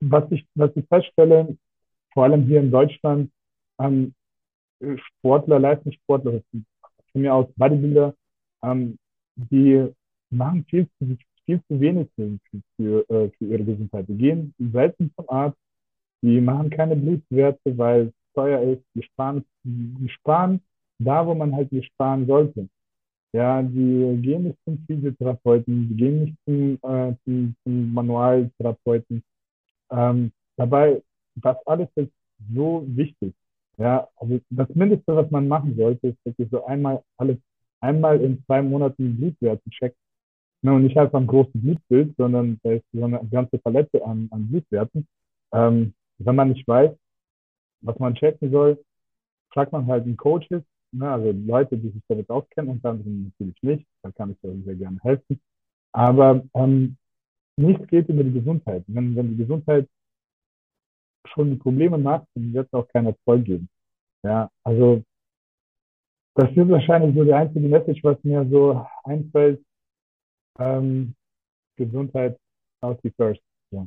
was, 0.00 0.30
ich, 0.30 0.46
was 0.54 0.70
ich 0.76 0.86
feststelle, 0.86 1.56
vor 2.12 2.24
allem 2.24 2.44
hier 2.44 2.60
in 2.60 2.70
Deutschland, 2.70 3.30
ähm, 3.78 4.14
Sportler, 4.96 5.58
Leistungssportler, 5.58 6.40
von 6.50 7.22
mir 7.22 7.34
aus 7.34 7.46
Bodybuilder, 7.56 8.14
ähm, 8.62 8.98
die 9.36 9.92
machen 10.30 10.64
viel 10.68 10.88
zu, 10.98 11.16
viel 11.44 11.60
zu 11.68 11.80
wenig 11.80 12.08
für, 12.14 12.38
für, 12.76 13.10
äh, 13.10 13.30
für 13.30 13.44
ihre 13.44 13.64
Gesundheit. 13.64 14.08
Die 14.08 14.16
gehen 14.16 14.54
selten 14.58 15.12
zum 15.16 15.28
Arzt, 15.28 15.58
die 16.22 16.40
machen 16.40 16.70
keine 16.70 16.96
Blutwerte, 16.96 17.78
weil 17.78 18.08
es 18.08 18.12
teuer 18.34 18.60
ist. 18.62 18.82
Die 18.94 19.02
sparen, 19.02 19.44
die 19.64 20.08
sparen 20.08 20.60
da, 20.98 21.26
wo 21.26 21.34
man 21.34 21.54
halt 21.54 21.72
nicht 21.72 21.92
sparen 21.92 22.26
sollte. 22.26 22.68
Ja, 23.32 23.62
die 23.62 24.18
gehen 24.22 24.44
nicht 24.44 24.58
zum 24.64 24.78
Physiotherapeuten, 24.86 25.88
die 25.88 25.96
gehen 25.96 26.24
nicht 26.24 26.36
zum, 26.44 26.78
äh, 26.90 27.14
zum, 27.24 27.54
zum 27.62 27.92
Manualtherapeuten. 27.92 29.22
Ähm, 29.90 30.32
dabei, 30.56 31.02
das 31.36 31.56
alles 31.66 31.88
ist 31.96 32.12
so 32.54 32.84
wichtig. 32.86 33.34
Ja, 33.76 34.08
also 34.16 34.40
das 34.50 34.68
Mindeste, 34.74 35.14
was 35.14 35.30
man 35.30 35.46
machen 35.46 35.76
sollte, 35.76 36.08
ist 36.08 36.24
wirklich 36.24 36.48
so 36.50 36.64
einmal 36.64 37.02
alles, 37.16 37.38
einmal 37.80 38.20
in 38.20 38.42
zwei 38.46 38.62
Monaten 38.62 39.16
Blutwerte 39.16 39.70
checken. 39.70 39.98
Ne, 40.62 40.72
und 40.72 40.82
nicht 40.82 40.98
einfach 40.98 41.20
ein 41.20 41.26
großes 41.28 41.52
Blutbild, 41.54 42.16
sondern 42.16 42.58
da 42.64 42.72
ist 42.72 42.84
so 42.92 43.04
eine 43.04 43.20
ganze 43.30 43.58
Palette 43.58 44.04
an, 44.04 44.28
an 44.32 44.48
Blutwerten. 44.48 45.06
Ähm, 45.52 45.94
wenn 46.18 46.34
man 46.34 46.48
nicht 46.48 46.66
weiß, 46.66 46.90
was 47.82 47.98
man 48.00 48.14
checken 48.16 48.50
soll, 48.50 48.82
fragt 49.52 49.70
man 49.70 49.86
halt 49.86 50.04
einen 50.04 50.16
Coaches, 50.16 50.64
ne, 50.92 51.10
also 51.10 51.32
Leute, 51.32 51.76
die 51.76 51.90
sich 51.90 52.02
damit 52.08 52.28
auskennen, 52.30 52.70
und 52.70 52.84
dann 52.84 53.32
natürlich 53.38 53.62
nicht, 53.62 53.86
da 54.02 54.10
kann 54.12 54.30
ich 54.32 54.38
sehr 54.64 54.74
gerne 54.74 54.98
helfen. 55.02 55.40
Aber 55.92 56.42
ähm, 56.54 56.96
nichts 57.56 57.86
geht 57.88 58.08
über 58.08 58.24
die 58.24 58.32
Gesundheit. 58.32 58.84
Wenn, 58.86 59.16
wenn 59.16 59.30
die 59.30 59.36
Gesundheit 59.36 59.88
schon 61.26 61.50
die 61.50 61.56
Probleme 61.56 61.98
macht, 61.98 62.26
dann 62.34 62.52
wird 62.52 62.66
es 62.66 62.72
auch 62.72 62.88
keinen 62.88 63.06
Erfolg 63.06 63.44
geben. 63.44 63.68
Ja, 64.22 64.50
also 64.64 65.02
das 66.34 66.50
ist 66.50 66.68
wahrscheinlich 66.68 67.16
so 67.16 67.24
die 67.24 67.32
einzige 67.32 67.68
Message, 67.68 68.02
was 68.04 68.22
mir 68.22 68.46
so 68.48 68.86
einfällt. 69.04 69.62
Ähm, 70.58 71.14
Gesundheit 71.76 72.38
die 73.02 73.10
first. 73.10 73.40
Ja. 73.70 73.86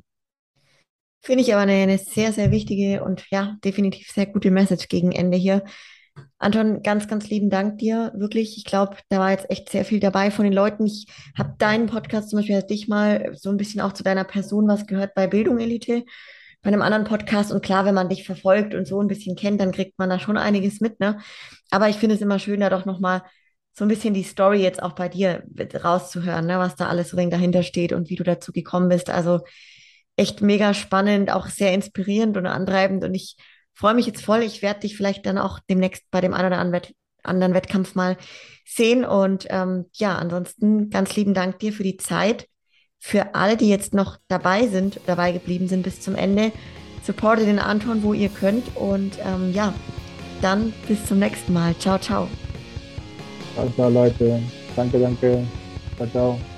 Finde 1.22 1.44
ich 1.44 1.53
aber 1.53 1.61
eine, 1.61 1.73
eine 1.73 1.98
sehr, 1.98 2.34
sehr 2.34 2.52
wichtige 2.52 3.03
und 3.03 3.26
ja, 3.30 3.57
definitiv 3.64 4.10
sehr 4.10 4.26
gute 4.26 4.52
Message 4.52 4.88
gegen 4.90 5.11
Ende 5.11 5.38
hier. 5.38 5.64
Anton, 6.38 6.81
ganz, 6.83 7.07
ganz 7.07 7.29
lieben 7.29 7.49
Dank 7.49 7.77
dir. 7.77 8.11
Wirklich, 8.15 8.57
ich 8.57 8.65
glaube, 8.65 8.97
da 9.09 9.19
war 9.19 9.31
jetzt 9.31 9.49
echt 9.49 9.69
sehr 9.69 9.85
viel 9.85 9.99
dabei 9.99 10.31
von 10.31 10.43
den 10.43 10.53
Leuten. 10.53 10.85
Ich 10.85 11.07
habe 11.38 11.55
deinen 11.57 11.88
Podcast 11.88 12.29
zum 12.29 12.39
Beispiel, 12.39 12.61
dich 12.63 12.88
mal 12.88 13.35
so 13.35 13.49
ein 13.49 13.57
bisschen 13.57 13.81
auch 13.81 13.93
zu 13.93 14.03
deiner 14.03 14.23
Person 14.23 14.67
was 14.67 14.88
gehört 14.88 15.13
bei 15.13 15.27
Bildung 15.27 15.59
Elite, 15.59 16.03
bei 16.61 16.67
einem 16.67 16.81
anderen 16.81 17.05
Podcast. 17.05 17.51
Und 17.51 17.63
klar, 17.63 17.85
wenn 17.85 17.95
man 17.95 18.09
dich 18.09 18.25
verfolgt 18.25 18.75
und 18.75 18.88
so 18.88 18.99
ein 18.99 19.07
bisschen 19.07 19.35
kennt, 19.35 19.61
dann 19.61 19.71
kriegt 19.71 19.97
man 19.99 20.09
da 20.09 20.19
schon 20.19 20.38
einiges 20.38 20.81
mit, 20.81 20.99
ne? 20.99 21.19
Aber 21.69 21.89
ich 21.89 21.97
finde 21.97 22.15
es 22.15 22.21
immer 22.21 22.39
schön, 22.39 22.59
da 22.59 22.69
doch 22.69 22.85
nochmal 22.85 23.21
so 23.73 23.85
ein 23.85 23.88
bisschen 23.88 24.13
die 24.13 24.23
Story 24.23 24.61
jetzt 24.61 24.83
auch 24.83 24.93
bei 24.93 25.09
dir 25.09 25.43
rauszuhören, 25.83 26.45
ne? 26.45 26.59
was 26.59 26.75
da 26.75 26.88
alles 26.88 27.09
so 27.09 27.17
dahinter 27.17 27.63
steht 27.63 27.93
und 27.93 28.09
wie 28.09 28.15
du 28.15 28.23
dazu 28.23 28.51
gekommen 28.51 28.89
bist. 28.89 29.09
Also 29.09 29.41
echt 30.15 30.41
mega 30.41 30.73
spannend, 30.73 31.31
auch 31.31 31.47
sehr 31.47 31.73
inspirierend 31.73 32.38
und 32.38 32.47
antreibend. 32.47 33.03
Und 33.03 33.13
ich 33.15 33.38
freue 33.81 33.95
mich 33.95 34.05
jetzt 34.05 34.23
voll. 34.23 34.43
Ich 34.43 34.61
werde 34.61 34.81
dich 34.81 34.95
vielleicht 34.95 35.25
dann 35.25 35.39
auch 35.39 35.59
demnächst 35.67 36.03
bei 36.11 36.21
dem 36.21 36.35
einen 36.35 36.53
oder 36.53 36.59
anderen 37.23 37.53
Wettkampf 37.55 37.95
mal 37.95 38.15
sehen. 38.63 39.03
Und 39.03 39.47
ähm, 39.49 39.85
ja, 39.93 40.15
ansonsten 40.15 40.91
ganz 40.91 41.15
lieben 41.15 41.33
Dank 41.33 41.57
dir 41.59 41.73
für 41.73 41.83
die 41.83 41.97
Zeit. 41.97 42.47
Für 42.99 43.33
alle, 43.33 43.57
die 43.57 43.67
jetzt 43.67 43.95
noch 43.95 44.17
dabei 44.27 44.67
sind, 44.67 44.99
dabei 45.07 45.31
geblieben 45.31 45.67
sind 45.67 45.81
bis 45.81 45.99
zum 45.99 46.13
Ende, 46.13 46.51
supportet 47.03 47.47
den 47.47 47.57
Anton, 47.57 48.03
wo 48.03 48.13
ihr 48.13 48.29
könnt. 48.29 48.75
Und 48.75 49.17
ähm, 49.25 49.51
ja, 49.51 49.73
dann 50.43 50.71
bis 50.87 51.03
zum 51.07 51.17
nächsten 51.17 51.51
Mal. 51.51 51.75
Ciao, 51.79 51.97
ciao. 51.97 52.27
Ciao, 53.55 53.67
ciao, 53.75 53.89
Leute. 53.89 54.39
Danke, 54.75 54.99
danke. 54.99 55.43
Ciao, 55.97 56.07
ciao. 56.07 56.51